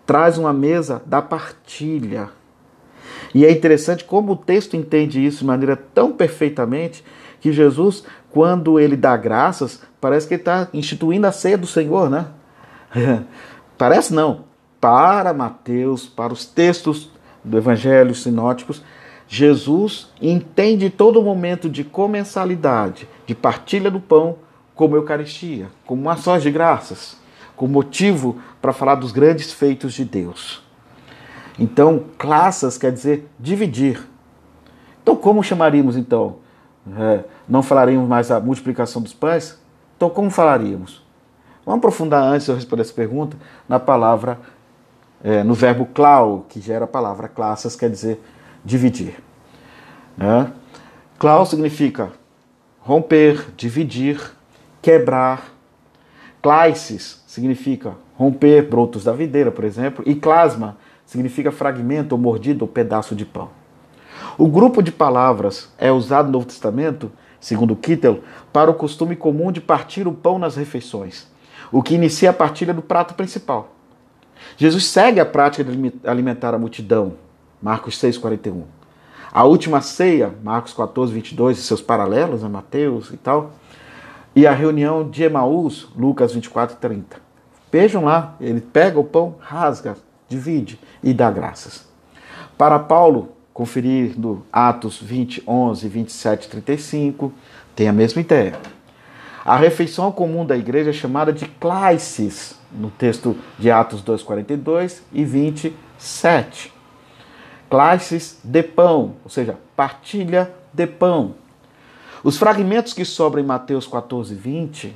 traz 0.05 0.37
uma 0.37 0.51
mesa 0.51 1.01
da 1.05 1.21
partilha. 1.21 2.29
E 3.33 3.45
é 3.45 3.51
interessante 3.51 4.03
como 4.03 4.33
o 4.33 4.35
texto 4.35 4.75
entende 4.75 5.23
isso 5.23 5.39
de 5.39 5.45
maneira 5.45 5.75
tão 5.75 6.11
perfeitamente 6.11 7.03
que 7.39 7.51
Jesus, 7.51 8.03
quando 8.29 8.79
ele 8.79 8.95
dá 8.95 9.15
graças, 9.17 9.81
parece 9.99 10.27
que 10.27 10.35
ele 10.35 10.41
está 10.41 10.67
instituindo 10.73 11.25
a 11.25 11.31
ceia 11.31 11.57
do 11.57 11.67
Senhor, 11.67 12.09
né? 12.09 12.27
parece 13.77 14.13
não. 14.13 14.45
Para 14.79 15.33
Mateus, 15.33 16.05
para 16.07 16.33
os 16.33 16.45
textos 16.45 17.09
do 17.43 17.57
Evangelho 17.57 18.13
sinóticos, 18.15 18.83
Jesus 19.27 20.09
entende 20.21 20.89
todo 20.89 21.21
momento 21.21 21.69
de 21.69 21.83
comensalidade, 21.83 23.07
de 23.25 23.33
partilha 23.33 23.89
do 23.89 23.99
pão, 23.99 24.37
como 24.75 24.95
Eucaristia, 24.95 25.67
como 25.85 26.09
ações 26.09 26.43
de 26.43 26.51
graças 26.51 27.21
com 27.61 27.67
motivo 27.67 28.41
para 28.59 28.73
falar 28.73 28.95
dos 28.95 29.11
grandes 29.11 29.53
feitos 29.53 29.93
de 29.93 30.03
Deus. 30.03 30.63
Então, 31.59 32.05
classas 32.17 32.77
quer 32.77 32.91
dizer 32.91 33.29
dividir. 33.39 34.07
Então, 35.01 35.15
como 35.15 35.43
chamaríamos 35.43 35.97
então? 35.97 36.37
É, 36.97 37.23
não 37.47 37.61
falaríamos 37.61 38.07
mais 38.07 38.31
a 38.31 38.39
multiplicação 38.39 39.01
dos 39.01 39.13
pães? 39.13 39.59
Então, 39.95 40.09
como 40.09 40.29
falaríamos? 40.29 41.03
Vamos 41.65 41.79
aprofundar 41.79 42.23
antes 42.23 42.45
de 42.45 42.51
eu 42.51 42.55
responder 42.55 42.81
essa 42.81 42.93
pergunta 42.93 43.37
na 43.69 43.79
palavra, 43.79 44.39
é, 45.23 45.43
no 45.43 45.53
verbo 45.53 45.85
clau, 45.85 46.45
que 46.49 46.59
gera 46.59 46.85
a 46.85 46.87
palavra 46.87 47.27
classas, 47.27 47.75
quer 47.75 47.89
dizer 47.89 48.19
dividir. 48.65 49.21
Né? 50.17 50.51
Clau 51.19 51.45
significa 51.45 52.11
romper, 52.79 53.51
dividir, 53.55 54.19
quebrar. 54.81 55.51
Claices 56.41 57.23
significa 57.27 57.93
romper 58.17 58.63
brotos 58.63 59.03
da 59.03 59.11
videira, 59.11 59.51
por 59.51 59.63
exemplo, 59.63 60.03
e 60.07 60.15
clasma 60.15 60.77
significa 61.11 61.51
fragmento 61.51 62.15
ou 62.15 62.21
mordido 62.21 62.63
ou 62.63 62.69
pedaço 62.69 63.13
de 63.13 63.25
pão. 63.25 63.49
O 64.37 64.47
grupo 64.47 64.81
de 64.81 64.93
palavras 64.93 65.69
é 65.77 65.91
usado 65.91 66.27
no 66.27 66.31
Novo 66.31 66.45
Testamento, 66.45 67.11
segundo 67.37 67.75
Kittel, 67.75 68.21
para 68.53 68.71
o 68.71 68.73
costume 68.73 69.13
comum 69.17 69.51
de 69.51 69.59
partir 69.59 70.07
o 70.07 70.13
pão 70.13 70.39
nas 70.39 70.55
refeições, 70.55 71.27
o 71.69 71.83
que 71.83 71.95
inicia 71.95 72.29
a 72.29 72.33
partilha 72.33 72.73
do 72.73 72.81
prato 72.81 73.13
principal. 73.13 73.75
Jesus 74.55 74.85
segue 74.85 75.19
a 75.19 75.25
prática 75.25 75.65
de 75.65 75.93
alimentar 76.05 76.53
a 76.53 76.57
multidão, 76.57 77.15
Marcos 77.61 78.01
6,41. 78.01 78.63
A 79.33 79.43
última 79.43 79.81
ceia, 79.81 80.33
Marcos 80.41 80.73
14, 80.73 81.11
22, 81.11 81.59
e 81.59 81.61
seus 81.61 81.81
paralelos, 81.81 82.41
né, 82.41 82.47
Mateus 82.47 83.11
e 83.11 83.17
tal, 83.17 83.51
e 84.33 84.47
a 84.47 84.53
reunião 84.53 85.09
de 85.09 85.23
Emaús, 85.23 85.89
Lucas 85.93 86.33
24 86.33 86.77
30. 86.77 87.17
Vejam 87.69 88.05
lá, 88.05 88.33
ele 88.39 88.61
pega 88.61 88.97
o 88.97 89.03
pão, 89.03 89.35
rasga, 89.41 89.97
divide 90.31 90.79
e 91.03 91.13
dá 91.13 91.29
graças. 91.29 91.85
Para 92.57 92.79
Paulo, 92.79 93.33
conferir 93.53 94.17
no 94.17 94.45
Atos 94.51 94.99
20, 95.01 95.43
11, 95.45 95.87
27 95.87 96.49
35, 96.49 97.33
tem 97.75 97.87
a 97.87 97.93
mesma 97.93 98.21
ideia. 98.21 98.57
A 99.43 99.57
refeição 99.57 100.11
comum 100.11 100.45
da 100.45 100.55
igreja 100.55 100.91
é 100.91 100.93
chamada 100.93 101.33
de 101.33 101.45
claices, 101.45 102.55
no 102.71 102.89
texto 102.89 103.35
de 103.59 103.69
Atos 103.69 104.01
2,42 104.03 105.01
e 105.11 105.25
27. 105.25 106.71
Claices 107.69 108.39
de 108.43 108.63
pão, 108.63 109.15
ou 109.23 109.29
seja, 109.29 109.57
partilha 109.75 110.53
de 110.73 110.87
pão. 110.87 111.35
Os 112.23 112.37
fragmentos 112.37 112.93
que 112.93 113.03
sobram 113.03 113.43
em 113.43 113.45
Mateus 113.45 113.87
14, 113.87 114.33
20, 114.35 114.95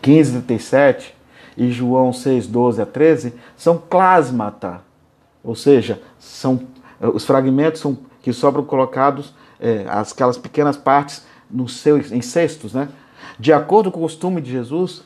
15, 0.00 0.42
37 0.42 1.13
e 1.56 1.70
João 1.70 2.12
6, 2.12 2.46
12 2.46 2.82
a 2.82 2.86
13 2.86 3.34
são 3.56 3.78
clasmata, 3.78 4.80
ou 5.42 5.54
seja, 5.54 6.00
são 6.18 6.66
os 7.12 7.24
fragmentos 7.24 7.80
são, 7.80 7.98
que 8.22 8.32
sobram 8.32 8.64
colocados, 8.64 9.34
é, 9.60 9.84
aquelas 9.88 10.38
pequenas 10.38 10.76
partes 10.76 11.26
no 11.50 11.68
seu, 11.68 11.98
em 11.98 12.22
cestos. 12.22 12.72
Né? 12.72 12.88
De 13.38 13.52
acordo 13.52 13.90
com 13.90 13.98
o 13.98 14.02
costume 14.02 14.40
de 14.40 14.50
Jesus, 14.50 15.04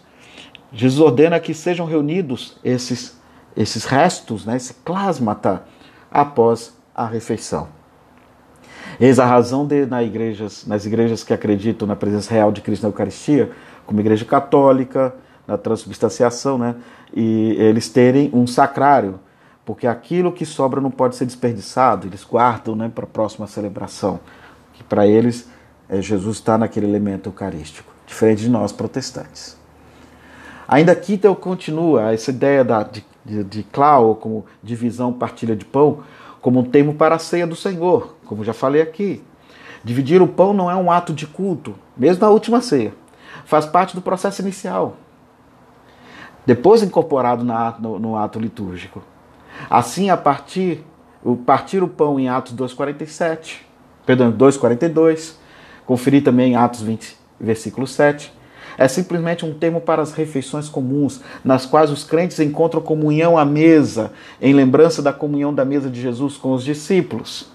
Jesus 0.73 1.01
ordena 1.01 1.41
que 1.41 1.55
sejam 1.55 1.87
reunidos 1.87 2.57
esses, 2.63 3.19
esses 3.57 3.85
restos, 3.85 4.45
né, 4.45 4.57
esse 4.57 4.75
clasmata, 4.75 5.65
após 6.11 6.77
a 6.95 7.07
refeição. 7.07 7.69
Eis 9.01 9.19
a 9.19 9.25
razão 9.25 9.67
de, 9.67 9.87
na 9.87 10.03
igrejas, 10.03 10.67
nas 10.67 10.85
igrejas 10.85 11.23
que 11.23 11.33
acreditam 11.33 11.87
na 11.87 11.97
presença 11.97 12.33
real 12.33 12.51
de 12.51 12.61
Cristo 12.61 12.83
na 12.83 12.89
Eucaristia, 12.89 13.51
como 13.87 13.99
a 13.99 14.03
Igreja 14.03 14.25
Católica, 14.25 15.15
na 15.49 15.57
transubstanciação, 15.57 16.59
né? 16.59 16.77
E 17.15 17.57
eles 17.59 17.89
terem 17.89 18.31
um 18.35 18.47
sacrário, 18.47 19.19
porque 19.65 19.87
aquilo 19.87 20.31
que 20.31 20.45
sobra 20.45 20.79
não 20.79 20.91
pode 20.91 21.17
ser 21.17 21.25
desperdiçado, 21.25 22.07
eles 22.07 22.23
guardam 22.23 22.77
né, 22.77 22.93
para 22.95 23.05
a 23.05 23.09
próxima 23.09 23.47
celebração. 23.47 24.21
Que 24.75 24.85
para 24.85 25.07
eles, 25.07 25.49
é, 25.89 26.03
Jesus 26.03 26.37
está 26.37 26.59
naquele 26.59 26.87
elemento 26.87 27.31
eucarístico, 27.31 27.91
diferente 28.07 28.43
de 28.43 28.51
nós 28.51 28.73
protestantes. 28.73 29.57
Ainda 30.69 30.93
aqui 30.93 31.15
então 31.15 31.35
continua 31.35 32.13
essa 32.13 32.31
ideia 32.31 32.63
da, 32.63 32.83
de, 32.83 33.03
de, 33.25 33.43
de 33.43 33.63
Clau, 33.63 34.17
como 34.17 34.45
divisão, 34.63 35.15
partilha 35.15 35.57
de 35.57 35.65
pão, 35.65 36.01
como 36.43 36.61
um 36.61 36.65
termo 36.65 36.95
para 36.95 37.15
a 37.15 37.19
ceia 37.19 37.47
do 37.47 37.57
Senhor, 37.57 38.17
como 38.27 38.45
já 38.45 38.53
falei 38.53 38.83
aqui. 38.83 39.23
Dividir 39.83 40.21
o 40.21 40.29
pão 40.29 40.53
não 40.53 40.71
é 40.71 40.77
um 40.77 40.91
ato 40.91 41.15
de 41.15 41.27
culto, 41.27 41.75
mesmo 41.97 42.23
na 42.23 42.29
última 42.29 42.61
ceia. 42.61 42.93
Faz 43.47 43.65
parte 43.65 43.95
do 43.95 44.03
processo 44.03 44.43
inicial, 44.43 44.97
depois 46.49 46.83
incorporado 46.83 47.45
no, 47.45 47.99
no 47.99 48.17
ato 48.17 48.41
litúrgico. 48.41 49.03
Assim, 49.69 50.09
a 50.09 50.17
partir 50.17 50.83
o 51.23 51.37
partir 51.37 51.83
o 51.83 51.89
pão 51.89 52.19
em 52.19 52.31
Atos 52.31 52.55
2:47, 52.55 53.57
perdão, 54.07 54.33
2:42, 54.33 55.35
conferir 55.85 56.25
também 56.25 56.53
em 56.53 56.57
Atos 56.57 56.81
20, 56.81 57.19
versículo 57.39 57.87
7. 57.87 58.33
É 58.79 58.89
simplesmente 58.89 59.45
um 59.45 59.53
termo 59.53 59.79
para 59.79 60.01
as 60.01 60.13
refeições 60.13 60.71
comuns, 60.71 61.21
nas 61.45 61.67
quais 61.67 61.91
os 61.91 62.03
crentes 62.03 62.41
encontram 62.41 62.81
comunhão 62.81 63.37
à 63.37 63.45
mesa, 63.45 64.11
em 64.41 64.55
lembrança 64.55 65.03
da 65.03 65.13
comunhão 65.13 65.53
da 65.53 65.67
mesa 65.67 65.91
de 65.91 66.01
Jesus 66.01 66.39
com 66.39 66.55
os 66.55 66.65
discípulos. 66.65 67.51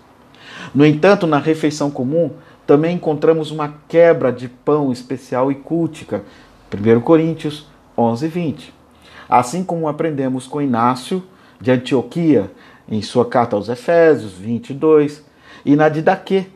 No 0.75 0.85
entanto, 0.85 1.25
na 1.25 1.39
refeição 1.39 1.89
comum, 1.89 2.29
também 2.67 2.97
encontramos 2.97 3.49
uma 3.49 3.73
quebra 3.87 4.31
de 4.31 4.47
pão 4.47 4.91
especial 4.91 5.51
e 5.51 5.55
cultica. 5.55 6.23
1 6.71 7.01
Coríntios 7.01 7.65
11, 7.97 8.27
20. 8.27 8.82
Assim 9.27 9.63
como 9.63 9.87
aprendemos 9.87 10.47
com 10.47 10.61
Inácio 10.61 11.23
de 11.59 11.71
Antioquia, 11.71 12.51
em 12.87 13.01
sua 13.01 13.25
carta 13.25 13.55
aos 13.55 13.69
Efésios 13.69 14.33
22, 14.33 15.23
e 15.65 15.75
na 15.75 15.87
Didaquê, 15.89 16.47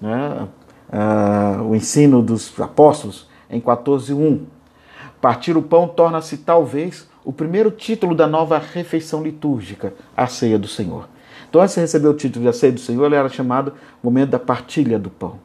né, 0.00 0.48
uh, 0.92 1.62
o 1.62 1.74
ensino 1.74 2.22
dos 2.22 2.58
apóstolos, 2.60 3.28
em 3.48 3.60
14.1. 3.60 4.40
Partir 5.20 5.56
o 5.56 5.62
pão 5.62 5.88
torna-se 5.88 6.38
talvez 6.38 7.08
o 7.24 7.32
primeiro 7.32 7.70
título 7.70 8.14
da 8.14 8.26
nova 8.26 8.58
refeição 8.58 9.22
litúrgica, 9.22 9.94
a 10.16 10.26
ceia 10.26 10.58
do 10.58 10.68
Senhor. 10.68 11.08
Então, 11.48 11.60
antes 11.60 11.74
de 11.74 11.80
receber 11.80 12.08
o 12.08 12.14
título 12.14 12.44
de 12.44 12.48
a 12.48 12.52
ceia 12.52 12.72
do 12.72 12.80
Senhor, 12.80 13.04
ele 13.06 13.14
era 13.14 13.28
chamado 13.28 13.72
momento 14.02 14.30
da 14.30 14.38
partilha 14.38 14.98
do 14.98 15.10
pão. 15.10 15.38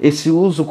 Esse 0.00 0.30
uso 0.30 0.64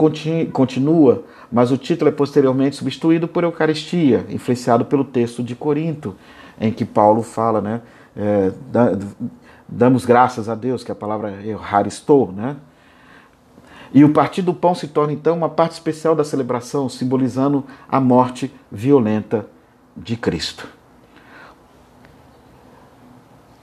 continua, 0.52 1.24
mas 1.52 1.72
o 1.72 1.78
título 1.78 2.10
é 2.10 2.12
posteriormente 2.12 2.76
substituído 2.76 3.28
por 3.28 3.44
Eucaristia, 3.44 4.26
influenciado 4.30 4.86
pelo 4.86 5.06
texto 5.06 5.42
de 5.42 5.56
Corinto, 5.56 6.16
em 6.60 6.72
que 6.72 6.84
Paulo 6.84 7.24
fala, 7.24 7.62
né? 7.62 7.82
É, 8.16 8.52
damos 9.68 10.06
graças 10.06 10.50
a 10.50 10.56
Deus, 10.56 10.84
que 10.84 10.92
a 10.92 10.96
palavra 10.96 11.32
é 11.32 11.48
Eucharistou, 11.48 12.32
né? 12.32 12.58
E 13.94 14.04
o 14.04 14.10
partir 14.10 14.42
do 14.42 14.54
pão 14.54 14.74
se 14.74 14.88
torna 14.88 15.14
então 15.14 15.38
uma 15.38 15.50
parte 15.50 15.74
especial 15.74 16.16
da 16.16 16.24
celebração, 16.24 16.90
simbolizando 16.90 17.64
a 17.88 18.00
morte 18.00 18.52
violenta 18.72 19.46
de 19.96 20.18
Cristo. 20.18 20.68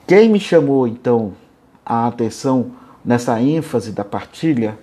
Quem 0.06 0.28
me 0.28 0.40
chamou 0.40 0.86
então 0.86 1.32
a 1.84 2.06
atenção 2.06 2.72
nessa 3.04 3.40
ênfase 3.40 3.92
da 3.92 4.04
partilha 4.04 4.78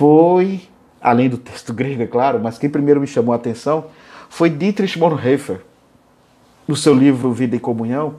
foi, 0.00 0.62
além 0.98 1.28
do 1.28 1.36
texto 1.36 1.74
grego, 1.74 2.02
é 2.02 2.06
claro, 2.06 2.40
mas 2.40 2.56
quem 2.56 2.70
primeiro 2.70 3.02
me 3.02 3.06
chamou 3.06 3.34
a 3.34 3.36
atenção 3.36 3.88
foi 4.30 4.48
Dietrich 4.48 4.98
Bonhoeffer, 4.98 5.60
no 6.66 6.74
seu 6.74 6.94
livro 6.94 7.30
Vida 7.34 7.54
e 7.54 7.60
Comunhão, 7.60 8.14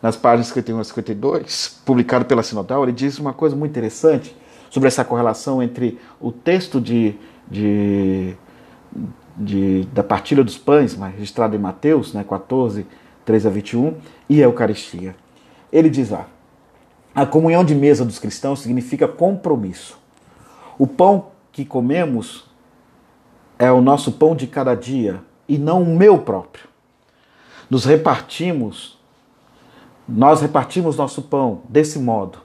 nas 0.00 0.16
páginas 0.16 0.46
51 0.46 0.78
a 0.78 0.84
52, 0.84 1.82
publicado 1.84 2.24
pela 2.24 2.42
Sinodal, 2.42 2.84
ele 2.84 2.92
diz 2.92 3.18
uma 3.18 3.34
coisa 3.34 3.54
muito 3.54 3.72
interessante 3.72 4.34
sobre 4.70 4.88
essa 4.88 5.04
correlação 5.04 5.62
entre 5.62 5.98
o 6.18 6.32
texto 6.32 6.80
de, 6.80 7.14
de, 7.50 8.34
de 9.36 9.82
da 9.92 10.02
partilha 10.02 10.42
dos 10.42 10.56
pães, 10.56 10.94
registrado 10.94 11.54
em 11.54 11.58
Mateus 11.58 12.14
né, 12.14 12.24
14, 12.26 12.86
3 13.26 13.44
a 13.44 13.50
21, 13.50 13.94
e 14.26 14.40
a 14.40 14.46
Eucaristia. 14.46 15.14
Ele 15.70 15.90
diz 15.90 16.08
lá: 16.08 16.26
a 17.14 17.26
comunhão 17.26 17.62
de 17.62 17.74
mesa 17.74 18.06
dos 18.06 18.18
cristãos 18.18 18.60
significa 18.60 19.06
compromisso. 19.06 20.05
O 20.78 20.86
pão 20.86 21.28
que 21.52 21.64
comemos 21.64 22.44
é 23.58 23.70
o 23.72 23.80
nosso 23.80 24.12
pão 24.12 24.36
de 24.36 24.46
cada 24.46 24.74
dia 24.74 25.22
e 25.48 25.56
não 25.56 25.82
o 25.82 25.96
meu 25.96 26.18
próprio. 26.18 26.68
Nos 27.70 27.84
repartimos, 27.84 28.98
nós 30.08 30.40
repartimos 30.40 30.96
nosso 30.96 31.22
pão 31.22 31.62
desse 31.68 31.98
modo. 31.98 32.38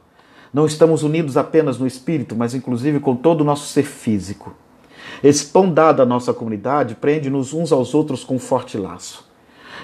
Não 0.54 0.66
estamos 0.66 1.04
unidos 1.04 1.38
apenas 1.38 1.78
no 1.78 1.88
espírito, 1.88 2.36
mas 2.36 2.54
inclusive 2.54 3.00
com 3.00 3.16
todo 3.16 3.42
o 3.42 3.46
nosso 3.46 3.68
ser 3.68 3.84
físico. 3.84 4.54
Esse 5.24 5.46
pão 5.46 5.72
dado 5.72 6.02
à 6.02 6.06
nossa 6.06 6.34
comunidade 6.34 6.96
prende-nos 6.96 7.54
uns 7.54 7.72
aos 7.72 7.94
outros 7.94 8.24
com 8.24 8.36
um 8.36 8.40
forte 8.40 8.78
laço. 8.78 9.30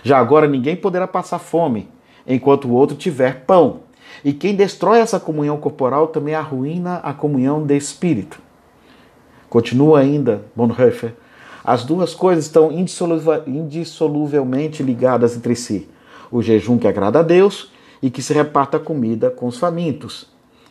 Já 0.04 0.18
agora 0.18 0.48
ninguém 0.48 0.76
poderá 0.76 1.08
passar 1.08 1.40
fome 1.40 1.90
enquanto 2.26 2.68
o 2.68 2.74
outro 2.74 2.96
tiver 2.96 3.46
pão. 3.46 3.82
E 4.24 4.34
quem 4.34 4.56
destrói 4.56 5.00
essa 5.00 5.20
comunhão 5.20 5.58
corporal 5.58 6.08
também 6.08 6.34
arruína 6.34 6.96
a 6.98 7.14
comunhão 7.14 7.66
de 7.66 7.78
espírito. 7.78 8.40
Continua 9.50 10.00
ainda 10.00 10.44
Bonhoeffer. 10.56 11.14
As 11.64 11.84
duas 11.84 12.16
coisas 12.16 12.46
estão 12.46 12.72
indissoluvelmente 12.72 14.82
ligadas 14.82 15.36
entre 15.36 15.56
si. 15.56 15.88
O 16.32 16.42
jejum 16.42 16.78
que 16.78 16.88
agrada 16.88 17.20
a 17.20 17.24
Deus 17.24 17.72
e 18.02 18.10
que 18.10 18.22
se 18.22 18.34
reparta 18.34 18.78
a 18.78 18.80
comida 18.80 19.30
com 19.30 19.48
os 19.48 19.58
famintos. 19.58 20.28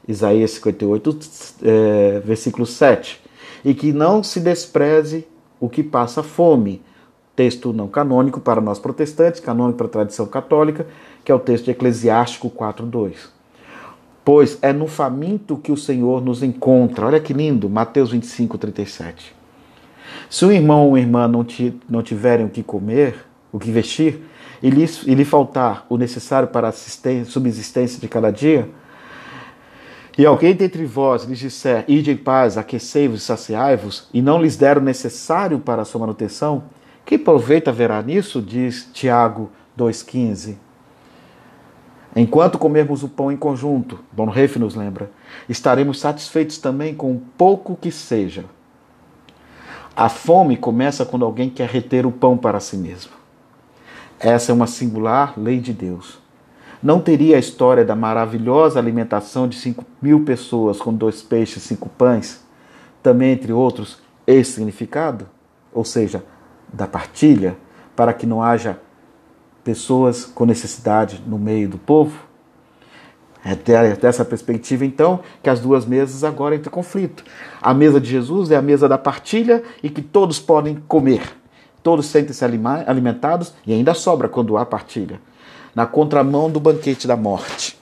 Isaías 0.07 0.53
58, 0.53 1.19
é, 1.63 2.23
versículo 2.25 2.65
7. 2.65 3.21
E 3.65 3.75
que 3.75 3.93
não 3.93 4.23
se 4.23 4.41
despreze 4.41 5.27
o 5.61 5.69
que 5.69 5.83
passa 5.83 6.23
fome. 6.23 6.83
Texto 7.35 7.73
não 7.73 7.89
canônico 7.89 8.41
para 8.41 8.61
nós 8.61 8.79
protestantes, 8.79 9.41
canônico 9.41 9.77
para 9.77 9.87
a 9.87 9.91
tradição 9.91 10.27
católica, 10.27 10.87
que 11.27 11.33
é 11.33 11.35
o 11.35 11.41
texto 11.41 11.65
de 11.65 11.73
Eclesiástico 11.73 12.49
4.2. 12.49 13.15
Pois 14.25 14.59
é 14.63 14.73
no 14.73 14.87
faminto 14.87 15.57
que 15.57 15.73
o 15.73 15.77
Senhor 15.77 16.25
nos 16.25 16.41
encontra. 16.41 17.05
Olha 17.05 17.19
que 17.19 17.33
lindo, 17.33 17.69
Mateus 17.69 18.13
25, 18.13 18.57
37. 18.57 19.35
Se 20.31 20.45
um 20.45 20.53
irmão 20.53 20.85
ou 20.85 20.91
uma 20.91 21.01
irmã 21.01 21.27
não, 21.27 21.43
te, 21.43 21.75
não 21.89 22.01
tiverem 22.01 22.47
o 22.47 22.49
que 22.49 22.63
comer, 22.63 23.27
o 23.51 23.59
que 23.59 23.73
vestir, 23.73 24.23
e 24.63 24.71
lhe, 24.71 24.89
e 25.05 25.15
lhe 25.17 25.25
faltar 25.25 25.85
o 25.89 25.97
necessário 25.97 26.47
para 26.47 26.69
a 26.69 26.73
subsistência 26.73 28.01
de 28.01 28.07
cada 28.07 28.31
dia, 28.31 28.71
e 30.17 30.25
alguém 30.25 30.55
dentre 30.55 30.85
vós 30.85 31.25
lhes 31.25 31.41
disser, 31.41 31.85
ide 31.89 32.13
em 32.13 32.17
paz, 32.17 32.57
aquecei-vos 32.57 33.23
e 33.23 33.25
saciai-vos, 33.25 34.09
e 34.15 34.23
não 34.23 34.41
lhes 34.41 34.57
der 34.57 34.79
o 34.79 34.81
necessário 34.81 35.59
para 35.59 35.83
a 35.83 35.85
sua 35.85 36.03
manutenção, 36.03 36.63
que 37.05 37.19
proveito 37.19 37.67
haverá 37.67 38.01
nisso? 38.01 38.41
Diz 38.41 38.89
Tiago 38.93 39.51
2,15. 39.77 40.66
Enquanto 42.19 42.59
comermos 42.59 43.03
o 43.03 43.11
pão 43.11 43.31
em 43.31 43.37
conjunto, 43.37 43.99
Bonhoeffer 44.11 44.59
nos 44.59 44.75
lembra, 44.75 45.11
estaremos 45.51 46.01
satisfeitos 46.01 46.57
também 46.57 46.95
com 46.95 47.13
o 47.13 47.21
pouco 47.37 47.77
que 47.77 47.93
seja. 47.93 48.47
A 49.95 50.09
fome 50.09 50.57
começa 50.57 51.05
quando 51.05 51.27
alguém 51.27 51.51
quer 51.51 51.69
reter 51.69 52.07
o 52.07 52.11
pão 52.11 52.39
para 52.39 52.59
si 52.59 52.79
mesmo. 52.79 53.13
Essa 54.19 54.51
é 54.51 54.55
uma 54.55 54.67
singular 54.67 55.35
lei 55.37 55.61
de 55.61 55.75
Deus. 55.75 56.19
Não 56.83 57.01
teria 57.01 57.37
a 57.37 57.39
história 57.39 57.85
da 57.85 57.95
maravilhosa 57.95 58.79
alimentação 58.79 59.47
de 59.47 59.57
cinco 59.57 59.85
mil 60.01 60.25
pessoas 60.25 60.79
com 60.79 60.95
dois 60.95 61.21
peixes 61.21 61.65
e 61.65 61.69
cinco 61.69 61.91
pães, 61.91 62.43
também 63.03 63.33
entre 63.33 63.53
outros, 63.53 63.99
esse 64.27 64.53
significado? 64.53 65.29
Ou 65.71 65.85
seja, 65.85 66.25
da 66.73 66.87
partilha, 66.87 67.59
para 67.95 68.15
que 68.15 68.25
não 68.25 68.43
haja 68.43 68.81
pessoas 69.67 70.25
com 70.25 70.47
necessidade 70.47 71.21
no 71.27 71.41
meio 71.41 71.69
do 71.69 71.77
povo? 71.77 72.17
É 73.45 73.57
dessa 73.97 74.25
perspectiva, 74.25 74.85
então, 74.85 75.21
que 75.43 75.51
as 75.51 75.59
duas 75.59 75.85
mesas 75.85 76.23
agora 76.23 76.55
entram 76.55 76.71
em 76.71 76.75
conflito. 76.75 77.25
A 77.61 77.75
mesa 77.75 78.01
de 78.01 78.09
Jesus 78.09 78.53
é 78.53 78.57
a 78.57 78.63
mesa 78.63 78.89
da 78.89 78.97
partilha 78.97 79.65
e 79.83 79.91
que 79.91 80.03
todos 80.03 80.39
podem 80.39 80.77
comer. 80.87 81.23
Todos 81.83 82.07
sentem-se 82.07 82.45
alimentados 82.45 83.55
e 83.67 83.73
ainda 83.73 83.93
sobra 83.93 84.29
quando 84.29 84.57
há 84.57 84.65
partilha. 84.65 85.21
Na 85.75 85.85
contramão 85.85 86.49
do 86.49 86.61
banquete 86.61 87.09
da 87.09 87.17
morte, 87.17 87.77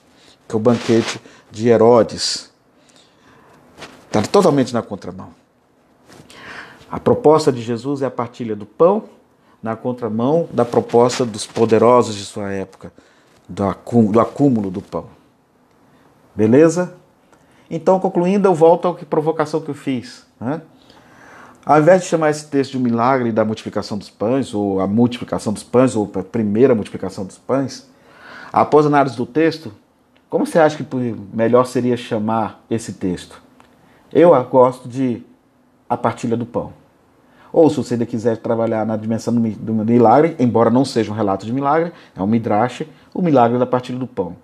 que 0.49 0.55
é 0.55 0.57
o 0.57 0.61
banquete 0.61 1.21
de 1.51 1.69
Herodes. 1.69 2.51
Está 4.07 4.23
totalmente 4.23 4.73
na 4.73 4.81
contramão. 4.81 5.29
A 6.91 6.99
proposta 6.99 7.53
de 7.53 7.61
Jesus 7.61 8.01
é 8.01 8.07
a 8.07 8.11
partilha 8.11 8.57
do 8.57 8.65
pão 8.65 9.05
na 9.65 9.75
contramão 9.75 10.47
da 10.53 10.63
proposta 10.63 11.25
dos 11.25 11.47
poderosos 11.47 12.15
de 12.15 12.27
sua 12.27 12.53
época, 12.53 12.93
do 13.49 14.21
acúmulo 14.21 14.71
do 14.71 14.83
pão. 14.83 15.07
Beleza? 16.35 16.93
Então, 17.71 17.99
concluindo, 17.99 18.47
eu 18.47 18.55
volto 18.55 18.87
à 18.87 18.93
provocação 18.93 19.63
que 19.63 19.71
eu 19.71 19.75
fiz. 19.75 20.27
Né? 20.39 20.61
Ao 21.65 21.81
invés 21.81 22.03
de 22.03 22.09
chamar 22.09 22.29
esse 22.29 22.47
texto 22.47 22.73
de 22.73 22.77
um 22.77 22.81
milagre 22.83 23.33
da 23.33 23.43
multiplicação 23.43 23.97
dos 23.97 24.11
pães, 24.11 24.53
ou 24.53 24.81
a 24.81 24.87
multiplicação 24.87 25.51
dos 25.51 25.63
pães, 25.63 25.97
ou 25.97 26.13
a 26.15 26.23
primeira 26.23 26.75
multiplicação 26.75 27.25
dos 27.25 27.39
pães, 27.39 27.89
após 28.53 28.85
a 28.85 28.89
análise 28.89 29.17
do 29.17 29.25
texto, 29.25 29.73
como 30.29 30.45
você 30.45 30.59
acha 30.59 30.77
que 30.77 30.85
melhor 31.33 31.65
seria 31.65 31.97
chamar 31.97 32.63
esse 32.69 32.93
texto? 32.93 33.41
Eu 34.13 34.31
gosto 34.45 34.87
de 34.87 35.23
a 35.89 35.97
partilha 35.97 36.37
do 36.37 36.45
pão. 36.45 36.84
Ou 37.55 37.71
se 37.71 37.77
você 37.77 37.97
quiser 38.05 38.39
trabalhar 38.39 38.85
na 38.85 38.97
dimensão 38.97 39.33
do 39.33 39.73
milagre, 39.73 40.35
embora 40.41 40.71
não 40.71 40.85
seja 40.85 41.13
um 41.13 41.15
relato 41.15 41.47
de 41.47 41.53
milagre, 41.53 41.93
é 42.17 42.21
um 42.21 42.27
midrash, 42.27 42.85
o 43.15 43.23
milagre 43.23 43.57
da 43.61 43.65
partilha 43.65 43.97
do 43.97 44.09
pão. 44.09 44.35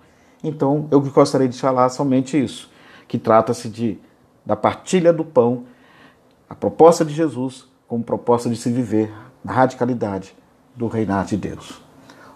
Então, 0.41 0.87
eu 0.89 1.01
gostaria 1.01 1.49
de 1.49 1.59
falar 1.59 1.89
somente 1.89 2.41
isso, 2.41 2.71
que 3.09 3.17
trata-se 3.17 3.67
de 3.67 3.99
da 4.45 4.55
partilha 4.55 5.11
do 5.11 5.25
pão, 5.25 5.65
a 6.49 6.55
proposta 6.55 7.03
de 7.03 7.13
Jesus 7.13 7.67
como 7.85 8.01
proposta 8.01 8.49
de 8.49 8.55
se 8.55 8.71
viver 8.71 9.11
na 9.43 9.51
radicalidade 9.51 10.33
do 10.73 10.87
reinado 10.87 11.27
de 11.27 11.35
Deus. 11.35 11.81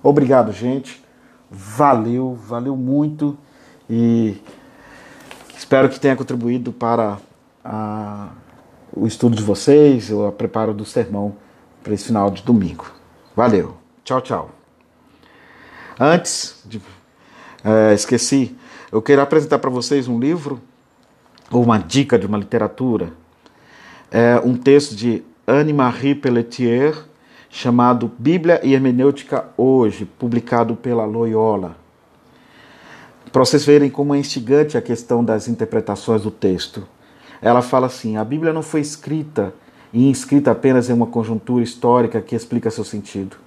Obrigado, 0.04 0.52
gente. 0.52 1.02
Valeu, 1.50 2.36
valeu 2.36 2.76
muito 2.76 3.38
e 3.90 4.36
espero 5.56 5.88
que 5.88 6.02
tenha 6.02 6.18
contribuído 6.18 6.74
para 6.74 7.18
a 7.64 8.28
o 8.96 9.06
estudo 9.06 9.36
de 9.36 9.44
vocês, 9.44 10.10
o 10.10 10.32
preparo 10.32 10.74
do 10.74 10.86
sermão 10.86 11.36
para 11.84 11.94
esse 11.94 12.06
final 12.06 12.32
de 12.32 12.42
domingo. 12.42 12.86
Valeu. 13.36 13.76
Tchau, 14.04 14.22
tchau. 14.22 14.52
Antes, 16.00 16.62
de, 16.66 16.82
é, 17.64 17.94
esqueci, 17.94 18.56
eu 18.92 19.02
quero 19.02 19.22
apresentar 19.22 19.60
para 19.60 19.70
vocês 19.70 20.08
um 20.08 20.20
livro, 20.20 20.62
ou 21.52 21.64
uma 21.64 21.78
dica 21.78 22.18
de 22.18 22.26
uma 22.26 22.38
literatura. 22.38 23.12
É 24.10 24.40
um 24.44 24.56
texto 24.56 24.96
de 24.96 25.24
Anne-Marie 25.46 26.16
Pelletier, 26.16 26.96
chamado 27.50 28.12
Bíblia 28.18 28.60
e 28.64 28.74
Hermenêutica 28.74 29.46
Hoje, 29.58 30.06
publicado 30.06 30.76
pela 30.76 31.06
Loyola. 31.06 31.78
Para 33.32 33.44
vocês 33.44 33.66
verem 33.66 33.90
como 33.90 34.16
é 34.16 34.18
instigante 34.18 34.78
a 34.78 34.82
questão 34.82 35.24
das 35.24 35.48
interpretações 35.48 36.24
do 36.24 36.32
texto 36.32 36.88
ela 37.46 37.62
fala 37.62 37.86
assim: 37.86 38.18
a 38.18 38.24
Bíblia 38.24 38.52
não 38.52 38.64
foi 38.64 38.82
escrita 38.82 39.54
e 39.94 40.10
inscrita 40.10 40.50
apenas 40.50 40.90
em 40.90 40.94
uma 40.94 41.06
conjuntura 41.06 41.64
histórica 41.64 42.20
que 42.20 42.36
explica 42.36 42.72
seu 42.72 42.84
sentido. 42.84 43.38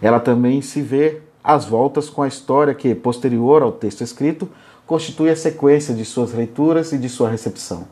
Ela 0.00 0.18
também 0.18 0.62
se 0.62 0.80
vê 0.80 1.20
às 1.42 1.66
voltas 1.66 2.08
com 2.08 2.22
a 2.22 2.26
história 2.26 2.74
que, 2.74 2.94
posterior 2.94 3.62
ao 3.62 3.70
texto 3.70 4.00
escrito, 4.00 4.48
constitui 4.86 5.28
a 5.28 5.36
sequência 5.36 5.94
de 5.94 6.06
suas 6.06 6.32
leituras 6.32 6.92
e 6.92 6.98
de 6.98 7.06
sua 7.06 7.28
recepção. 7.28 7.86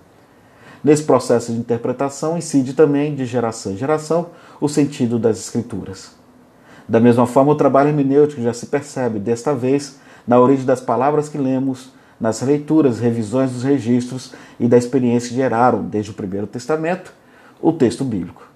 Nesse 0.82 1.04
processo 1.04 1.52
de 1.52 1.58
interpretação 1.58 2.38
incide 2.38 2.72
também, 2.72 3.14
de 3.14 3.26
geração 3.26 3.72
em 3.72 3.76
geração, 3.76 4.30
o 4.58 4.70
sentido 4.70 5.18
das 5.18 5.38
Escrituras. 5.38 6.12
Da 6.88 6.98
mesma 6.98 7.26
forma, 7.26 7.52
o 7.52 7.56
trabalho 7.56 7.90
hermenêutico 7.90 8.40
já 8.40 8.54
se 8.54 8.66
percebe, 8.66 9.18
desta 9.18 9.54
vez, 9.54 10.00
na 10.26 10.40
origem 10.40 10.64
das 10.64 10.80
palavras 10.80 11.28
que 11.28 11.36
lemos 11.36 11.90
nas 12.22 12.40
leituras, 12.40 13.00
revisões 13.00 13.50
dos 13.50 13.64
registros 13.64 14.32
e 14.60 14.68
da 14.68 14.78
experiência 14.78 15.30
que 15.30 15.34
geraram, 15.34 15.82
desde 15.82 16.12
o 16.12 16.14
Primeiro 16.14 16.46
Testamento, 16.46 17.12
o 17.60 17.72
texto 17.72 18.04
bíblico. 18.04 18.46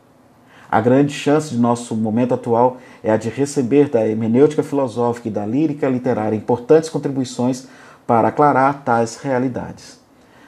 A 0.71 0.81
grande 0.81 1.13
chance 1.13 1.51
de 1.51 1.59
nosso 1.59 1.97
momento 1.97 2.33
atual 2.33 2.77
é 3.03 3.11
a 3.11 3.17
de 3.17 3.29
receber 3.29 3.89
da 3.89 4.07
hermenêutica 4.07 4.63
filosófica 4.63 5.27
e 5.27 5.33
da 5.33 5.45
lírica 5.45 5.89
literária 5.89 6.37
importantes 6.37 6.89
contribuições 6.89 7.67
para 8.07 8.29
aclarar 8.29 8.85
tais 8.85 9.17
realidades. 9.17 9.99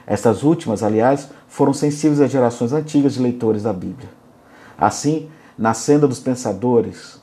Estas 0.07 0.41
últimas, 0.41 0.81
aliás, 0.81 1.27
foram 1.49 1.73
sensíveis 1.73 2.21
às 2.21 2.31
gerações 2.31 2.71
antigas 2.71 3.15
de 3.15 3.21
leitores 3.21 3.63
da 3.63 3.73
Bíblia. 3.73 4.07
Assim, 4.77 5.27
na 5.57 5.73
senda 5.73 6.07
dos 6.07 6.21
pensadores, 6.21 7.21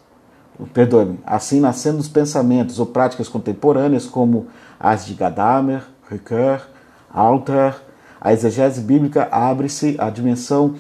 perdoe-me, 0.74 1.18
assim 1.24 1.59
nascendo 1.59 1.97
dos 1.97 2.09
pensamentos 2.09 2.78
ou 2.78 2.84
práticas 2.84 3.28
contemporâneas 3.28 4.05
como 4.05 4.49
as 4.79 5.07
de 5.07 5.14
Gadamer, 5.14 5.83
Ricoeur, 6.11 6.66
Alter, 7.12 7.74
a 8.20 8.33
exegese 8.33 8.81
bíblica 8.81 9.29
abre-se 9.31 9.97
à 9.99 10.11
dimensão 10.11 10.74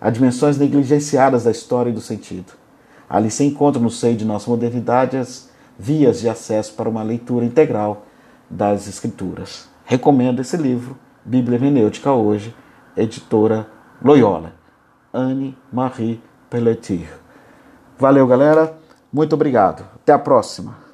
a 0.00 0.08
dimensões 0.08 0.56
negligenciadas 0.56 1.44
da 1.44 1.50
história 1.50 1.90
e 1.90 1.92
do 1.92 2.00
sentido. 2.00 2.52
Ali 3.08 3.30
se 3.30 3.44
encontram 3.44 3.82
no 3.82 3.90
seio 3.90 4.16
de 4.16 4.24
nossa 4.24 4.48
modernidade 4.48 5.16
as 5.16 5.50
vias 5.78 6.20
de 6.20 6.28
acesso 6.28 6.74
para 6.74 6.88
uma 6.88 7.02
leitura 7.02 7.44
integral 7.44 8.06
das 8.48 8.88
Escrituras. 8.88 9.68
Recomendo 9.84 10.40
esse 10.40 10.56
livro, 10.56 10.96
Bíblia 11.24 11.56
Hermenêutica 11.56 12.12
Hoje, 12.12 12.54
editora 12.96 13.66
Loyola, 14.02 14.52
Anne-Marie 15.12 16.22
Pelletier. 16.48 17.18
Valeu, 17.98 18.26
galera. 18.26 18.78
Muito 19.12 19.34
obrigado. 19.34 19.84
Até 19.96 20.12
a 20.12 20.18
próxima. 20.18 20.89